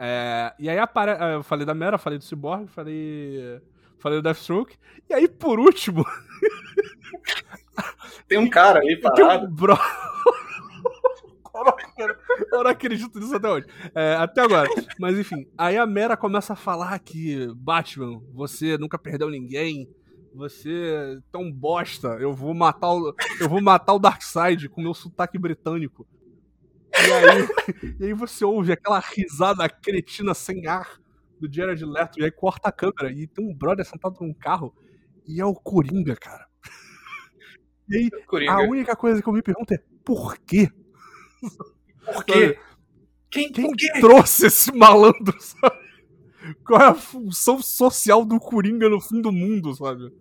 [0.05, 1.11] É, e aí apare...
[1.11, 3.61] É, eu falei da Mera, falei do Cyborg, falei.
[3.99, 4.75] Falei do Deathstroke.
[5.09, 6.05] E aí, por último.
[8.27, 9.47] Tem um cara aí parado.
[9.47, 9.77] Um bro...
[12.51, 13.65] eu não acredito nisso até hoje.
[13.95, 14.67] É, até agora.
[14.99, 19.87] Mas enfim, aí a Mera começa a falar que Batman, você nunca perdeu ninguém.
[20.35, 22.17] Você é tão bosta.
[22.19, 26.05] Eu vou matar o, eu vou matar o Darkseid com meu sotaque britânico.
[27.07, 27.47] E aí,
[27.99, 30.99] e aí você ouve aquela risada cretina sem ar
[31.39, 34.73] do Jared Leto, e aí corta a câmera, e tem um brother sentado num carro,
[35.27, 36.47] e é o Coringa, cara.
[37.89, 38.53] E aí, Coringa.
[38.53, 40.69] a única coisa que eu me pergunto é, por quê?
[42.05, 42.57] Por quê?
[43.29, 43.87] Quem, Quem por quê?
[43.99, 45.77] trouxe esse malandro, sabe?
[46.65, 50.11] Qual é a função social do Coringa no fim do mundo, sabe?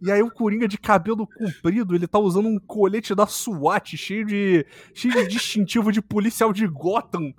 [0.00, 4.24] E aí o Coringa de cabelo comprido, ele tá usando um colete da SWAT cheio
[4.24, 4.64] de,
[4.94, 7.34] cheio de distintivo de policial de Gotham.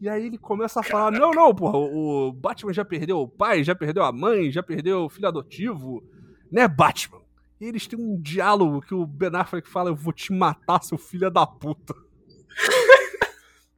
[0.00, 3.64] E aí ele começa a falar: Não, não, porra, o Batman já perdeu o pai,
[3.64, 6.04] já perdeu a mãe, já perdeu o filho adotivo.
[6.52, 7.22] Né, Batman?
[7.60, 10.98] E eles têm um diálogo que o Ben Affleck fala: Eu vou te matar, seu
[10.98, 11.94] filho da puta.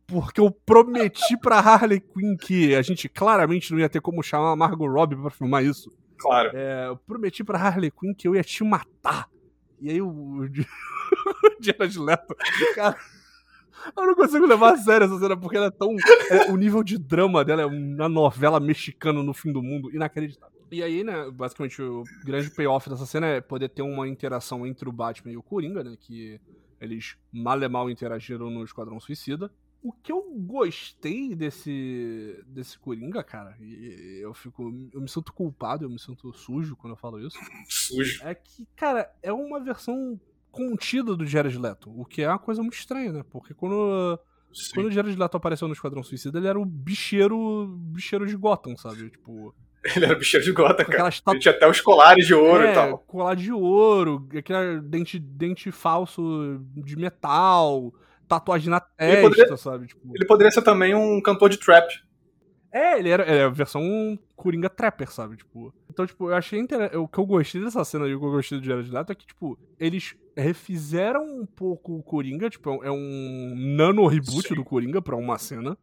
[0.06, 4.52] Porque eu prometi pra Harley Quinn que a gente claramente não ia ter como chamar
[4.52, 5.92] a Margot Robbie pra filmar isso.
[6.18, 6.50] Claro.
[6.54, 9.28] É, eu prometi pra Harley Quinn que eu ia te matar.
[9.80, 10.08] E aí o,
[10.42, 10.48] o
[11.60, 12.34] Jared Leto,
[12.74, 12.96] cara,
[13.96, 15.94] eu não consigo levar a sério essa cena porque ela é tão.
[16.30, 20.56] É, o nível de drama dela é uma novela mexicana no fim do mundo, inacreditável.
[20.70, 24.88] E aí, né, basicamente o grande payoff dessa cena é poder ter uma interação entre
[24.88, 26.40] o Batman e o Coringa, né, que
[26.80, 29.50] eles mal e mal interagiram no Esquadrão Suicida
[29.86, 35.84] o que eu gostei desse desse Coringa, cara, e eu fico eu me sinto culpado,
[35.84, 37.38] eu me sinto sujo quando eu falo isso.
[37.68, 38.20] Sujo.
[38.24, 42.62] É que, cara, é uma versão contida do Jared Leto, o que é uma coisa
[42.62, 43.24] muito estranha, né?
[43.30, 44.18] Porque quando
[44.52, 44.72] Sim.
[44.74, 48.76] quando o Jared Leto apareceu no Esquadrão Suicida, ele era o bicheiro bicheiro de Gotham,
[48.76, 49.10] sabe?
[49.10, 49.54] Tipo,
[49.94, 51.10] ele era bicheiro de gota, cara.
[51.28, 52.98] Ele tinha até os colares de ouro é, e tal.
[52.98, 57.92] Colar de ouro, aquele dente, dente falso de metal
[58.28, 59.86] tatuagem na testa, poderia, sabe?
[59.86, 60.12] Tipo...
[60.14, 61.88] Ele poderia ser também um cantor de trap.
[62.72, 65.36] É, ele era, é a versão Coringa Trapper, sabe?
[65.36, 65.72] Tipo.
[65.90, 66.96] Então, tipo, eu achei interessante.
[66.98, 69.14] O que eu gostei dessa cena e o que eu gostei do Jared Leto é
[69.14, 74.54] que, tipo, eles refizeram um pouco o Coringa, tipo, é um nano reboot Sim.
[74.56, 75.76] do Coringa pra uma cena.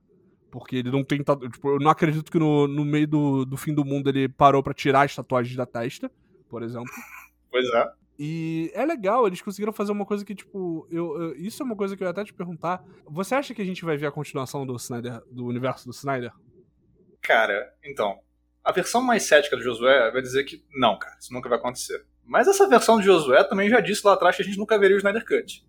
[0.51, 1.17] Porque ele não tem.
[1.17, 4.61] Tipo, eu não acredito que no, no meio do, do fim do mundo ele parou
[4.61, 6.11] para tirar as tatuagens da testa,
[6.47, 6.91] por exemplo.
[7.49, 8.02] Pois é.
[8.17, 11.75] E é legal, eles conseguiram fazer uma coisa que, tipo, eu, eu, isso é uma
[11.75, 12.83] coisa que eu ia até te perguntar.
[13.07, 16.31] Você acha que a gente vai ver a continuação do Snyder, do universo do Snyder?
[17.21, 18.19] Cara, então.
[18.63, 22.05] A versão mais cética do Josué vai dizer que não, cara, isso nunca vai acontecer.
[22.23, 24.95] Mas essa versão do Josué também já disse lá atrás que a gente nunca veria
[24.95, 25.65] o Snyder Cut.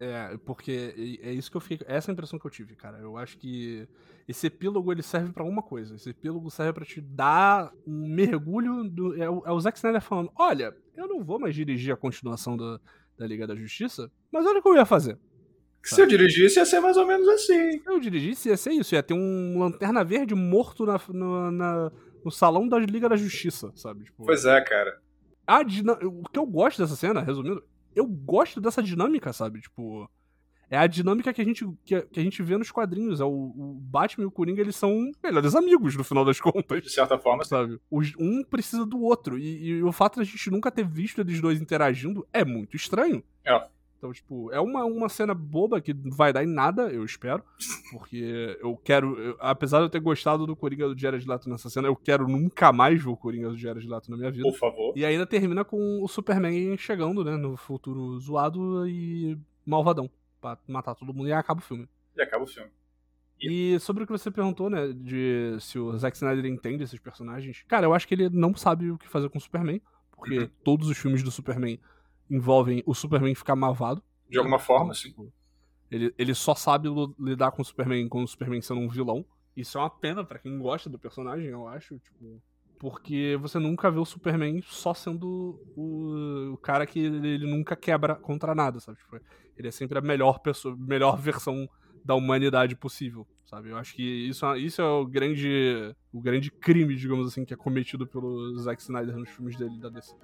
[0.00, 1.86] É, porque é isso que eu fiquei.
[1.88, 2.98] Essa é a impressão que eu tive, cara.
[2.98, 3.86] Eu acho que
[4.26, 5.94] esse epílogo ele serve para uma coisa.
[5.94, 8.82] Esse epílogo serve para te dar um mergulho.
[8.82, 11.96] Do, é, o, é o Zack Snyder falando: olha, eu não vou mais dirigir a
[11.96, 12.80] continuação do,
[13.16, 15.18] da Liga da Justiça, mas olha o que eu ia fazer.
[15.84, 17.72] Se eu dirigisse, ia ser mais ou menos assim.
[17.72, 18.94] Se eu dirigisse, ia ser isso.
[18.94, 21.92] Ia ter um lanterna verde morto na, no, na,
[22.24, 24.04] no salão da Liga da Justiça, sabe?
[24.04, 25.00] Tipo, pois é, cara.
[25.44, 27.64] A, o que eu gosto dessa cena, resumindo,
[27.96, 29.60] eu gosto dessa dinâmica, sabe?
[29.60, 30.08] Tipo,
[30.72, 33.20] é a dinâmica que a gente, que a, que a gente vê nos quadrinhos.
[33.20, 36.82] É o, o, Batman e o Coringa, eles são melhores amigos, no final das contas.
[36.82, 37.78] De certa forma, sabe?
[37.90, 39.38] Os, um precisa do outro.
[39.38, 42.74] E, e, o fato de a gente nunca ter visto eles dois interagindo é muito
[42.74, 43.22] estranho.
[43.44, 43.66] É.
[43.98, 47.44] Então, tipo, é uma, uma cena boba que não vai dar em nada, eu espero.
[47.92, 49.20] Porque eu quero.
[49.20, 52.26] Eu, apesar de eu ter gostado do Coringa do Jared Leto nessa cena, eu quero
[52.26, 54.48] nunca mais ver o Coringa do Jared Leto na minha vida.
[54.48, 54.94] Por favor.
[54.96, 57.36] E ainda termina com o Superman chegando, né?
[57.36, 60.10] No futuro zoado e malvadão.
[60.42, 61.88] Pra matar todo mundo e acaba o filme.
[62.16, 62.68] E acaba o filme.
[63.40, 67.64] E sobre o que você perguntou, né, de se o Zack Snyder entende esses personagens,
[67.68, 70.50] cara, eu acho que ele não sabe o que fazer com o Superman, porque uhum.
[70.64, 71.80] todos os filmes do Superman
[72.28, 74.02] envolvem o Superman ficar malvado.
[74.28, 75.08] De alguma forma, sim.
[75.08, 75.32] Tipo,
[75.90, 76.88] ele, ele só sabe
[77.18, 79.24] lidar com o Superman com o Superman sendo um vilão.
[79.56, 81.98] Isso é uma pena para quem gosta do personagem, eu acho.
[81.98, 82.40] Tipo,
[82.82, 87.76] porque você nunca vê o Superman só sendo o, o cara que ele, ele, nunca
[87.76, 88.98] quebra contra nada, sabe?
[88.98, 89.20] Tipo,
[89.56, 91.68] ele é sempre a melhor pessoa, melhor versão
[92.04, 93.26] da humanidade possível.
[93.46, 93.70] sabe?
[93.70, 97.54] Eu acho que isso, é, isso é o grande, o grande crime, digamos assim, que
[97.54, 100.14] é cometido pelo Zack Snyder nos filmes dele da DC.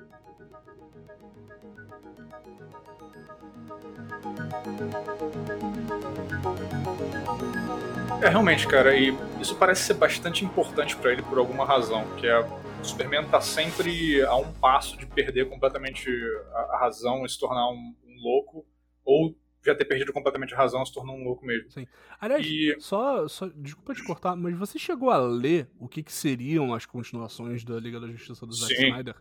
[8.20, 12.26] É, realmente, cara, e isso parece ser bastante importante para ele por alguma razão, que
[12.26, 16.10] é o Superman tá sempre a um passo de perder completamente
[16.52, 18.66] a, razão e se tornar um, um, louco,
[19.08, 21.70] ou já ter perdido completamente a razão e se tornar um louco mesmo.
[21.70, 21.86] Sim.
[22.20, 22.76] Aliás, e...
[22.78, 26.84] só, só, desculpa te cortar, mas você chegou a ler o que, que seriam as
[26.84, 29.16] continuações da Liga da Justiça do Zack Snyder?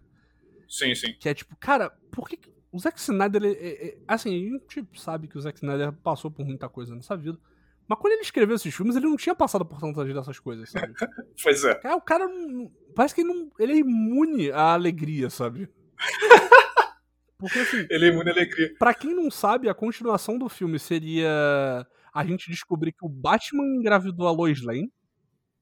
[0.68, 1.14] Sim, sim.
[1.14, 2.38] Que é tipo, cara, por que.
[2.69, 6.30] O Zack Snyder, ele, é, é, assim, a gente sabe que o Zack Snyder passou
[6.30, 7.39] por muita coisa nessa vida.
[7.88, 10.93] Mas quando ele escreveu esses filmes, ele não tinha passado por tantas dessas coisas, sabe?
[11.41, 11.80] pois é.
[11.85, 12.27] é o cara
[12.93, 15.69] parece que ele, não, ele é imune à alegria, sabe?
[17.38, 17.85] Porque assim.
[17.89, 18.73] Ele é imune à alegria.
[18.80, 23.64] Pra quem não sabe, a continuação do filme seria a gente descobrir que o Batman
[23.76, 24.91] engravidou a Lois Lane.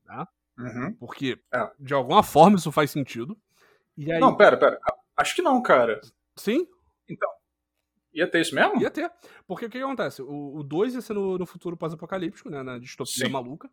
[0.05, 0.27] Tá?
[0.57, 0.93] Uhum.
[0.93, 1.71] Porque, é.
[1.79, 3.37] de alguma forma, isso faz sentido.
[3.97, 4.19] Aí...
[4.19, 4.79] Não, pera, pera.
[5.17, 5.99] Acho que não, cara.
[6.35, 6.67] Sim?
[7.09, 7.29] Então,
[8.15, 8.81] Ia ter isso mesmo?
[8.81, 9.11] Ia ter.
[9.45, 10.21] Porque o que, que acontece?
[10.21, 12.63] O 2 ia ser no, no futuro pós-apocalíptico, né?
[12.63, 13.31] Na distopia Sim.
[13.31, 13.69] maluca.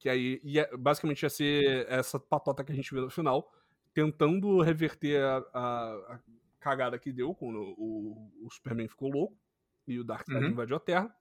[0.00, 3.52] Que aí ia, basicamente ia ser essa patota que a gente vê no final,
[3.94, 5.60] tentando reverter a, a,
[6.14, 6.20] a
[6.64, 9.36] cagada que deu quando o, o, Superman ficou louco
[9.86, 10.50] e o Darkseid uhum.
[10.50, 11.14] invadiu a Terra.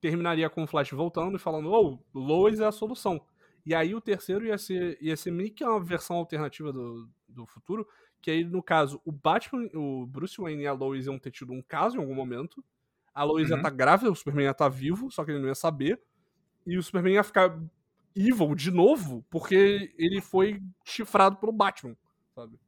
[0.00, 3.24] Terminaria com o Flash voltando e falando: Ô, oh, Lois é a solução.
[3.64, 7.46] E aí o terceiro ia ser, ia ser meio que uma versão alternativa do, do
[7.46, 7.86] futuro,
[8.20, 11.52] que aí, no caso, o Batman, o Bruce Wayne e a Lois iam ter tido
[11.52, 12.62] um caso em algum momento.
[13.14, 13.54] A Lois uhum.
[13.54, 15.54] ia estar tá grávida, o Superman ia estar tá vivo, só que ele não ia
[15.54, 16.02] saber.
[16.66, 17.56] E o Superman ia ficar
[18.14, 21.96] evil de novo, porque ele foi chifrado pelo Batman,
[22.34, 22.58] sabe?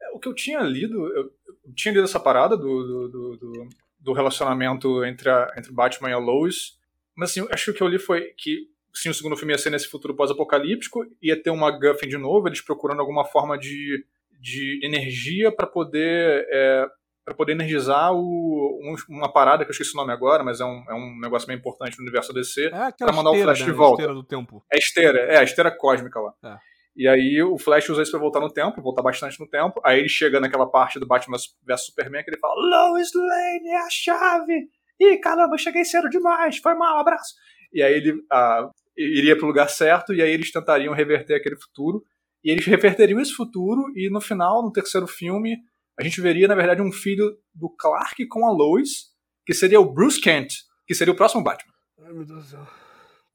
[0.00, 3.68] É, o que eu tinha lido, eu, eu tinha lido essa parada do, do, do,
[3.98, 6.78] do relacionamento entre, a, entre Batman e a Lois,
[7.14, 9.58] mas assim, acho que o que eu li foi que sim, o segundo filme ia
[9.58, 14.04] ser nesse futuro pós-apocalíptico, ia ter uma Guffin de novo, eles procurando alguma forma de
[14.38, 16.86] de energia para poder é,
[17.24, 20.64] para poder energizar o, um, uma parada que eu esqueci o nome agora, mas é
[20.64, 23.66] um, é um negócio bem importante no universo DC, é para mandar o Flash né?
[23.66, 24.02] de volta.
[24.02, 24.64] A esteira do tempo.
[24.72, 26.32] É a esteira, é a esteira cósmica lá.
[26.44, 26.56] É.
[26.96, 29.80] E aí o Flash usa isso pra voltar no tempo, voltar bastante no tempo.
[29.84, 33.78] Aí ele chega naquela parte do Batman vs Superman que ele fala: Lois Lane é
[33.78, 34.68] a chave!
[34.98, 37.34] Ih, caramba, cheguei cedo demais, foi mal, abraço.
[37.72, 42.02] E aí ele ah, iria pro lugar certo, e aí eles tentariam reverter aquele futuro.
[42.42, 45.58] E eles reverteriam esse futuro, e no final, no terceiro filme,
[45.98, 49.10] a gente veria, na verdade, um filho do Clark com a Lois,
[49.44, 50.54] que seria o Bruce Kent,
[50.86, 51.72] que seria o próximo Batman.
[52.02, 52.85] Ai, meu Deus do céu.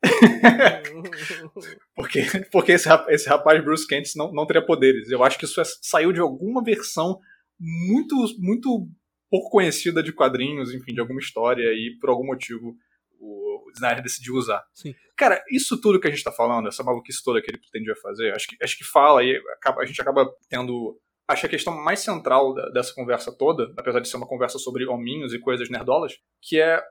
[1.95, 2.21] porque
[2.51, 5.09] porque esse, esse rapaz Bruce Kent não, não teria poderes.
[5.09, 7.19] Eu acho que isso é, saiu de alguma versão
[7.59, 8.87] muito muito
[9.29, 12.75] pouco conhecida de quadrinhos, enfim, de alguma história e por algum motivo
[13.19, 14.63] o, Snyder decidiu usar.
[14.73, 14.93] Sim.
[15.15, 18.33] Cara, isso tudo que a gente tá falando, essa maluquice toda que ele pretendia fazer,
[18.33, 20.99] acho que, acho que fala e acaba, a gente acaba tendo.
[21.27, 24.59] Acho que a questão mais central da, dessa conversa toda, apesar de ser uma conversa
[24.59, 26.81] sobre hominhos e coisas nerdolas, que é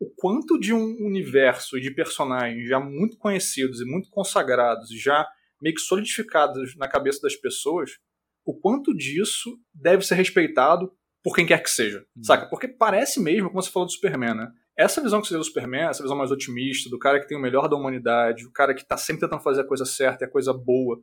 [0.00, 5.26] o, quanto de um universo e de personagens já muito conhecidos e muito consagrados, já
[5.60, 7.92] meio que solidificados na cabeça das pessoas,
[8.44, 10.92] o quanto disso deve ser respeitado
[11.22, 12.22] por quem quer que seja, hum.
[12.22, 12.48] saca?
[12.48, 14.52] Porque parece mesmo, como você falou do Superman, né?
[14.78, 17.36] essa visão que você vê do Superman, essa visão mais otimista, do cara que tem
[17.36, 20.28] o melhor da humanidade, o cara que tá sempre tentando fazer a coisa certa e
[20.28, 21.00] a coisa boa,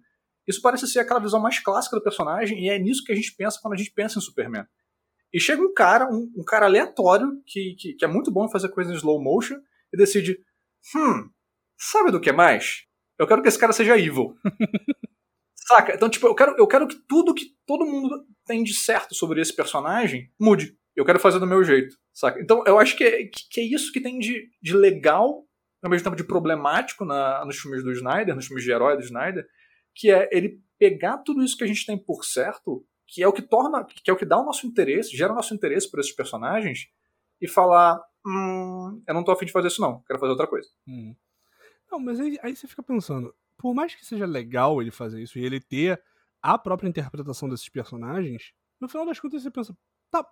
[0.48, 3.36] isso parece ser aquela visão mais clássica do personagem e é nisso que a gente
[3.36, 4.66] pensa quando a gente pensa em Superman.
[5.36, 8.52] E chega um cara, um, um cara aleatório, que, que, que, é muito bom em
[8.52, 9.58] fazer coisas em slow motion,
[9.94, 10.40] e decide:
[10.96, 11.30] hum,
[11.78, 12.86] sabe do que mais?
[13.20, 14.34] Eu quero que esse cara seja evil.
[15.68, 15.94] Saca?
[15.94, 19.42] Então, tipo, eu quero, eu quero que tudo que todo mundo tem de certo sobre
[19.42, 22.40] esse personagem mude eu quero fazer do meu jeito, saca?
[22.42, 25.46] Então eu acho que é, que é isso que tem de, de legal,
[25.84, 29.04] ao mesmo tempo de problemático na, nos filmes do Snyder, nos filmes de herói do
[29.04, 29.46] Snyder,
[29.94, 33.34] que é ele pegar tudo isso que a gente tem por certo, que é o
[33.34, 36.00] que torna, que é o que dá o nosso interesse, gera o nosso interesse por
[36.00, 36.90] esses personagens,
[37.40, 40.70] e falar, hum, eu não tô afim de fazer isso não, quero fazer outra coisa.
[40.88, 41.16] Hum.
[41.92, 45.38] Não, mas aí, aí você fica pensando, por mais que seja legal ele fazer isso
[45.38, 46.02] e ele ter
[46.42, 49.78] a própria interpretação desses personagens, no final das contas você pensa,
[50.12, 50.26] tá,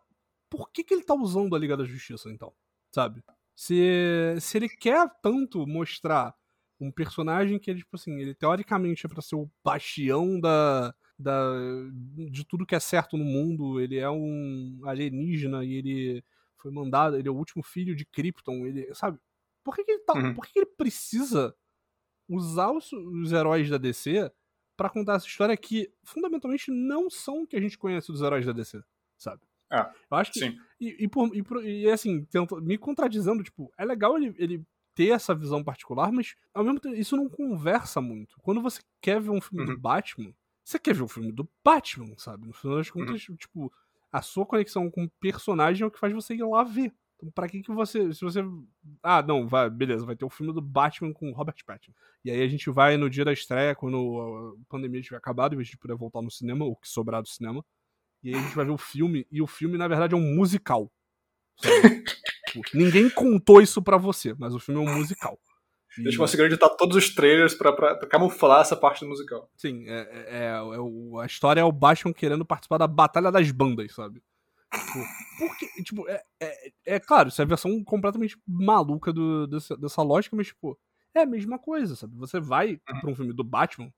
[0.49, 2.53] por que, que ele tá usando a Liga da Justiça, então?
[2.91, 3.23] Sabe?
[3.55, 6.35] Se, se ele quer tanto mostrar
[6.79, 11.53] um personagem que ele, tipo assim, ele teoricamente é pra ser o bastião da, da,
[12.31, 16.23] de tudo que é certo no mundo, ele é um alienígena e ele
[16.57, 19.19] foi mandado, ele é o último filho de Krypton, ele, sabe?
[19.63, 20.33] Por que, que ele tá, uhum.
[20.33, 21.55] por que, que, ele precisa
[22.27, 24.31] usar os, os heróis da DC
[24.75, 28.45] para contar essa história que fundamentalmente não são o que a gente conhece dos heróis
[28.45, 28.81] da DC,
[29.17, 29.41] sabe?
[29.71, 30.39] Ah, eu acho que.
[30.39, 30.57] Sim.
[30.79, 34.65] E, e, por, e, por, e assim, tento, me contradizendo, tipo, é legal ele, ele
[34.93, 38.35] ter essa visão particular, mas ao mesmo tempo isso não conversa muito.
[38.41, 39.73] Quando você quer ver um filme uhum.
[39.73, 40.33] do Batman,
[40.63, 42.47] você quer ver um filme do Batman, sabe?
[42.47, 43.05] No final das uhum.
[43.05, 43.35] contas, uhum.
[43.35, 43.73] tipo,
[44.11, 46.93] a sua conexão com o personagem é o que faz você ir lá ver.
[47.17, 48.13] Então, pra que que você.
[48.13, 48.43] Se você.
[49.01, 51.93] Ah, não, vai, beleza, vai ter o um filme do Batman com Robert Pattinson.
[52.23, 55.57] E aí a gente vai no dia da estreia, quando a pandemia tiver acabado, em
[55.57, 57.63] vez de poder voltar no cinema, o que sobrar do cinema.
[58.23, 60.35] E aí a gente vai ver o filme, e o filme, na verdade, é um
[60.35, 60.89] musical.
[62.47, 65.37] tipo, ninguém contou isso pra você, mas o filme é um musical.
[65.97, 69.49] Eles conseguiram editar todos os trailers pra camuflar essa parte do musical.
[69.55, 73.51] Sim, é, é, é, é a história é o Batman querendo participar da Batalha das
[73.51, 74.21] Bandas, sabe?
[74.73, 75.05] Tipo,
[75.37, 80.01] porque, tipo, é, é, é, claro, isso é a versão completamente maluca do, dessa, dessa
[80.01, 80.79] lógica, mas, tipo,
[81.13, 82.17] é a mesma coisa, sabe?
[82.17, 82.99] Você vai uhum.
[82.99, 83.93] pra um filme do Batman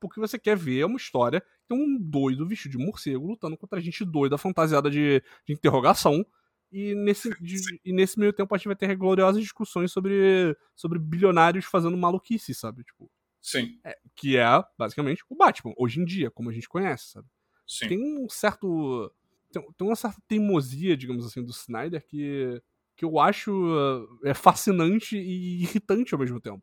[0.00, 4.04] porque você quer ver uma história tem um doido vestido de morcego lutando contra gente
[4.04, 6.26] doida fantasiada de, de interrogação.
[6.72, 7.30] E nesse,
[7.84, 12.54] e nesse meio tempo a gente vai ter gloriosas discussões sobre, sobre bilionários fazendo maluquice,
[12.54, 12.84] sabe?
[12.84, 13.10] Tipo,
[13.40, 13.80] Sim.
[13.84, 14.46] É, que é,
[14.78, 17.26] basicamente, o Batman, hoje em dia, como a gente conhece, sabe?
[17.66, 17.88] Sim.
[17.88, 19.12] Tem um certo
[19.52, 22.62] tem, tem uma certa teimosia, digamos assim, do Snyder que,
[22.96, 26.62] que eu acho é fascinante e irritante ao mesmo tempo.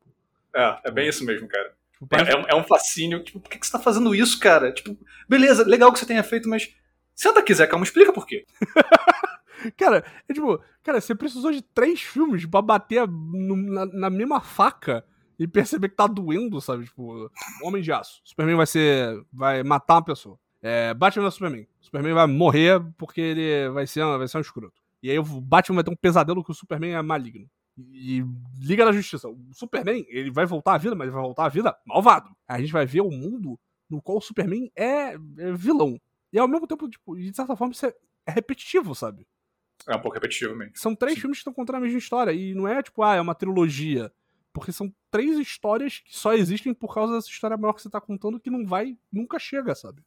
[0.56, 1.76] É, é bem isso mesmo, cara.
[1.92, 2.32] Tipo, parece...
[2.32, 3.24] é, é, um fascínio.
[3.24, 4.72] Tipo, por que, que você tá fazendo isso, cara?
[4.72, 4.98] Tipo,
[5.28, 6.74] beleza, legal que você tenha feito, mas
[7.14, 8.46] senta aqui, Zé, calma, explica por quê.
[9.76, 14.40] cara, é tipo, cara, você precisou de três filmes pra bater no, na, na, mesma
[14.40, 15.04] faca
[15.38, 16.86] e perceber que tá doendo, sabe?
[16.86, 17.32] Tipo,
[17.64, 18.22] Homem de Aço.
[18.24, 19.24] Superman vai ser.
[19.32, 20.40] vai matar uma pessoa.
[20.62, 21.68] É, Batman é Superman.
[21.80, 24.82] Superman vai morrer porque ele vai ser, vai ser um escroto.
[25.02, 27.48] E aí o Batman vai ter um pesadelo que o Superman é maligno.
[27.78, 28.26] E
[28.60, 29.30] Liga da Justiça.
[29.30, 32.30] O Superman, ele vai voltar à vida, mas ele vai voltar à vida malvado.
[32.48, 33.60] A gente vai ver o mundo
[33.90, 36.00] no qual o Superman é, é vilão.
[36.34, 37.94] E ao mesmo tempo, tipo, de certa forma, isso é,
[38.26, 39.26] é repetitivo, sabe?
[39.88, 40.74] É um pouco repetitivo mesmo.
[40.76, 41.22] São três Sim.
[41.22, 42.32] filmes que estão contando a mesma história.
[42.32, 44.12] E não é tipo, ah, é uma trilogia.
[44.54, 48.02] Porque são três histórias que só existem por causa dessa história maior que você tá
[48.02, 50.02] contando que não vai, nunca chega, sabe?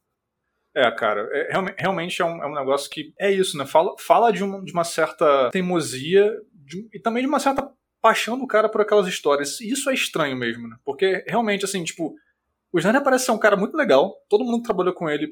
[0.75, 3.65] É, cara, é, realmente é um, é um negócio que é isso, né?
[3.65, 7.71] Fala, fala de, uma, de uma certa teimosia de, e também de uma certa
[8.01, 9.59] paixão do cara por aquelas histórias.
[9.59, 10.77] E isso é estranho mesmo, né?
[10.83, 12.15] Porque realmente, assim, tipo,
[12.71, 15.29] o Snyder parece ser um cara muito legal, todo mundo que trabalhou com ele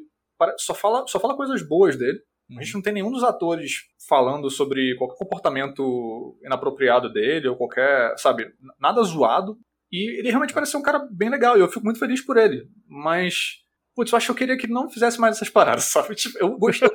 [0.57, 2.21] só fala, só fala coisas boas dele.
[2.57, 8.17] A gente não tem nenhum dos atores falando sobre qualquer comportamento inapropriado dele ou qualquer,
[8.17, 9.57] sabe, nada zoado.
[9.91, 12.37] E ele realmente parece ser um cara bem legal e eu fico muito feliz por
[12.37, 12.67] ele.
[12.87, 13.63] Mas
[13.99, 16.15] putz, eu acho que eu queria que ele não fizesse mais essas paradas, sabe?
[16.15, 16.91] Tipo, eu, gosto, eu,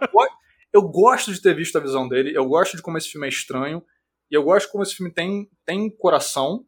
[0.72, 3.28] eu, gosto de ter visto a visão dele, eu gosto de como esse filme é
[3.28, 3.84] estranho,
[4.30, 6.64] e eu gosto como esse filme tem, tem coração,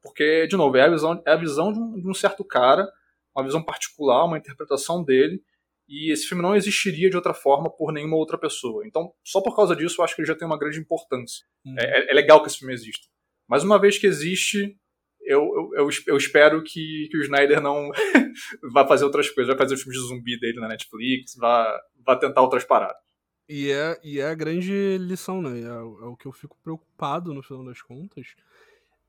[0.00, 2.88] porque, de novo, é a visão, é a visão de, um, de um certo cara,
[3.34, 5.42] uma visão particular, uma interpretação dele,
[5.90, 8.86] e esse filme não existiria de outra forma por nenhuma outra pessoa.
[8.86, 11.44] Então, só por causa disso, eu acho que ele já tem uma grande importância.
[11.66, 11.74] Hum.
[11.76, 13.08] É, é, legal que esse filme exista.
[13.48, 14.78] Mas uma vez que existe,
[15.22, 17.90] eu, eu, eu, espero que, que o Snyder não
[18.72, 22.14] vá fazer outras coisas, vai fazer os filmes de zumbi dele na Netflix, vá, vá
[22.14, 23.02] tentar outras paradas.
[23.48, 25.58] E é, e é a grande lição, né?
[25.58, 28.36] É, é, o que eu fico preocupado no final das contas.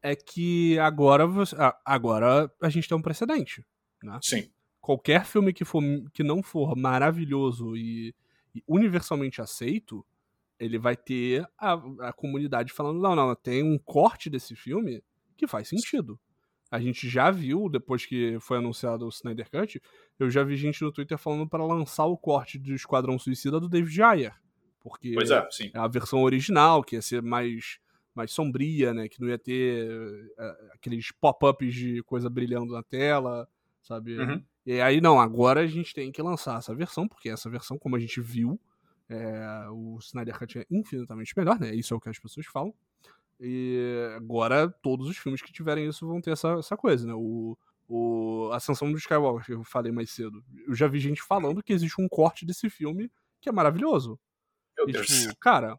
[0.02, 1.56] É que agora, você,
[1.86, 3.64] agora a gente tem um precedente.
[4.02, 4.18] Né?
[4.24, 4.52] Sim.
[4.82, 5.82] Qualquer filme que, for,
[6.12, 8.16] que não for maravilhoso e,
[8.53, 10.06] e universalmente aceito,
[10.60, 11.74] ele vai ter a,
[12.08, 15.03] a comunidade falando: não, não, tem um corte desse filme
[15.38, 16.20] que faz sentido.
[16.70, 19.82] A gente já viu, depois que foi anunciado o Snyder Cut,
[20.18, 23.68] eu já vi gente no Twitter falando para lançar o corte do Esquadrão Suicida do
[23.68, 24.34] David Ayer.
[24.80, 25.70] Porque pois é, sim.
[25.74, 27.78] é a versão original, que ia ser mais,
[28.16, 29.10] mais sombria, né?
[29.10, 33.48] Que não ia ter é, aqueles pop-ups de coisa brilhando na tela,
[33.82, 34.18] sabe?
[34.18, 34.44] Uhum.
[34.66, 37.95] E aí, não, agora a gente tem que lançar essa versão, porque essa versão, como
[37.95, 38.60] a gente viu,
[39.10, 41.74] é, o Snyder Cut é infinitamente melhor, né?
[41.76, 42.74] Isso é o que as pessoas falam.
[43.40, 47.14] E agora todos os filmes que tiverem isso vão ter essa, essa coisa, né?
[47.16, 47.58] O,
[47.90, 50.44] o Ascensão do Skywalker, que eu falei mais cedo.
[50.68, 54.20] Eu já vi gente falando que existe um corte desse filme que é maravilhoso.
[54.78, 55.08] Meu e, Deus.
[55.08, 55.78] Tipo, cara.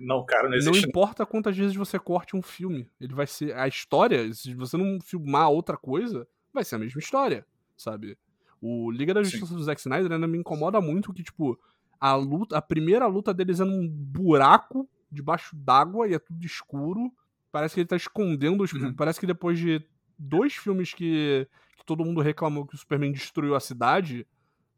[0.00, 0.80] Não, cara, não existe.
[0.80, 2.90] Não importa quantas vezes você corte um filme.
[2.98, 3.54] Ele vai ser.
[3.56, 7.46] A história, se você não filmar outra coisa, vai ser a mesma história,
[7.76, 8.16] sabe?
[8.60, 9.56] O Liga da Justiça Sim.
[9.56, 11.58] do Zack Snyder ainda me incomoda muito que, tipo,
[12.00, 17.12] a luta, a primeira luta deles é num buraco debaixo d'água e é tudo escuro.
[17.50, 18.72] Parece que ele tá escondendo os.
[18.72, 18.94] Uhum.
[18.94, 19.84] Parece que depois de
[20.18, 21.46] dois filmes que,
[21.76, 24.26] que todo mundo reclamou que o Superman destruiu a cidade,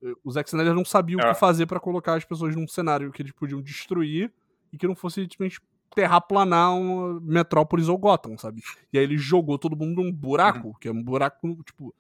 [0.03, 1.35] eh, o Zack Snyder não sabia o que é.
[1.35, 4.33] fazer para colocar as pessoas num cenário que eles podiam destruir
[4.73, 5.61] e que não fosse simplesmente
[5.95, 8.63] terraplanar uma Metrópolis ou Gotham, sabe?
[8.93, 10.75] E aí ele jogou todo mundo num buraco, uhum.
[10.81, 11.95] que é um buraco, tipo.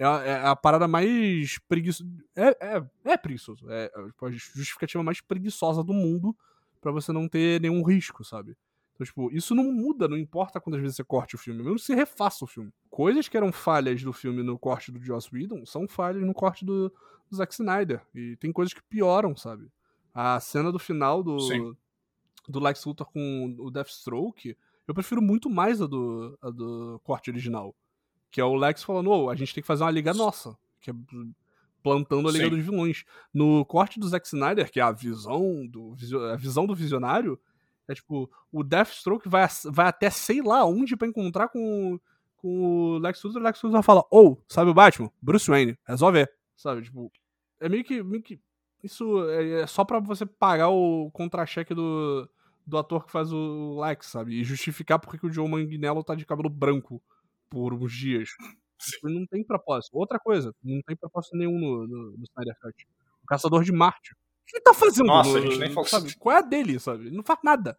[0.00, 2.08] É a, é a parada mais preguiçosa.
[2.36, 3.68] É, é, é preguiçoso.
[3.68, 6.36] É, é tipo, a justificativa mais preguiçosa do mundo
[6.80, 8.56] para você não ter nenhum risco, sabe?
[8.98, 11.94] Então, tipo, isso não muda, não importa quantas vezes você corte o filme, mesmo se
[11.94, 12.72] refaça o filme.
[12.90, 16.64] Coisas que eram falhas do filme no corte do Joss Whedon são falhas no corte
[16.64, 16.92] do,
[17.30, 18.02] do Zack Snyder.
[18.12, 19.70] E tem coisas que pioram, sabe?
[20.12, 21.76] A cena do final do,
[22.48, 24.56] do Lex Luthor com o Deathstroke,
[24.86, 27.74] eu prefiro muito mais a do, a do corte original.
[28.30, 30.56] Que é o Lex falando, oh, a gente tem que fazer uma liga nossa.
[30.80, 30.94] Que é
[31.82, 32.50] plantando a Liga Sim.
[32.50, 33.04] dos Vilões.
[33.32, 35.94] No corte do Zack Snyder, que é a visão do,
[36.32, 37.38] a visão do visionário,
[37.86, 41.98] é tipo, o Deathstroke vai, vai até sei lá onde para encontrar com,
[42.36, 45.10] com o Lex Luthor, o Lex Luthor fala, ou, oh, sabe o Batman?
[45.22, 46.26] Bruce Wayne, resolve.
[46.56, 47.10] Sabe, tipo,
[47.60, 48.38] é meio que, meio que
[48.82, 52.28] isso é, é só para você pagar o contra-cheque do,
[52.68, 54.38] do ator que faz o Lex, sabe?
[54.38, 57.02] E justificar porque que o Joe Manganiello tá de cabelo branco
[57.48, 58.30] por uns dias.
[59.02, 59.96] Não tem propósito.
[59.96, 62.86] Outra coisa, não tem propósito nenhum no, no, no Snyder Cut.
[63.24, 64.12] O Caçador de Marte.
[64.12, 64.16] O
[64.46, 65.06] que ele tá fazendo?
[65.06, 65.84] Nossa, no, a gente nem falou.
[65.84, 66.14] Sabe?
[66.16, 67.08] Qual é a dele, sabe?
[67.08, 67.76] Ele não faz nada.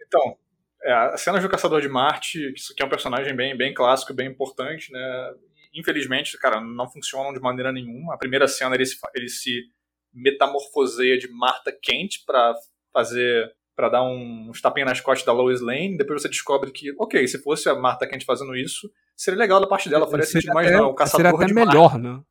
[0.00, 0.38] Então,
[0.84, 4.14] é, a cena do Caçador de Marte, isso aqui é um personagem bem, bem clássico,
[4.14, 5.34] bem importante, né?
[5.74, 8.14] Infelizmente, cara, não funcionam de maneira nenhuma.
[8.14, 9.64] A primeira cena ele se, ele se
[10.12, 12.54] metamorfoseia de Marta Kent para
[12.92, 16.94] fazer para dar um, uns tapinhas nas costas da Lois Lane, depois você descobre que,
[16.98, 20.54] ok, se fosse a Marta Kent fazendo isso, seria legal da parte dela, faria sentido,
[20.54, 21.98] mas não, é o caçador seria até de melhor, Marte.
[21.98, 22.22] né?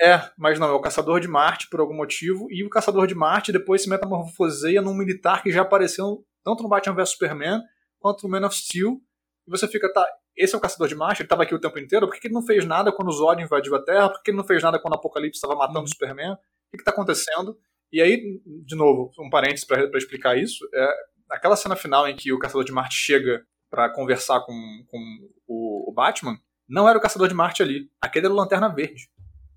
[0.00, 3.14] É, mas não, é o caçador de Marte por algum motivo, e o caçador de
[3.14, 7.60] Marte depois se metamorfoseia num militar que já apareceu tanto no Batman vs Superman
[8.00, 9.00] quanto no Man of Steel,
[9.46, 10.04] e você fica, tá,
[10.36, 12.34] esse é o caçador de Marte, ele estava aqui o tempo inteiro, por que ele
[12.34, 14.80] não fez nada quando o Zod invadiu a Terra, por que ele não fez nada
[14.80, 15.84] quando o Apocalipse estava matando uhum.
[15.84, 17.56] o Superman, o que está acontecendo?
[17.94, 20.88] E aí, de novo, um parênteses para explicar isso, é
[21.30, 24.98] aquela cena final em que o Caçador de Marte chega para conversar com, com
[25.46, 26.36] o, o, Batman,
[26.68, 27.88] não era o Caçador de Marte ali.
[28.02, 29.08] Aquele era o Lanterna Verde.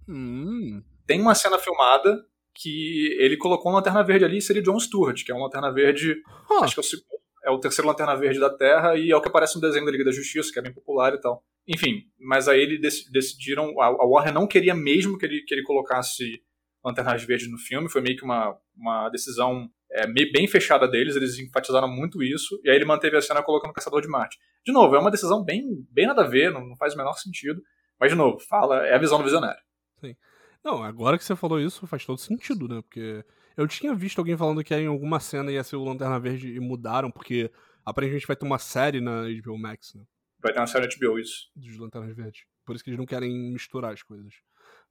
[0.07, 0.83] Hum.
[1.07, 2.23] Tem uma cena filmada
[2.53, 5.73] que ele colocou uma Lanterna Verde ali e seria John Stewart, que é uma Lanterna
[5.73, 6.63] Verde, oh.
[6.63, 9.29] acho que é o, é o terceiro Lanterna Verde da Terra e é o que
[9.29, 11.43] aparece no desenho da Liga da Justiça, que é bem popular e tal.
[11.67, 16.39] Enfim, mas aí eles decidiram, a Warner não queria mesmo que ele, que ele colocasse
[16.87, 21.37] Lanternas Verdes no filme, foi meio que uma, uma decisão é, bem fechada deles, eles
[21.39, 24.37] enfatizaram muito isso, e aí ele manteve a cena colocando o Caçador de Marte.
[24.65, 27.13] De novo, é uma decisão bem, bem nada a ver, não, não faz o menor
[27.13, 27.61] sentido,
[27.99, 29.61] mas de novo, fala, é a visão do visionário.
[29.99, 30.15] Sim.
[30.63, 32.81] Não, agora que você falou isso, faz todo sentido, né?
[32.81, 33.23] Porque
[33.55, 36.59] eu tinha visto alguém falando que em alguma cena ia ser o Lanterna Verde e
[36.59, 37.51] mudaram, porque
[37.85, 40.03] aparentemente vai ter uma série na HBO Max, né?
[40.39, 41.49] Vai ter uma série na HBO, isso.
[41.55, 42.41] Dos Lanternas Verdes.
[42.65, 44.33] Por isso que eles não querem misturar as coisas.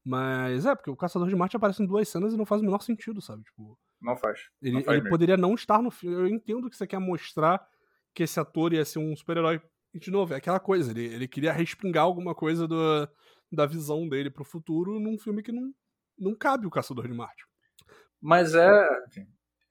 [0.08, 2.64] Mas é, porque o Caçador de Marte aparece em duas cenas e não faz o
[2.64, 3.42] menor sentido, sabe?
[3.42, 4.38] Tipo, não faz.
[4.62, 6.16] Ele, não faz ele poderia não estar no filme.
[6.16, 7.66] Eu entendo que você quer mostrar
[8.14, 9.60] que esse ator ia ser um super-herói.
[9.92, 10.92] E, de novo, é aquela coisa.
[10.92, 13.08] Ele, ele queria respingar alguma coisa do,
[13.50, 15.74] da visão dele pro futuro num filme que não,
[16.16, 17.44] não cabe o Caçador de Marte.
[18.22, 18.88] Mas é.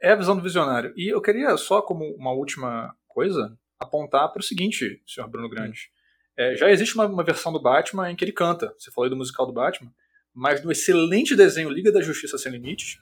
[0.02, 0.94] É a visão do visionário.
[0.98, 5.90] E eu queria só, como uma última coisa, apontar para o seguinte, senhor Bruno Grande.
[6.38, 8.76] É, já existe uma, uma, versão do Batman em que ele canta.
[8.78, 9.94] Você falou aí do musical do Batman
[10.36, 12.98] mas no excelente desenho Liga da Justiça Sem Limites,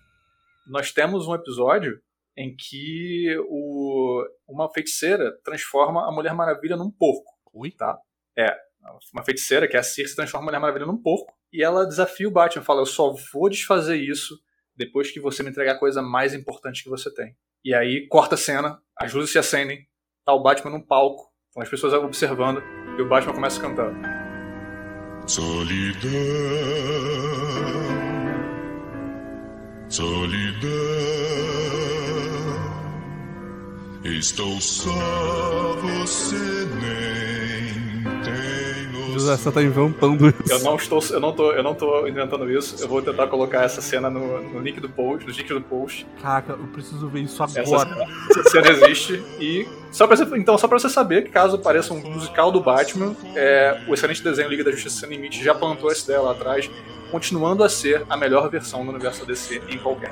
[0.68, 2.00] nós temos um episódio
[2.38, 7.32] em que o, uma feiticeira transforma a Mulher Maravilha num porco.
[7.54, 7.72] Ui?
[7.72, 7.98] Tá?
[8.38, 8.56] É,
[9.14, 12.28] uma feiticeira, que é a Circe, transforma a Mulher Maravilha num porco, e ela desafia
[12.28, 14.40] o Batman, fala, eu só vou desfazer isso
[14.76, 17.36] depois que você me entregar a coisa mais importante que você tem.
[17.64, 19.88] E aí, corta a cena, as luzes se acendem,
[20.26, 22.62] tá o Batman num palco, com as pessoas observando,
[22.98, 24.23] e o Batman começa a cantar.
[25.26, 26.12] Solidão,
[29.90, 30.70] solidão,
[34.04, 36.36] estou só, você
[36.82, 37.13] nem José,
[39.26, 40.52] você tá inventando isso.
[40.52, 42.82] Eu não estou, eu não tô, eu não tô inventando isso.
[42.82, 46.06] Eu vou tentar colocar essa cena no, no link do post, no link do post.
[46.22, 48.08] Caraca, eu preciso ver isso agora.
[48.30, 51.60] Essa, essa cena existe e só pra você, então, só pra você saber que caso
[51.60, 55.54] pareça um musical do Batman, é, o excelente desenho Liga da Justiça Sem Limite já
[55.54, 56.70] plantou essa ideia lá atrás,
[57.12, 60.12] continuando a ser a melhor versão do universo DC em qualquer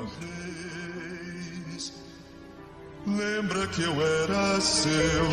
[3.04, 5.24] Lembra que eu era seu,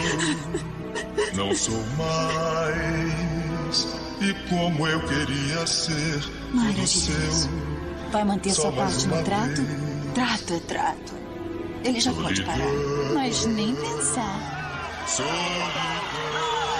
[1.36, 3.49] não sou mais.
[4.22, 6.20] E como eu queria ser
[6.52, 7.50] tudo seu.
[8.12, 9.62] Vai manter sua parte no trato?
[10.14, 11.14] Trato é trato.
[11.84, 12.68] Ele já pode parar.
[13.14, 15.06] Mas nem pensar.
[15.08, 16.79] Solidão.